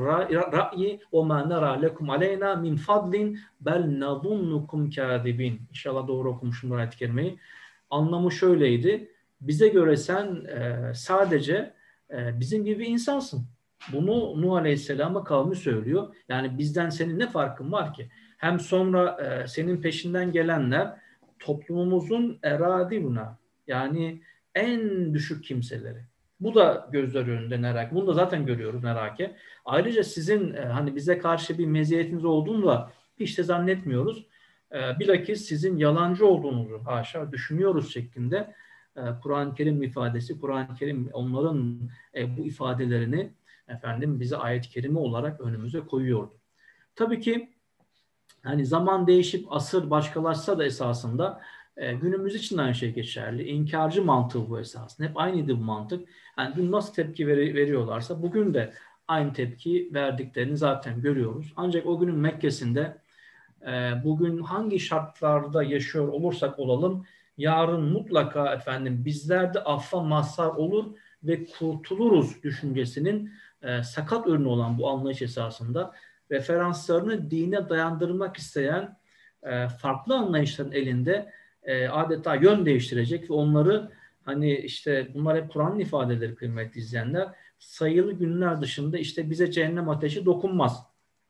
ra'yi 0.53 1.01
ve 1.12 1.22
ma 1.22 1.49
nara 1.49 1.72
lekum 1.72 2.11
aleyna 2.11 2.57
min 2.57 2.76
fadlin 2.76 3.38
bel 3.61 4.01
nazunnukum 4.01 4.90
kâzibin. 4.90 5.61
İnşallah 5.70 6.09
doğru 6.09 6.30
okumuşum 6.30 6.72
ayet-i. 6.72 7.38
Anlamı 7.90 8.32
şöyleydi. 8.32 9.09
Bize 9.40 9.68
göre 9.68 9.96
sen 9.96 10.44
e, 10.44 10.94
sadece 10.94 11.72
e, 12.11 12.40
bizim 12.40 12.64
gibi 12.64 12.86
insansın. 12.86 13.46
Bunu 13.92 14.42
Nuh 14.42 14.53
Aleyhisselam'a 14.57 15.24
kavmi 15.24 15.57
söylüyor. 15.57 16.14
Yani 16.28 16.59
bizden 16.59 16.90
senin 16.90 17.18
ne 17.18 17.26
farkın 17.26 17.72
var 17.72 17.94
ki? 17.94 18.09
Hem 18.38 18.61
sonra 18.61 19.16
e, 19.22 19.49
senin 19.49 19.82
peşinden 19.82 20.32
gelenler 20.32 20.94
toplumumuzun 21.38 22.38
eradibuna 22.42 23.38
yani 23.69 24.23
en 24.55 25.14
düşük 25.14 25.45
kimseleri. 25.45 26.05
Bu 26.41 26.55
da 26.55 26.89
gözler 26.93 27.29
önünde 27.29 27.62
Nerake. 27.62 27.95
Bunu 27.95 28.07
da 28.07 28.12
zaten 28.12 28.47
görüyoruz 28.47 28.83
Nerake. 28.83 29.37
Ayrıca 29.64 30.05
sizin 30.05 30.55
e, 30.55 30.61
hani 30.61 30.97
bize 30.97 31.19
karşı 31.19 31.59
bir 31.59 31.66
meziyetiniz 31.66 32.25
olduğunu 32.25 32.66
da 32.66 32.93
hiç 33.21 33.39
de 33.39 33.43
zannetmiyoruz. 33.43 34.27
E, 34.73 34.99
bilakis 34.99 35.45
sizin 35.45 35.77
yalancı 35.77 36.27
olduğunuzu 36.27 36.81
haşa 36.85 37.33
düşünüyoruz 37.33 37.93
şeklinde 37.93 38.55
e, 38.97 39.01
Kur'an-ı 39.23 39.55
Kerim 39.55 39.83
ifadesi, 39.83 40.41
Kur'an-ı 40.41 40.75
Kerim 40.75 41.11
onların 41.12 41.91
bu 42.37 42.47
ifadelerini 42.47 43.31
efendim 43.69 44.21
bize 44.21 44.37
ayet-i 44.37 44.71
kerime 44.71 44.99
olarak 44.99 45.41
önümüze 45.41 45.81
koyuyordu. 45.81 46.35
Tabii 46.97 47.21
ki 47.21 47.53
hani 48.43 48.66
zaman 48.66 49.07
değişip 49.07 49.53
asır 49.53 49.91
başkalaşsa 49.91 50.59
da 50.59 50.64
esasında 50.64 51.41
e, 51.79 51.93
günümüz 51.93 52.35
için 52.35 52.59
de 52.59 52.62
aynı 52.62 52.74
şey 52.74 52.93
geçerli. 52.93 53.49
İnkarcı 53.49 54.05
mantığı 54.05 54.51
bu 54.51 54.61
esasında. 54.61 55.09
Hep 55.09 55.16
aynıydı 55.16 55.59
bu 55.59 55.62
mantık. 55.62 56.09
Yani 56.39 56.57
dün 56.57 56.72
nasıl 56.72 56.95
tepki 56.95 57.26
veri, 57.26 57.55
veriyorlarsa 57.55 58.22
bugün 58.22 58.55
de 58.55 58.72
aynı 59.09 59.33
tepki 59.33 59.91
verdiklerini 59.95 60.57
zaten 60.57 61.01
görüyoruz. 61.01 61.53
Ancak 61.57 61.87
o 61.87 61.99
günün 61.99 62.14
Mekke'sinde 62.14 62.99
e, 63.66 63.93
bugün 64.05 64.39
hangi 64.39 64.81
şartlarda 64.81 65.62
yaşıyor 65.62 66.09
olursak 66.09 66.59
olalım 66.59 67.07
yarın 67.37 67.83
mutlaka 67.83 68.55
efendim 68.55 69.05
bizler 69.05 69.55
de 69.55 69.61
affa 69.61 70.03
mazhar 70.03 70.49
olur 70.49 70.97
ve 71.22 71.45
kurtuluruz 71.45 72.43
düşüncesinin 72.43 73.33
e, 73.62 73.83
sakat 73.83 74.26
ürünü 74.26 74.49
olan 74.49 74.79
bu 74.79 74.89
anlayış 74.89 75.22
esasında 75.22 75.93
referanslarını 76.31 77.31
dine 77.31 77.68
dayandırmak 77.68 78.37
isteyen 78.37 78.97
e, 79.43 79.68
farklı 79.68 80.14
anlayışların 80.14 80.72
elinde 80.72 81.33
e, 81.69 81.89
adeta 81.89 82.35
yön 82.35 82.66
değiştirecek 82.66 83.31
ve 83.31 83.35
onları 83.35 83.91
hani 84.25 84.57
işte 84.57 85.09
bunlar 85.14 85.37
hep 85.37 85.53
Kur'an'ın 85.53 85.79
ifadeleri 85.79 86.35
kıymetli 86.35 86.81
izleyenler 86.81 87.29
sayılı 87.59 88.12
günler 88.12 88.61
dışında 88.61 88.99
işte 88.99 89.31
bize 89.31 89.51
cehennem 89.51 89.89
ateşi 89.89 90.27
dokunmaz 90.27 90.83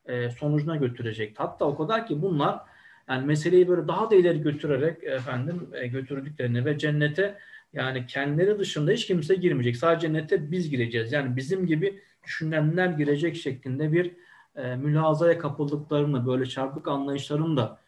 e, 0.07 0.31
sonucuna 0.31 0.77
götürecek. 0.77 1.41
Hatta 1.41 1.65
o 1.65 1.77
kadar 1.77 2.07
ki 2.07 2.23
bunlar 2.23 2.61
yani 3.09 3.27
meseleyi 3.27 3.69
böyle 3.69 3.89
daha 3.89 4.11
da 4.11 4.15
ileri 4.15 4.41
götürerek 4.41 5.05
efendim 5.05 5.71
e, 5.73 5.87
götürdüklerini 5.87 6.65
ve 6.65 6.79
cennete 6.79 7.39
yani 7.73 8.07
kendileri 8.07 8.59
dışında 8.59 8.91
hiç 8.91 9.07
kimse 9.07 9.35
girmeyecek. 9.35 9.77
Sadece 9.77 10.07
cennete 10.07 10.51
biz 10.51 10.71
gireceğiz. 10.71 11.13
Yani 11.13 11.37
bizim 11.37 11.67
gibi 11.67 12.03
düşünenler 12.25 12.87
girecek 12.87 13.37
şeklinde 13.37 13.93
bir 13.93 14.17
e, 14.57 14.77
mülazaya 14.77 15.39
kapıldıklarını, 15.39 16.27
böyle 16.27 16.47
çarpık 16.47 16.89
anlayışların 16.89 17.57
da 17.57 17.81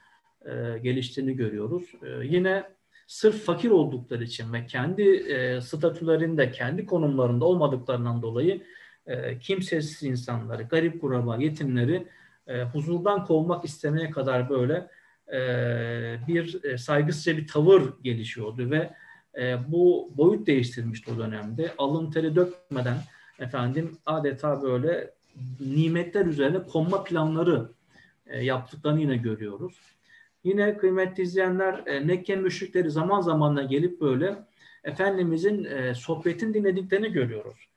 e, 0.47 0.79
geliştiğini 0.79 1.37
görüyoruz. 1.37 1.93
E, 2.03 2.27
yine 2.27 2.65
sırf 3.07 3.45
fakir 3.45 3.71
oldukları 3.71 4.25
için 4.25 4.53
ve 4.53 4.67
kendi 4.67 5.03
e, 5.03 5.61
statülerinde, 5.61 6.51
kendi 6.51 6.87
konumlarında 6.87 7.45
olmadıklarından 7.45 8.23
dolayı 8.23 8.63
e, 9.07 9.39
kimsesiz 9.39 10.03
insanları, 10.03 10.63
garip 10.63 11.01
kuraba, 11.01 11.37
yetimleri 11.37 12.07
e, 12.47 12.63
huzurdan 12.63 13.25
kovmak 13.25 13.65
istemeye 13.65 14.11
kadar 14.11 14.51
böyle 14.51 14.89
e, 15.33 15.39
bir 16.29 16.65
e, 16.65 16.79
saygısızca 16.79 17.37
bir 17.37 17.47
tavır 17.47 17.83
gelişiyordu 18.03 18.71
ve 18.71 18.91
e, 19.39 19.57
bu 19.69 20.13
boyut 20.17 20.47
değiştirmişti 20.47 21.11
o 21.13 21.19
dönemde. 21.19 21.75
Alın 21.79 22.11
teri 22.11 22.37
dökmeden 22.37 22.97
efendim 23.39 23.99
adeta 24.07 24.63
böyle 24.63 25.11
nimetler 25.61 26.27
üzerine 26.27 26.63
konma 26.63 27.05
planları 27.05 27.73
e, 28.27 28.45
yaptıklarını 28.45 29.01
yine 29.01 29.17
görüyoruz. 29.17 29.81
Yine 30.45 30.77
kıymetli 30.77 31.23
izleyenler 31.23 31.87
e, 31.87 32.01
Mekke 32.01 32.37
müşrikleri 32.37 32.91
zaman 32.91 33.21
zaman 33.21 33.69
gelip 33.69 34.01
böyle 34.01 34.37
Efendimizin 34.85 35.65
e, 35.65 35.95
sohbetin 35.95 36.55
dinlediklerini 36.55 37.13
görüyoruz. 37.13 37.69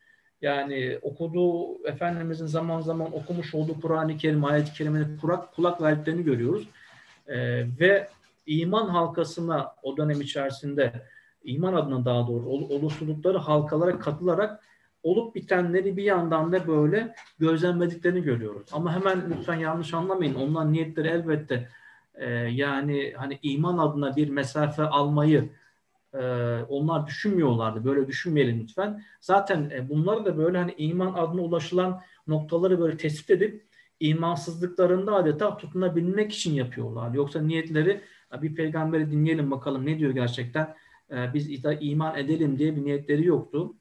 Yani 0.41 0.99
okuduğu, 1.01 1.87
Efendimizin 1.87 2.45
zaman 2.45 2.81
zaman 2.81 3.13
okumuş 3.13 3.55
olduğu 3.55 3.81
Kur'an-ı 3.81 4.17
Kerim, 4.17 4.45
ayet-i 4.45 4.73
kerimene 4.73 5.05
kulak, 5.21 5.55
kulak 5.55 5.81
verdiklerini 5.81 6.23
görüyoruz. 6.23 6.67
E, 7.27 7.37
ve 7.79 8.07
iman 8.45 8.87
halkasına 8.87 9.75
o 9.83 9.97
dönem 9.97 10.21
içerisinde, 10.21 10.91
iman 11.43 11.73
adına 11.73 12.05
daha 12.05 12.27
doğru, 12.27 12.45
oluşturdukları 12.49 13.37
halkalara 13.37 13.99
katılarak 13.99 14.63
olup 15.03 15.35
bitenleri 15.35 15.97
bir 15.97 16.03
yandan 16.03 16.51
da 16.51 16.67
böyle 16.67 17.15
gözlemlediklerini 17.39 18.23
görüyoruz. 18.23 18.67
Ama 18.71 18.95
hemen 18.95 19.23
lütfen 19.31 19.55
yanlış 19.55 19.93
anlamayın. 19.93 20.35
Onlar 20.35 20.73
niyetleri 20.73 21.07
elbette 21.07 21.69
e, 22.15 22.29
yani 22.31 23.13
hani 23.17 23.39
iman 23.43 23.77
adına 23.77 24.15
bir 24.15 24.29
mesafe 24.29 24.83
almayı 24.83 25.49
e, 26.13 26.19
onlar 26.69 27.07
düşünmüyorlardı. 27.07 27.85
Böyle 27.85 28.07
düşünmeyelim 28.07 28.59
lütfen. 28.61 29.03
Zaten 29.21 29.69
e, 29.69 29.89
bunları 29.89 30.25
da 30.25 30.37
böyle 30.37 30.57
hani 30.57 30.73
iman 30.77 31.13
adına 31.13 31.41
ulaşılan 31.41 32.01
noktaları 32.27 32.79
böyle 32.79 32.97
tespit 32.97 33.29
edip 33.29 33.65
imansızlıklarında 33.99 35.15
adeta 35.15 35.57
tutunabilmek 35.57 36.33
için 36.33 36.53
yapıyorlar. 36.53 37.13
Yoksa 37.13 37.41
niyetleri 37.41 38.01
bir 38.41 38.55
peygamberi 38.55 39.11
dinleyelim 39.11 39.51
bakalım 39.51 39.85
ne 39.85 39.99
diyor 39.99 40.11
gerçekten 40.11 40.75
e, 41.11 41.33
biz 41.33 41.65
iman 41.79 42.17
edelim 42.17 42.59
diye 42.59 42.75
bir 42.75 42.85
niyetleri 42.85 43.25
yoktu. 43.25 43.73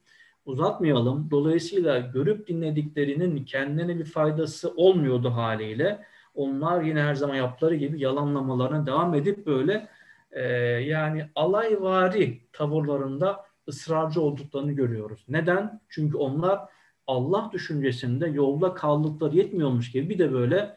Uzatmayalım. 0.44 1.30
Dolayısıyla 1.30 1.98
görüp 1.98 2.48
dinlediklerinin 2.48 3.44
kendine 3.44 3.98
bir 3.98 4.04
faydası 4.04 4.74
olmuyordu 4.76 5.30
haliyle. 5.30 6.04
Onlar 6.34 6.82
yine 6.82 7.02
her 7.02 7.14
zaman 7.14 7.34
yaptıkları 7.34 7.74
gibi 7.74 8.00
yalanlamalarına 8.00 8.86
devam 8.86 9.14
edip 9.14 9.46
böyle 9.46 9.88
e, 10.30 10.42
yani 10.82 11.26
alayvari 11.34 12.40
tavırlarında 12.52 13.44
ısrarcı 13.68 14.20
olduklarını 14.20 14.72
görüyoruz. 14.72 15.24
Neden? 15.28 15.80
Çünkü 15.88 16.16
onlar 16.16 16.60
Allah 17.06 17.50
düşüncesinde 17.52 18.26
yolda 18.28 18.74
kaldıkları 18.74 19.36
yetmiyormuş 19.36 19.92
gibi 19.92 20.08
bir 20.08 20.18
de 20.18 20.32
böyle 20.32 20.76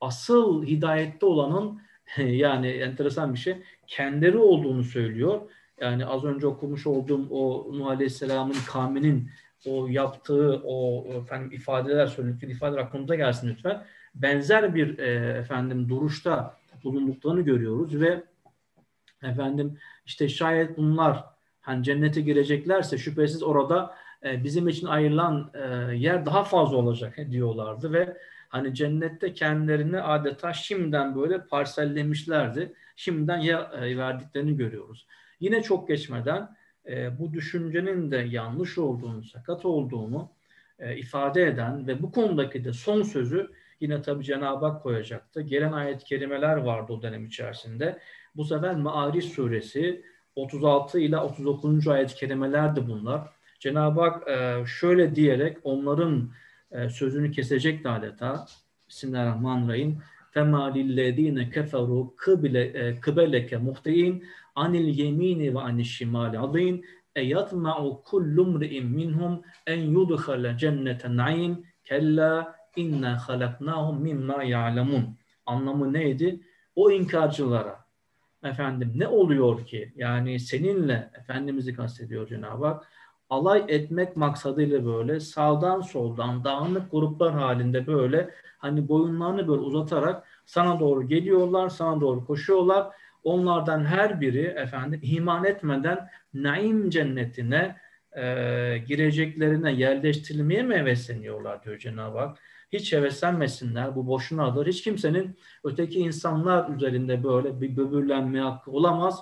asıl 0.00 0.66
hidayette 0.66 1.26
olanın 1.26 1.80
yani 2.18 2.68
enteresan 2.68 3.34
bir 3.34 3.38
şey 3.38 3.56
kendileri 3.86 4.38
olduğunu 4.38 4.84
söylüyor. 4.84 5.40
Yani 5.80 6.06
az 6.06 6.24
önce 6.24 6.46
okumuş 6.46 6.86
olduğum 6.86 7.28
o 7.30 7.72
Nuh 7.78 7.86
Aleyhisselam'ın 7.86 8.56
kavminin 8.66 9.30
o 9.66 9.86
yaptığı 9.86 10.62
o 10.64 11.06
efendim 11.08 11.52
ifadeler 11.52 12.06
söyledikleri 12.06 12.52
ifadeler 12.52 12.80
aklımıza 12.82 13.14
gelsin 13.14 13.48
lütfen. 13.48 13.86
Benzer 14.16 14.74
bir 14.74 14.98
e, 14.98 15.38
efendim 15.38 15.88
duruşta 15.88 16.56
bulunduklarını 16.84 17.40
görüyoruz 17.40 18.00
ve 18.00 18.22
efendim 19.22 19.78
işte 20.06 20.28
şayet 20.28 20.78
bunlar 20.78 21.24
hani 21.60 21.84
cennete 21.84 22.20
gireceklerse 22.20 22.98
şüphesiz 22.98 23.42
orada 23.42 23.94
e, 24.24 24.44
bizim 24.44 24.68
için 24.68 24.86
ayrılan 24.86 25.50
e, 25.54 25.96
yer 25.96 26.26
daha 26.26 26.44
fazla 26.44 26.76
olacak 26.76 27.16
diyorlardı 27.30 27.92
ve 27.92 28.16
hani 28.48 28.74
cennette 28.74 29.34
kendilerini 29.34 30.00
adeta 30.00 30.52
şimdiden 30.52 31.16
böyle 31.16 31.46
parsellemişlerdi. 31.46 32.72
Şimdiden 32.96 33.38
yer 33.38 33.82
e, 33.82 33.96
verdiklerini 33.96 34.56
görüyoruz. 34.56 35.06
Yine 35.40 35.62
çok 35.62 35.88
geçmeden 35.88 36.56
e, 36.88 37.18
bu 37.18 37.32
düşüncenin 37.32 38.10
de 38.10 38.16
yanlış 38.16 38.78
olduğunu, 38.78 39.24
sakat 39.24 39.64
olduğunu 39.64 40.30
e, 40.78 40.96
ifade 40.96 41.46
eden 41.46 41.86
ve 41.86 42.02
bu 42.02 42.12
konudaki 42.12 42.64
de 42.64 42.72
son 42.72 43.02
sözü 43.02 43.50
yine 43.79 44.01
tabi 44.01 44.23
Cenab-ı 44.23 44.65
Hak 44.65 44.83
koyacaktı. 44.83 45.41
Gelen 45.41 45.71
ayet-i 45.71 46.05
kerimeler 46.05 46.57
vardı 46.57 46.93
o 46.93 47.01
dönem 47.01 47.25
içerisinde. 47.25 47.99
Bu 48.35 48.45
sefer 48.45 48.75
Maariş 48.75 49.25
suresi 49.25 50.01
36 50.35 50.99
ile 50.99 51.17
39. 51.17 51.87
ayet-i 51.87 52.15
kerimelerdi 52.15 52.87
bunlar. 52.87 53.29
Cenab-ı 53.59 54.01
Hak 54.01 54.27
e, 54.27 54.65
şöyle 54.65 55.15
diyerek 55.15 55.57
onların 55.63 56.31
e, 56.71 56.89
sözünü 56.89 57.31
kesecekti 57.31 57.89
adeta. 57.89 58.45
Bismillahirrahmanirrahim. 58.89 60.01
فَمَا 60.35 60.63
لِلَّذ۪ينَ 60.77 61.37
كَفَرُوا 61.55 62.03
قِبَلَكَ 63.05 63.49
مُحْتَئِينَ 63.67 64.21
anil 64.55 64.97
yemini 64.97 65.55
ve 65.55 65.59
anil 65.59 65.83
şimali 65.83 66.39
adîn 66.39 66.85
e 67.15 67.21
yatma'u 67.21 68.03
kullu 68.03 68.45
mri'in 68.45 68.85
minhum 68.85 69.41
en 69.67 69.79
yudkhala 69.79 70.57
cenneten 70.57 71.17
na'im 71.17 71.65
kella 71.83 72.54
inna 72.76 73.28
halaknahum 73.28 74.02
mimma 74.02 74.42
ya'lemun. 74.42 75.16
Anlamı 75.46 75.92
neydi? 75.92 76.40
O 76.76 76.90
inkarcılara 76.90 77.84
efendim 78.44 78.92
ne 78.96 79.08
oluyor 79.08 79.66
ki? 79.66 79.92
Yani 79.96 80.40
seninle 80.40 81.10
Efendimiz'i 81.20 81.74
kastediyor 81.74 82.28
Cenab-ı 82.28 82.66
Hak. 82.66 82.86
Alay 83.30 83.64
etmek 83.68 84.16
maksadıyla 84.16 84.86
böyle 84.86 85.20
sağdan 85.20 85.80
soldan 85.80 86.44
dağınık 86.44 86.90
gruplar 86.90 87.32
halinde 87.32 87.86
böyle 87.86 88.30
hani 88.58 88.88
boyunlarını 88.88 89.48
böyle 89.48 89.60
uzatarak 89.60 90.26
sana 90.46 90.80
doğru 90.80 91.08
geliyorlar, 91.08 91.68
sana 91.68 92.00
doğru 92.00 92.26
koşuyorlar 92.26 92.92
Onlardan 93.26 93.84
her 93.84 94.20
biri 94.20 94.42
efendim 94.42 95.00
iman 95.02 95.44
etmeden 95.44 96.08
naim 96.34 96.90
cennetine 96.90 97.76
e, 98.16 98.22
gireceklerine 98.88 99.72
yerleştirilmeye 99.72 100.62
mi 100.62 100.74
hevesleniyorlar 100.74 101.64
diyor 101.64 101.78
Cenab-ı 101.78 102.18
Hak. 102.18 102.38
Hiç 102.72 102.92
heveslenmesinler. 102.92 103.96
Bu 103.96 104.06
boşunadır. 104.06 104.66
Hiç 104.66 104.82
kimsenin 104.82 105.38
öteki 105.64 105.98
insanlar 105.98 106.74
üzerinde 106.74 107.24
böyle 107.24 107.60
bir 107.60 107.76
böbürlenme 107.76 108.40
hakkı 108.40 108.70
olamaz 108.70 109.20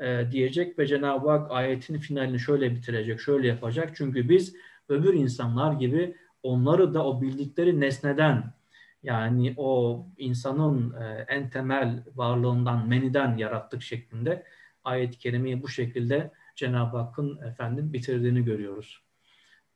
e, 0.00 0.30
diyecek 0.30 0.78
ve 0.78 0.86
Cenab-ı 0.86 1.30
Hak 1.30 1.50
ayetin 1.50 1.98
finalini 1.98 2.40
şöyle 2.40 2.74
bitirecek, 2.74 3.20
şöyle 3.20 3.48
yapacak. 3.48 3.96
Çünkü 3.96 4.28
biz 4.28 4.56
öbür 4.88 5.14
insanlar 5.14 5.72
gibi 5.72 6.16
onları 6.42 6.94
da 6.94 7.06
o 7.06 7.22
bildikleri 7.22 7.80
nesneden 7.80 8.52
yani 9.02 9.54
o 9.56 10.06
insanın 10.16 10.94
e, 11.00 11.24
en 11.28 11.50
temel 11.50 12.04
varlığından, 12.14 12.88
meniden 12.88 13.36
yarattık 13.36 13.82
şeklinde 13.82 14.44
ayet-i 14.84 15.18
kerimeyi 15.18 15.62
bu 15.62 15.68
şekilde 15.68 16.32
Cenab-ı 16.56 16.96
Hakk'ın 16.96 17.38
efendim 17.46 17.92
bitirdiğini 17.92 18.44
görüyoruz. 18.44 19.07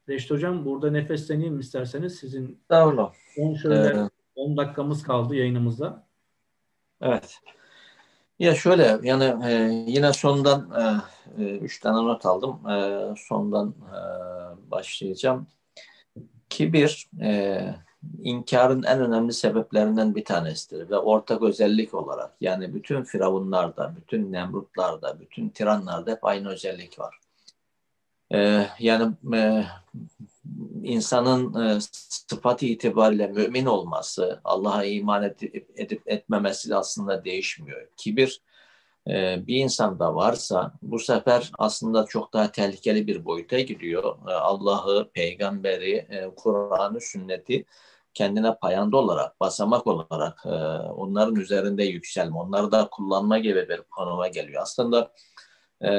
Reşit 0.08 0.30
Hocam 0.30 0.64
burada 0.64 0.90
nefesleneyim 0.90 1.60
isterseniz 1.60 2.14
sizin 2.14 2.58
Estağfurullah. 2.62 3.12
10 3.38 3.54
şöyle 3.54 4.00
ee, 4.00 4.10
10 4.34 4.56
dakikamız 4.56 5.02
kaldı 5.02 5.34
yayınımızda. 5.34 6.06
Evet. 7.00 7.38
Ya 8.38 8.54
şöyle 8.54 8.98
yani 9.02 9.24
e, 9.46 9.52
yine 9.86 10.12
sondan 10.12 10.70
e, 10.70 10.82
e, 11.42 11.58
üç 11.58 11.80
tane 11.80 12.08
not 12.08 12.26
aldım. 12.26 12.68
E, 12.68 13.00
sondan 13.16 13.68
e, 13.68 14.00
başlayacağım. 14.70 15.46
Kibir 16.50 17.08
e, 17.20 17.60
inkarın 18.22 18.82
en 18.82 19.00
önemli 19.00 19.32
sebeplerinden 19.32 20.14
bir 20.14 20.24
tanesidir 20.24 20.90
ve 20.90 20.96
ortak 20.98 21.42
özellik 21.42 21.94
olarak 21.94 22.34
yani 22.40 22.74
bütün 22.74 23.02
firavunlarda, 23.02 23.94
bütün 23.96 24.32
nemrutlarda, 24.32 25.20
bütün 25.20 25.48
tiranlarda 25.48 26.10
hep 26.10 26.24
aynı 26.24 26.48
özellik 26.48 26.98
var. 26.98 27.21
Ee, 28.32 28.66
yani 28.78 29.14
e, 29.34 29.64
insanın 30.82 31.64
e, 31.64 31.78
sıfat 31.80 32.62
itibariyle 32.62 33.26
mümin 33.26 33.66
olması, 33.66 34.40
Allah'a 34.44 34.84
iman 34.84 35.22
edip, 35.22 35.70
edip 35.76 36.02
etmemesi 36.06 36.76
aslında 36.76 37.24
değişmiyor. 37.24 37.88
Kibir 37.96 38.40
e, 39.08 39.46
bir 39.46 39.56
insanda 39.56 40.14
varsa 40.14 40.72
bu 40.82 40.98
sefer 40.98 41.52
aslında 41.58 42.06
çok 42.06 42.32
daha 42.32 42.52
tehlikeli 42.52 43.06
bir 43.06 43.24
boyuta 43.24 43.60
gidiyor. 43.60 44.16
E, 44.28 44.32
Allah'ı, 44.32 45.10
peygamberi, 45.14 45.92
e, 45.92 46.30
Kur'an'ı, 46.36 47.00
sünneti 47.00 47.64
kendine 48.14 48.54
payanda 48.54 48.96
olarak, 48.96 49.40
basamak 49.40 49.86
olarak 49.86 50.42
e, 50.46 50.48
onların 50.92 51.36
üzerinde 51.36 51.84
yükselme, 51.84 52.36
onları 52.36 52.72
da 52.72 52.88
kullanma 52.90 53.38
gibi 53.38 53.68
bir 53.68 53.82
konuma 53.82 54.28
geliyor. 54.28 54.62
Aslında 54.62 55.12
e, 55.84 55.90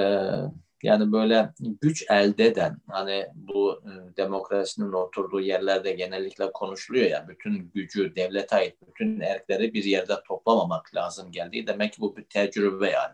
yani 0.84 1.12
böyle 1.12 1.54
güç 1.82 2.06
elde 2.10 2.46
eden, 2.46 2.78
hani 2.88 3.28
bu 3.36 3.82
e, 3.86 4.18
demokrasinin 4.18 4.92
oturduğu 4.92 5.42
yerlerde 5.42 5.92
genellikle 5.92 6.52
konuşuluyor 6.52 7.06
ya, 7.06 7.28
bütün 7.28 7.72
gücü 7.74 8.16
devlete 8.16 8.56
ait 8.56 8.78
bütün 8.88 9.20
erkleri 9.20 9.74
bir 9.74 9.84
yerde 9.84 10.14
toplamamak 10.28 10.96
lazım 10.96 11.32
geldiği 11.32 11.68
demek 11.68 11.94
ki 11.94 12.02
bu 12.02 12.18
bir 12.18 12.24
tecrübe 12.24 12.90
yani. 12.90 13.14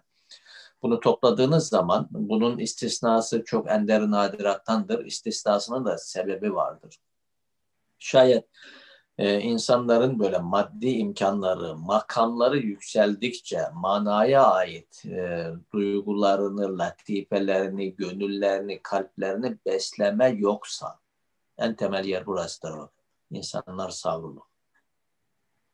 Bunu 0.82 1.00
topladığınız 1.00 1.68
zaman 1.68 2.08
bunun 2.12 2.58
istisnası 2.58 3.44
çok 3.46 3.72
ender 3.72 4.02
nadirattandır. 4.02 5.06
İstisnasının 5.06 5.86
da 5.86 5.98
sebebi 5.98 6.56
vardır. 6.56 6.98
şayet 8.00 8.46
e, 9.20 9.40
insanların 9.40 10.20
böyle 10.20 10.38
maddi 10.38 10.90
imkanları, 10.90 11.76
makamları 11.76 12.58
yükseldikçe 12.58 13.62
manaya 13.74 14.44
ait 14.44 15.06
e, 15.06 15.48
duygularını, 15.74 16.78
latifelerini, 16.78 17.96
gönüllerini, 17.96 18.80
kalplerini 18.84 19.58
besleme 19.66 20.30
yoksa 20.30 21.00
en 21.58 21.76
temel 21.76 22.06
yer 22.06 22.26
burasıdır 22.26 22.72
o. 22.72 22.90
İnsanlar 23.32 23.90
savrulur. 23.90 24.42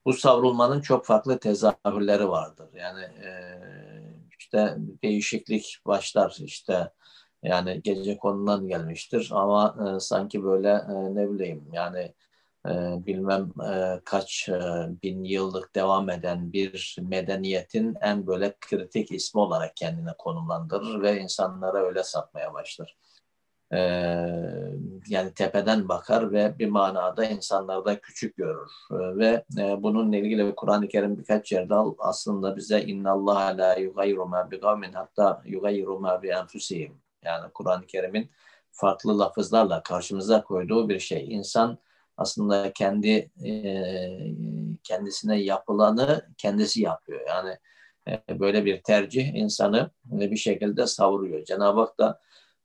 Bu 0.06 0.14
savrulmanın 0.14 0.82
çok 0.82 1.06
farklı 1.06 1.40
tezahürleri 1.40 2.30
vardır. 2.30 2.68
Yani 2.74 3.04
e, 3.04 3.32
işte 4.40 4.78
değişiklik 5.04 5.80
başlar 5.86 6.38
işte 6.40 6.92
yani 7.44 7.82
gece 7.84 8.18
konudan 8.18 8.68
gelmiştir 8.68 9.30
ama 9.34 9.76
e, 9.88 10.00
sanki 10.00 10.44
böyle 10.44 10.70
e, 10.70 11.16
ne 11.16 11.32
bileyim 11.32 11.70
yani 11.74 12.14
bilmem 13.06 13.52
e, 13.72 14.00
kaç 14.06 14.50
e, 14.50 14.60
bin 15.04 15.24
yıllık 15.24 15.76
devam 15.76 16.10
eden 16.10 16.54
bir 16.54 16.98
medeniyetin 17.02 17.96
en 18.02 18.28
böyle 18.28 18.56
kritik 18.62 19.12
ismi 19.12 19.42
olarak 19.42 19.76
kendine 19.76 20.14
konumlandırır 20.18 21.02
ve 21.02 21.20
insanlara 21.20 21.78
öyle 21.78 22.04
satmaya 22.04 22.54
başlar. 22.54 22.98
E, 23.72 23.78
yani 25.08 25.34
tepeden 25.34 25.90
bakar 25.90 26.32
ve 26.32 26.60
bir 26.60 26.68
manada 26.68 27.26
insanlarda 27.26 28.00
küçük 28.00 28.38
görür 28.38 28.72
e, 28.92 29.18
ve 29.18 29.46
e, 29.58 29.84
bununla 29.84 30.18
ilgili 30.18 30.56
Kur'an-ı 30.56 30.88
Kerim 30.88 31.18
birkaç 31.18 31.52
yerde 31.52 31.76
aslında 32.00 32.56
bize 32.56 32.82
innallaha 32.82 33.58
la 33.58 33.76
yugayru 33.76 34.26
ma 34.26 34.52
bi 34.52 34.62
hatta 34.94 35.42
yugayru 35.46 36.00
ma 36.00 36.24
bi 36.24 36.28
yani 37.24 37.52
Kur'an-ı 37.54 37.86
Kerim'in 37.86 38.30
farklı 38.72 39.20
lafızlarla 39.20 39.84
karşımıza 39.84 40.44
koyduğu 40.44 40.90
bir 40.90 41.00
şey. 41.00 41.34
İnsan 41.34 41.78
aslında 42.18 42.74
kendi 42.74 43.30
e, 43.46 43.52
kendisine 44.84 45.42
yapılanı 45.42 46.30
kendisi 46.38 46.82
yapıyor. 46.82 47.22
Yani 47.28 47.58
e, 48.08 48.40
böyle 48.40 48.66
bir 48.66 48.84
tercih 48.84 49.34
insanı 49.34 49.92
bir 50.06 50.38
şekilde 50.38 50.88
savuruyor. 50.88 51.46
Cenab-ı 51.46 51.80
Hak 51.80 52.00
da 52.00 52.20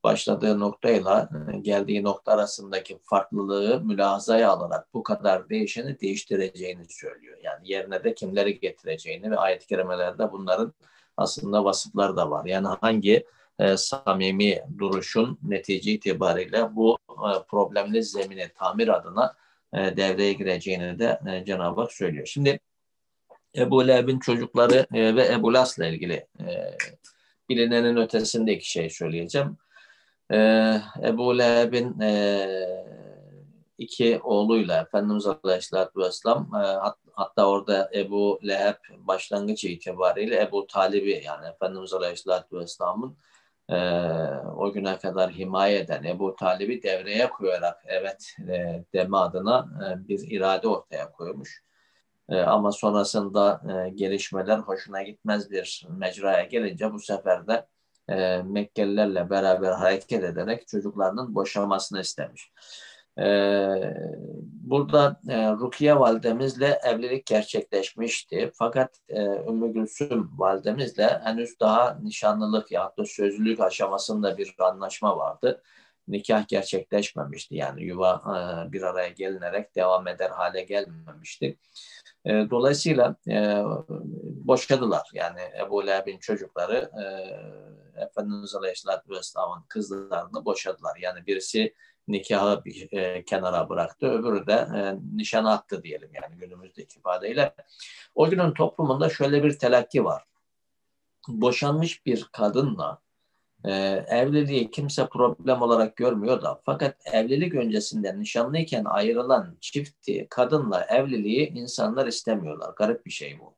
başladığı 0.04 0.60
noktayla 0.60 1.28
e, 1.54 1.58
geldiği 1.58 2.02
nokta 2.02 2.32
arasındaki 2.32 2.98
farklılığı 3.02 3.80
mülazaya 3.80 4.50
alarak 4.50 4.94
bu 4.94 5.02
kadar 5.02 5.48
değişeni 5.48 6.00
değiştireceğini 6.00 6.84
söylüyor. 6.88 7.38
Yani 7.42 7.72
yerine 7.72 8.04
de 8.04 8.14
kimleri 8.14 8.60
getireceğini 8.60 9.30
ve 9.30 9.36
ayet-i 9.36 9.66
kerimelerde 9.66 10.32
bunların 10.32 10.74
aslında 11.16 11.64
vasıfları 11.64 12.16
da 12.16 12.30
var. 12.30 12.44
Yani 12.44 12.66
hangi 12.66 13.26
e, 13.60 13.76
samimi 13.76 14.62
duruşun 14.78 15.38
netice 15.42 15.92
itibariyle 15.92 16.76
bu 16.76 16.98
e, 17.08 17.42
problemli 17.48 18.02
zemine 18.02 18.48
tamir 18.48 18.88
adına 18.88 19.34
e, 19.74 19.96
devreye 19.96 20.32
gireceğini 20.32 20.98
de 20.98 21.20
e, 21.26 21.44
Cenab-ı 21.44 21.80
Hak 21.80 21.92
söylüyor. 21.92 22.26
Şimdi 22.26 22.60
Ebu 23.56 23.88
Leheb'in 23.88 24.18
çocukları 24.18 24.86
e, 24.94 25.14
ve 25.16 25.32
Ebu 25.32 25.54
Las'la 25.54 25.86
ilgili 25.86 26.26
e, 26.40 26.76
bilinenin 27.48 27.96
ötesinde 27.96 28.52
iki 28.52 28.70
şey 28.70 28.90
söyleyeceğim. 28.90 29.56
E, 30.32 30.36
Ebu 31.04 31.38
Leheb'in 31.38 32.00
e, 32.00 32.46
iki 33.78 34.20
oğluyla 34.22 34.80
Efendimiz 34.80 35.26
Aleyhisselatü 35.26 36.00
Vesselam 36.00 36.50
e, 36.54 36.58
hat, 36.58 36.98
hatta 37.12 37.48
orada 37.48 37.90
Ebu 37.94 38.40
Leheb 38.46 38.74
başlangıç 38.98 39.64
itibariyle 39.64 40.42
Ebu 40.42 40.66
Talib'i 40.66 41.22
yani 41.24 41.46
Efendimiz 41.46 41.94
Aleyhisselatü 41.94 42.58
Vesselam'ın 42.58 43.16
e, 43.70 43.76
o 44.56 44.72
güne 44.72 44.98
kadar 44.98 45.30
himaye 45.30 45.78
eden 45.78 46.04
Ebu 46.04 46.36
Talib'i 46.36 46.82
devreye 46.82 47.30
koyarak 47.30 47.82
evet 47.86 48.36
e, 48.48 48.84
deme 48.94 49.16
adına 49.16 49.68
e, 49.86 50.08
bir 50.08 50.30
irade 50.30 50.68
ortaya 50.68 51.12
koymuş. 51.12 51.62
E, 52.28 52.40
ama 52.40 52.72
sonrasında 52.72 53.60
e, 53.72 53.90
gelişmeler 53.90 54.58
hoşuna 54.58 55.02
gitmez 55.02 55.50
bir 55.50 55.86
mecraya 55.90 56.44
gelince 56.44 56.92
bu 56.92 56.98
sefer 56.98 57.46
de 57.46 57.66
e, 58.08 58.42
Mekkelilerle 58.42 59.30
beraber 59.30 59.72
hareket 59.72 60.24
ederek 60.24 60.68
çocuklarının 60.68 61.34
boşamasını 61.34 62.00
istemiş. 62.00 62.52
Ee, 63.20 63.94
burada 64.70 65.20
e, 65.28 65.50
Rukiye 65.50 65.98
validemizle 65.98 66.80
evlilik 66.84 67.26
gerçekleşmişti. 67.26 68.50
Fakat 68.54 68.98
e, 69.08 69.22
Ümmü 69.22 69.72
Gülsüm 69.72 70.30
validemizle 70.38 71.20
henüz 71.24 71.60
daha 71.60 71.98
nişanlılık 72.02 72.72
ya 72.72 72.92
da 72.98 73.04
sözlülük 73.04 73.60
aşamasında 73.60 74.38
bir 74.38 74.54
anlaşma 74.58 75.16
vardı. 75.16 75.62
Nikah 76.08 76.48
gerçekleşmemişti. 76.48 77.54
Yani 77.54 77.84
yuva 77.84 78.22
e, 78.26 78.72
bir 78.72 78.82
araya 78.82 79.08
gelinerek 79.08 79.76
devam 79.76 80.08
eder 80.08 80.30
hale 80.30 80.62
gelmemişti. 80.62 81.58
E, 82.24 82.30
dolayısıyla 82.50 83.16
e, 83.28 83.62
boşadılar. 84.24 85.10
Yani 85.12 85.40
Ebu 85.60 85.86
Leheb'in 85.86 86.18
çocukları 86.18 86.90
e, 87.02 87.04
Efendimiz 88.02 88.54
Aleyhisselatü 88.54 89.10
Vesselam'ın 89.10 89.64
kızlarını 89.68 90.44
boşadılar. 90.44 90.96
Yani 91.00 91.26
birisi 91.26 91.74
nikahı 92.08 92.64
bir 92.64 92.92
e, 92.92 93.24
kenara 93.24 93.68
bıraktı. 93.68 94.06
Öbürü 94.06 94.46
de 94.46 94.52
e, 94.52 94.98
nişan 95.16 95.44
attı 95.44 95.82
diyelim 95.82 96.10
yani 96.14 96.36
günümüzdeki 96.36 96.98
ifadeyle. 96.98 97.54
O 98.14 98.30
günün 98.30 98.52
toplumunda 98.52 99.08
şöyle 99.08 99.44
bir 99.44 99.58
telakki 99.58 100.04
var. 100.04 100.24
Boşanmış 101.28 102.06
bir 102.06 102.28
kadınla 102.32 103.00
e, 103.64 103.72
evliliği 104.08 104.70
kimse 104.70 105.08
problem 105.08 105.62
olarak 105.62 105.96
görmüyor 105.96 106.42
da 106.42 106.60
fakat 106.64 106.96
evlilik 107.12 107.54
öncesinde 107.54 108.18
nişanlıyken 108.18 108.84
ayrılan 108.84 109.56
çifti 109.60 110.26
kadınla 110.30 110.84
evliliği 110.84 111.48
insanlar 111.48 112.06
istemiyorlar. 112.06 112.72
Garip 112.76 113.06
bir 113.06 113.10
şey 113.10 113.40
bu. 113.40 113.54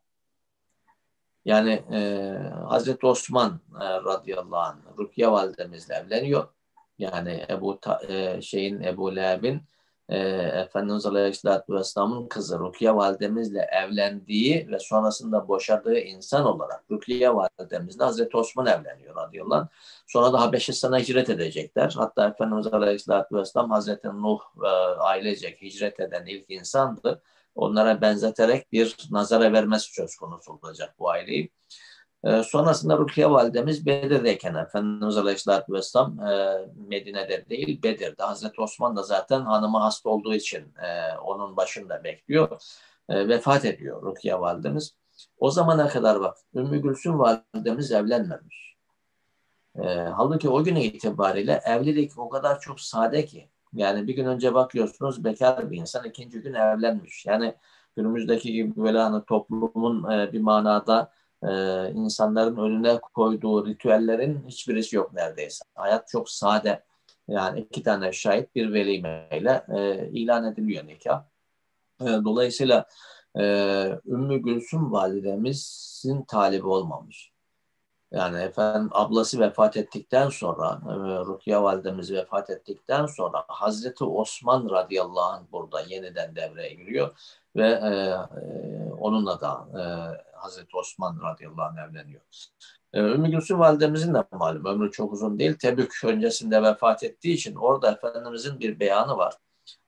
Yani 1.44 1.72
e, 1.92 2.32
Hazreti 2.68 3.06
Osman 3.06 3.60
e, 3.80 3.84
radıyallahu 3.84 4.56
anh 4.60 4.98
Rukiye 4.98 5.30
validemizle 5.30 5.94
evleniyor 5.94 6.48
yani 7.02 7.44
Ebu 7.50 7.80
e, 8.08 8.42
şeyin 8.42 8.80
Ebu 8.80 9.16
Leheb'in 9.16 9.62
e, 10.08 10.18
Efendimiz 10.62 11.06
Aleyhisselatü 11.06 11.74
Vesselam'ın 11.74 12.28
kızı 12.28 12.58
Rukiye 12.58 12.94
validemizle 12.94 13.68
evlendiği 13.72 14.68
ve 14.70 14.78
sonrasında 14.78 15.48
boşadığı 15.48 15.98
insan 15.98 16.46
olarak 16.46 16.84
Rukiye 16.90 17.34
validemizle 17.34 18.04
Hazreti 18.04 18.36
Osman 18.36 18.66
evleniyor 18.66 19.16
radıyallahu 19.16 19.60
anh. 19.60 19.68
Sonra 20.06 20.32
da 20.32 20.40
Habeşistan'a 20.40 20.98
hicret 20.98 21.30
edecekler. 21.30 21.94
Hatta 21.96 22.28
Efendimiz 22.28 22.66
Aleyhisselatü 22.66 23.36
Vesselam 23.36 23.70
Hazreti 23.70 24.08
Nuh 24.08 24.40
e, 24.64 24.68
ailecek 24.98 25.62
hicret 25.62 26.00
eden 26.00 26.26
ilk 26.26 26.50
insandı. 26.50 27.22
Onlara 27.54 28.00
benzeterek 28.00 28.72
bir 28.72 28.96
nazara 29.10 29.52
vermesi 29.52 29.94
söz 29.94 30.16
konusu 30.16 30.52
olacak 30.62 30.94
bu 30.98 31.10
aileyi. 31.10 31.50
E, 32.24 32.42
sonrasında 32.42 32.98
Rukiye 32.98 33.30
validemiz 33.30 33.86
Bedir'deyken 33.86 34.54
Efendimiz 34.54 35.16
Aleyhisselatü 35.16 35.72
Vesselam 35.72 36.20
e, 36.20 36.58
Medine'de 36.88 37.46
değil 37.50 37.82
Bedir'de. 37.82 38.22
Hazreti 38.22 38.60
Osman 38.60 38.96
da 38.96 39.02
zaten 39.02 39.40
hanımı 39.40 39.78
hasta 39.78 40.08
olduğu 40.10 40.34
için 40.34 40.74
e, 40.82 41.18
onun 41.18 41.56
başında 41.56 42.04
bekliyor. 42.04 42.62
E, 43.08 43.28
vefat 43.28 43.64
ediyor 43.64 44.02
Rukiye 44.02 44.40
validemiz. 44.40 44.96
O 45.38 45.50
zamana 45.50 45.88
kadar 45.88 46.20
bak 46.20 46.36
Ümmü 46.54 46.82
Gülsüm 46.82 47.18
validemiz 47.18 47.92
evlenmemiş. 47.92 48.76
E, 49.76 49.82
halbuki 49.88 50.48
o 50.48 50.64
güne 50.64 50.84
itibariyle 50.84 51.60
evlilik 51.64 52.18
o 52.18 52.28
kadar 52.28 52.60
çok 52.60 52.80
sade 52.80 53.24
ki. 53.24 53.48
Yani 53.72 54.06
bir 54.08 54.16
gün 54.16 54.24
önce 54.24 54.54
bakıyorsunuz 54.54 55.24
bekar 55.24 55.70
bir 55.70 55.76
insan 55.76 56.04
ikinci 56.04 56.40
gün 56.40 56.54
evlenmiş. 56.54 57.26
Yani 57.26 57.54
günümüzdeki 57.96 58.52
gibi 58.52 58.76
böyle 58.76 58.98
hani 58.98 59.24
toplumun 59.24 60.10
e, 60.12 60.32
bir 60.32 60.40
manada 60.40 61.12
e, 61.42 61.90
insanların 61.94 62.56
önüne 62.56 62.98
koyduğu 62.98 63.66
ritüellerin 63.66 64.44
hiçbirisi 64.48 64.96
yok 64.96 65.12
neredeyse. 65.12 65.64
Hayat 65.74 66.08
çok 66.08 66.30
sade. 66.30 66.84
Yani 67.28 67.60
iki 67.60 67.82
tane 67.82 68.12
şahit 68.12 68.54
bir 68.54 68.72
velimeyle 68.72 69.64
e, 69.68 70.08
ilan 70.08 70.52
ediliyor 70.52 70.86
nikah. 70.86 71.24
E, 72.00 72.04
dolayısıyla 72.04 72.86
e, 73.38 73.42
Ümmü 74.06 74.38
Gülsüm 74.38 74.92
validemizin 74.92 76.22
talibi 76.22 76.66
olmamış. 76.66 77.32
Yani 78.12 78.38
efendim 78.42 78.88
ablası 78.92 79.40
vefat 79.40 79.76
ettikten 79.76 80.28
sonra, 80.28 80.80
e, 80.86 80.94
Rukiye 81.26 81.62
validemiz 81.62 82.12
vefat 82.12 82.50
ettikten 82.50 83.06
sonra 83.06 83.44
Hazreti 83.48 84.04
Osman 84.04 84.70
radıyallahu 84.70 85.20
anh 85.20 85.42
burada 85.52 85.80
yeniden 85.80 86.36
devreye 86.36 86.74
giriyor 86.74 87.18
ve 87.56 87.68
e, 87.68 87.88
e, 88.40 88.92
onunla 89.00 89.40
da 89.40 89.68
e, 89.74 89.82
Hazreti 90.42 90.76
Osman 90.76 91.20
radıyallahu 91.22 91.62
anh 91.62 91.90
evleniyor. 91.90 92.22
E, 92.92 93.00
Ümmü 93.00 93.30
Gülsüm 93.30 93.58
validemizin 93.58 94.14
de 94.14 94.24
malum 94.32 94.64
ömrü 94.64 94.90
çok 94.90 95.12
uzun 95.12 95.38
değil. 95.38 95.54
Tebük 95.54 96.04
öncesinde 96.04 96.62
vefat 96.62 97.02
ettiği 97.02 97.34
için 97.34 97.54
orada 97.54 97.92
Efendimizin 97.92 98.60
bir 98.60 98.80
beyanı 98.80 99.16
var 99.16 99.34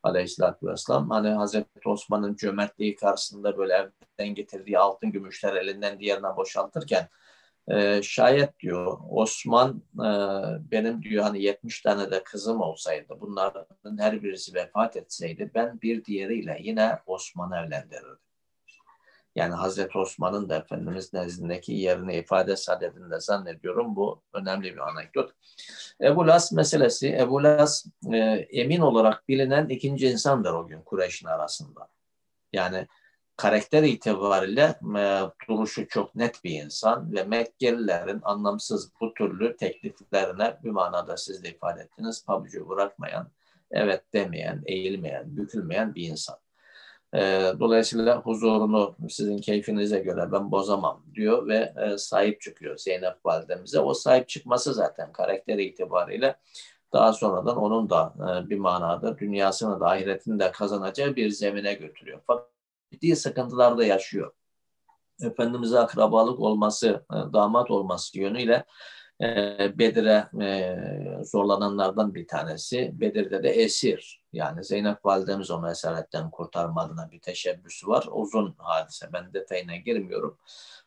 aleyhissalatü 0.03 0.67
vesselam. 0.67 1.11
Hani 1.11 1.29
Hazreti 1.29 1.89
Osman'ın 1.89 2.37
cömertliği 2.37 2.97
karşısında 2.97 3.59
böyle 3.59 3.91
evden 4.19 4.35
getirdiği 4.35 4.79
altın 4.79 5.13
gümüşler 5.13 5.55
elinden 5.55 5.99
diğerine 6.01 6.37
boşaltırken 6.37 7.09
E, 7.69 8.03
şayet 8.03 8.61
diyor 8.61 8.99
Osman 9.11 9.83
e, 9.95 10.09
benim 10.71 11.03
diyor 11.03 11.23
hani 11.25 11.43
70 11.43 11.81
tane 11.81 12.11
de 12.11 12.23
kızım 12.25 12.61
olsaydı 12.61 13.17
bunların 13.21 13.99
her 13.99 14.23
birisi 14.23 14.55
vefat 14.55 14.97
etseydi 14.97 15.51
ben 15.55 15.81
bir 15.81 16.05
diğeriyle 16.05 16.59
yine 16.61 16.99
Osman'ı 17.07 17.57
evlendirirdim. 17.57 18.19
Yani 19.35 19.55
Hazreti 19.55 19.99
Osman'ın 19.99 20.49
da 20.49 20.57
Efendimiz 20.57 21.13
nezdindeki 21.13 21.73
yerini 21.73 22.17
ifade 22.17 22.57
sadedinde 22.57 23.21
zannediyorum 23.21 23.97
bu 23.97 24.23
önemli 24.33 24.75
bir 24.75 24.89
anekdot. 24.89 25.31
Ebu 26.01 26.27
Las 26.27 26.53
meselesi, 26.53 27.17
Ebu 27.17 27.43
Las 27.43 27.87
e, 28.13 28.17
emin 28.51 28.81
olarak 28.81 29.29
bilinen 29.29 29.69
ikinci 29.69 30.09
insandır 30.09 30.53
o 30.53 30.67
gün 30.67 30.83
Kureyş'in 30.83 31.27
arasında. 31.27 31.89
Yani 32.53 32.87
karakter 33.37 33.83
itibariyle 33.83 34.75
e, 34.99 35.21
duruşu 35.49 35.89
çok 35.89 36.15
net 36.15 36.45
bir 36.45 36.63
insan 36.63 37.13
ve 37.13 37.25
Mekkelilerin 37.25 38.21
anlamsız 38.23 38.93
bu 39.01 39.15
türlü 39.15 39.57
tekliflerine 39.57 40.57
bir 40.65 40.71
manada 40.71 41.17
siz 41.17 41.45
de 41.45 41.51
ifade 41.51 41.81
ettiniz, 41.81 42.25
pabucu 42.25 42.69
bırakmayan, 42.69 43.31
evet 43.71 44.03
demeyen, 44.13 44.63
eğilmeyen, 44.67 45.37
bükülmeyen 45.37 45.95
bir 45.95 46.09
insan. 46.09 46.44
E, 47.15 47.53
dolayısıyla 47.61 48.21
huzurunu 48.21 48.97
sizin 49.11 49.39
keyfinize 49.39 49.99
göre 49.99 50.33
ben 50.33 50.51
bozamam 50.51 51.03
diyor 51.15 51.49
ve 51.49 51.75
e, 51.83 51.99
sahip 51.99 52.41
çıkıyor 52.41 52.79
Zeynep 52.79 53.27
validemize. 53.27 53.81
O 53.81 53.95
sahip 53.95 54.29
çıkması 54.29 54.75
zaten 54.75 55.13
karakter 55.13 55.59
itibariyle 55.59 56.37
daha 56.93 57.13
sonradan 57.13 57.57
onun 57.57 57.91
da 57.91 58.15
e, 58.19 58.51
bir 58.51 58.59
manada 58.59 59.19
dünyasını 59.19 59.81
da 59.81 59.87
ahiretini 59.87 60.39
de 60.39 60.53
kazanacağı 60.53 61.17
bir 61.17 61.31
zemine 61.31 61.75
götürüyor. 61.75 62.21
Fakat 62.27 62.49
ciddi 62.93 63.17
sıkıntılar 63.17 63.79
da 63.79 63.85
yaşıyor. 63.85 64.33
Efendimiz'e 65.23 65.79
akrabalık 65.79 66.41
olması, 66.41 67.05
e, 67.13 67.33
damat 67.33 67.71
olması 67.71 68.19
yönüyle 68.19 68.65
e, 69.23 69.79
Bedir'e 69.79 70.29
e, 70.45 71.25
zorlananlardan 71.25 72.15
bir 72.15 72.27
tanesi. 72.27 72.91
Bedir'de 73.01 73.43
de 73.43 73.51
esir. 73.51 74.23
Yani 74.33 74.65
Zeynep 74.65 75.05
validemiz 75.05 75.51
onu 75.51 75.71
esaretten 75.71 76.31
kurtarma 76.31 76.83
adına 76.83 77.11
bir 77.11 77.21
teşebbüsü 77.21 77.89
var. 77.89 78.09
Uzun 78.13 78.55
hadise. 78.59 79.07
Ben 79.13 79.35
detayına 79.35 79.77
girmiyorum. 79.77 80.39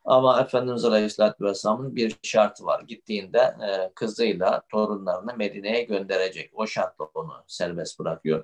Ama 0.05 0.41
Efendimiz 0.41 0.85
Aleyhisselatü 0.85 1.45
Vesselam'ın 1.45 1.95
bir 1.95 2.15
şartı 2.23 2.65
var. 2.65 2.81
Gittiğinde 2.81 3.39
e, 3.39 3.91
kızıyla 3.95 4.61
torunlarını 4.69 5.33
Medine'ye 5.37 5.83
gönderecek. 5.83 6.51
O 6.53 6.67
şartla 6.67 7.05
onu 7.13 7.33
serbest 7.47 7.99
bırakıyor. 7.99 8.43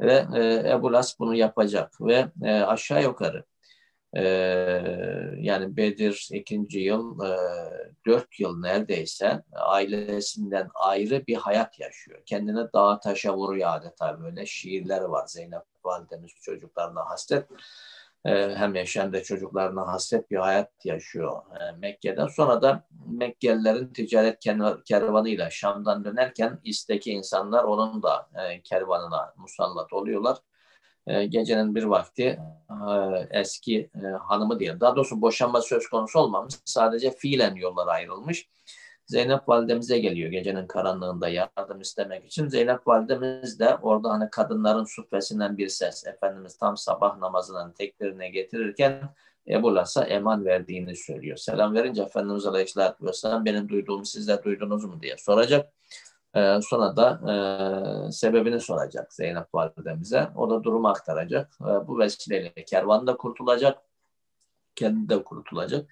Ve 0.00 0.26
e, 0.34 0.70
Ebu 0.70 0.92
Las 0.92 1.18
bunu 1.18 1.34
yapacak. 1.34 2.00
Ve 2.00 2.26
aşağı 2.66 3.02
yukarı 3.02 3.44
e, 4.16 4.22
yani 5.36 5.76
Bedir 5.76 6.28
ikinci 6.32 6.80
yıl 6.80 7.20
e, 7.24 7.36
dört 8.06 8.40
yıl 8.40 8.60
neredeyse 8.60 9.42
ailesinden 9.52 10.68
ayrı 10.74 11.26
bir 11.26 11.36
hayat 11.36 11.80
yaşıyor. 11.80 12.22
Kendine 12.26 12.72
dağa 12.74 13.00
taşa 13.00 13.36
vuruyor 13.36 13.68
adeta 13.72 14.22
böyle 14.22 14.46
şiirleri 14.46 15.10
var. 15.10 15.26
Zeynep 15.26 15.62
validemiz 15.84 16.30
çocuklarına 16.42 17.10
hasret 17.10 17.46
e, 18.24 18.54
hem 18.54 18.74
yaşayan 18.74 19.12
da 19.12 19.22
çocuklarına 19.22 19.86
hasret 19.86 20.30
bir 20.30 20.36
hayat 20.36 20.84
yaşıyor 20.84 21.42
e, 21.60 21.72
Mekke'de. 21.76 22.26
Sonra 22.28 22.62
da 22.62 22.84
Mekkelilerin 23.06 23.92
ticaret 23.92 24.38
kervanıyla 24.84 25.50
Şam'dan 25.50 26.04
dönerken 26.04 26.60
isteki 26.64 27.12
insanlar 27.12 27.64
onun 27.64 28.02
da 28.02 28.28
kervanına 28.64 29.34
musallat 29.36 29.92
oluyorlar. 29.92 30.38
E, 31.06 31.26
gecenin 31.26 31.74
bir 31.74 31.84
vakti 31.84 32.40
e, 32.70 32.88
eski 33.30 33.90
e, 33.94 34.06
hanımı 34.06 34.60
diyelim. 34.60 34.80
Daha 34.80 34.96
doğrusu 34.96 35.22
boşanma 35.22 35.60
söz 35.60 35.88
konusu 35.88 36.18
olmamış. 36.18 36.54
Sadece 36.64 37.10
fiilen 37.10 37.54
yollar 37.54 37.86
ayrılmış. 37.86 38.48
Zeynep 39.06 39.48
validemize 39.48 39.98
geliyor 39.98 40.30
gecenin 40.30 40.66
karanlığında 40.66 41.28
yardım 41.28 41.80
istemek 41.80 42.24
için. 42.24 42.48
Zeynep 42.48 42.88
validemiz 42.88 43.58
de 43.60 43.76
orada 43.82 44.10
hani 44.10 44.30
kadınların 44.30 44.84
suffesinden 44.84 45.58
bir 45.58 45.68
ses. 45.68 46.06
Efendimiz 46.06 46.58
tam 46.58 46.76
sabah 46.76 47.18
namazının 47.18 47.72
tekbirine 47.72 48.28
getirirken 48.28 49.14
Ebu 49.48 49.74
Las'a 49.74 50.04
eman 50.04 50.44
verdiğini 50.44 50.96
söylüyor. 50.96 51.36
Selam 51.36 51.74
verince 51.74 52.02
Efendimiz 52.02 52.46
Aleyhisselatü 52.46 53.06
Vesselam 53.06 53.44
benim 53.44 53.68
duyduğumu 53.68 54.04
siz 54.04 54.28
de 54.28 54.44
duydunuz 54.44 54.84
mu 54.84 55.02
diye 55.02 55.16
soracak. 55.16 55.72
Ee, 56.36 56.58
sonra 56.62 56.96
da 56.96 57.20
e, 58.08 58.12
sebebini 58.12 58.60
soracak 58.60 59.12
Zeynep 59.12 59.54
validemize. 59.54 60.28
O 60.36 60.50
da 60.50 60.64
durumu 60.64 60.88
aktaracak. 60.88 61.52
E, 61.60 61.88
bu 61.88 61.98
vesileyle 61.98 62.52
kervan 62.64 63.06
da 63.06 63.16
kurtulacak. 63.16 63.78
Kendi 64.76 65.08
de 65.08 65.24
kurtulacak. 65.24 65.90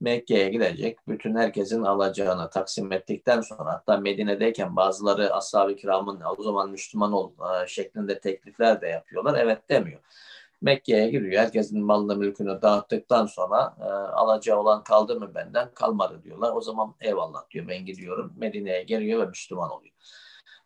Mekke'ye 0.00 0.48
gidecek. 0.48 1.08
Bütün 1.08 1.36
herkesin 1.36 1.82
alacağını 1.82 2.50
taksim 2.50 2.92
ettikten 2.92 3.40
sonra 3.40 3.72
hatta 3.72 3.96
Medine'deyken 3.96 4.76
bazıları 4.76 5.34
ashab-ı 5.34 5.76
kiramın 5.76 6.22
o 6.38 6.42
zaman 6.42 6.70
Müslüman 6.70 7.12
ol 7.12 7.32
e, 7.62 7.66
şeklinde 7.66 8.20
teklifler 8.20 8.80
de 8.80 8.88
yapıyorlar. 8.88 9.38
Evet 9.38 9.68
demiyor. 9.68 10.00
Mekke'ye 10.60 11.10
giriyor. 11.10 11.42
Herkesin 11.42 11.84
malını 11.84 12.16
mülkünü 12.16 12.62
dağıttıktan 12.62 13.26
sonra 13.26 13.76
e, 13.80 13.84
alacağı 13.92 14.58
olan 14.58 14.82
kaldı 14.84 15.20
mı 15.20 15.34
benden? 15.34 15.74
Kalmadı 15.74 16.22
diyorlar. 16.24 16.52
O 16.54 16.60
zaman 16.60 16.94
eyvallah 17.00 17.50
diyor 17.50 17.68
ben 17.68 17.86
gidiyorum. 17.86 18.32
Medine'ye 18.36 18.82
geliyor 18.82 19.20
ve 19.20 19.26
Müslüman 19.26 19.70
oluyor. 19.70 19.94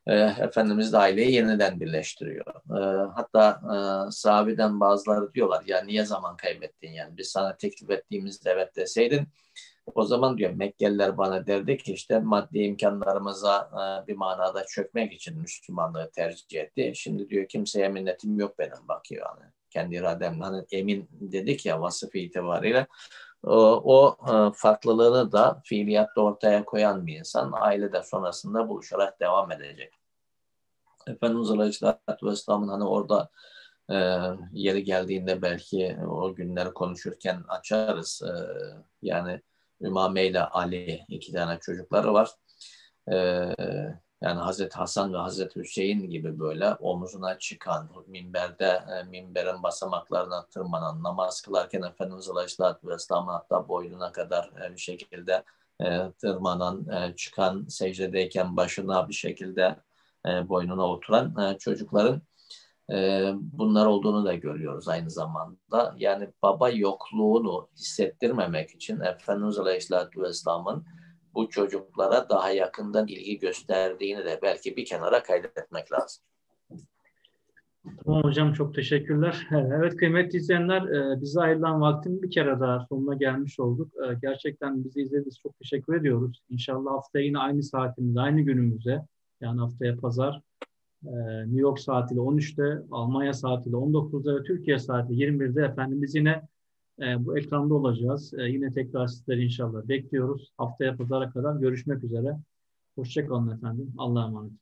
E, 0.06 0.14
Efendimiz 0.44 0.92
de 0.92 0.98
aileyi 0.98 1.32
yeniden 1.32 1.80
birleştiriyor. 1.80 2.46
E, 2.70 3.10
hatta 3.14 3.60
e, 3.64 4.10
sahabeden 4.10 4.80
bazıları 4.80 5.34
diyorlar 5.34 5.62
ya 5.66 5.82
niye 5.84 6.04
zaman 6.04 6.36
kaybettin 6.36 6.90
yani 6.92 7.16
biz 7.16 7.28
sana 7.28 7.56
teklif 7.56 7.90
ettiğimizde 7.90 8.50
evet 8.50 8.76
deseydin 8.76 9.28
o 9.94 10.04
zaman 10.04 10.38
diyor 10.38 10.50
Mekkeliler 10.50 11.18
bana 11.18 11.46
derdi 11.46 11.76
ki 11.76 11.92
işte 11.92 12.18
maddi 12.18 12.58
imkanlarımıza 12.58 13.70
e, 13.72 14.06
bir 14.06 14.16
manada 14.16 14.64
çökmek 14.66 15.12
için 15.12 15.38
Müslümanlığı 15.38 16.10
tercih 16.10 16.60
etti. 16.60 16.92
Şimdi 16.94 17.28
diyor 17.28 17.48
kimseye 17.48 17.88
minnetim 17.88 18.38
yok 18.38 18.58
benim 18.58 18.88
bakıyor 18.88 19.26
yani 19.26 19.52
kendi 19.72 19.96
irademle 19.96 20.44
hani 20.44 20.64
emin 20.70 21.08
dedik 21.12 21.66
ya 21.66 21.80
vasıf 21.80 22.14
itibariyle 22.14 22.86
o, 23.42 23.82
o 23.84 24.16
e, 24.28 24.52
farklılığını 24.54 25.32
da 25.32 25.62
fiiliyatta 25.64 26.20
ortaya 26.20 26.64
koyan 26.64 27.06
bir 27.06 27.18
insan 27.18 27.52
ailede 27.54 28.02
sonrasında 28.02 28.68
buluşarak 28.68 29.20
devam 29.20 29.52
edecek. 29.52 29.92
Efendimiz 31.06 31.50
Aleyhisselatü 31.50 32.26
Vesselam'ın 32.26 32.68
hani 32.68 32.84
orada 32.84 33.30
e, 33.90 33.96
yeri 34.52 34.84
geldiğinde 34.84 35.42
belki 35.42 35.96
o 36.10 36.34
günleri 36.34 36.72
konuşurken 36.74 37.44
açarız. 37.48 38.22
E, 38.22 38.32
yani 39.02 39.40
Ümame 39.80 40.26
ile 40.26 40.40
Ali 40.40 41.04
iki 41.08 41.32
tane 41.32 41.58
çocukları 41.58 42.14
var. 42.14 42.30
E, 43.12 43.16
yani 44.22 44.40
Hazreti 44.40 44.78
Hasan 44.78 45.12
ve 45.12 45.16
Hazreti 45.16 45.60
Hüseyin 45.60 46.10
gibi 46.10 46.38
böyle 46.38 46.74
omuzuna 46.74 47.38
çıkan, 47.38 47.88
minberde, 48.06 48.82
e, 48.98 49.02
minberin 49.02 49.62
basamaklarına 49.62 50.46
tırmanan, 50.46 51.02
namaz 51.02 51.40
kılarken 51.40 51.82
Efendimiz 51.82 52.28
Aleyhisselatü 52.28 52.88
Vesselam'ın 52.88 53.32
hatta 53.32 53.68
boynuna 53.68 54.12
kadar 54.12 54.50
e, 54.64 54.72
bir 54.72 54.80
şekilde 54.80 55.44
e, 55.80 56.10
tırmanan, 56.18 56.86
çıkan, 57.16 57.66
secdedeyken 57.68 58.56
başına 58.56 59.08
bir 59.08 59.14
şekilde 59.14 59.76
boynuna 60.24 60.86
oturan 60.86 61.56
çocukların 61.58 62.22
bunlar 63.40 63.86
olduğunu 63.86 64.24
da 64.24 64.34
görüyoruz 64.34 64.88
aynı 64.88 65.10
zamanda. 65.10 65.94
Yani 65.96 66.28
baba 66.42 66.70
yokluğunu 66.70 67.68
hissettirmemek 67.76 68.70
için 68.70 69.00
Efendimiz 69.00 69.58
Aleyhisselatü 69.58 70.22
Vesselam'ın 70.22 70.84
bu 71.34 71.48
çocuklara 71.48 72.28
daha 72.28 72.50
yakından 72.50 73.06
ilgi 73.06 73.38
gösterdiğini 73.38 74.24
de 74.24 74.38
belki 74.42 74.76
bir 74.76 74.84
kenara 74.84 75.22
kaydetmek 75.22 75.92
lazım. 75.92 76.24
Tamam 78.04 78.22
hocam 78.22 78.52
çok 78.52 78.74
teşekkürler. 78.74 79.48
Evet 79.50 79.96
kıymetli 79.96 80.38
izleyenler 80.38 80.82
e, 80.82 81.20
bize 81.20 81.40
ayrılan 81.40 81.80
vaktin 81.80 82.22
bir 82.22 82.30
kere 82.30 82.60
daha 82.60 82.86
sonuna 82.88 83.14
gelmiş 83.14 83.60
olduk. 83.60 83.92
E, 83.94 84.18
gerçekten 84.22 84.84
bizi 84.84 85.00
izlediğiniz 85.00 85.38
çok 85.42 85.58
teşekkür 85.58 85.94
ediyoruz. 85.94 86.42
İnşallah 86.50 86.92
haftaya 86.92 87.24
yine 87.24 87.38
aynı 87.38 87.62
saatimiz, 87.62 88.16
aynı 88.16 88.40
günümüze 88.40 89.02
yani 89.40 89.60
haftaya 89.60 89.96
pazar 89.96 90.42
e, 91.06 91.12
New 91.40 91.60
York 91.60 91.78
saatiyle 91.78 92.20
13'te, 92.20 92.82
Almanya 92.90 93.32
saatiyle 93.32 93.76
19'da 93.76 94.36
ve 94.36 94.42
Türkiye 94.42 94.78
saatiyle 94.78 95.24
21'de 95.24 95.64
efendim 95.64 96.02
biz 96.02 96.14
yine 96.14 96.42
e, 97.00 97.24
bu 97.24 97.38
ekranda 97.38 97.74
olacağız. 97.74 98.34
E, 98.34 98.42
yine 98.42 98.72
tekrar 98.72 99.06
sizleri 99.06 99.44
inşallah 99.44 99.88
bekliyoruz. 99.88 100.52
Haftaya 100.56 100.96
pazara 100.96 101.30
kadar 101.30 101.56
görüşmek 101.56 102.04
üzere. 102.04 102.36
Hoşçakalın 102.94 103.56
efendim. 103.56 103.94
Allah'a 103.98 104.26
emanet. 104.26 104.61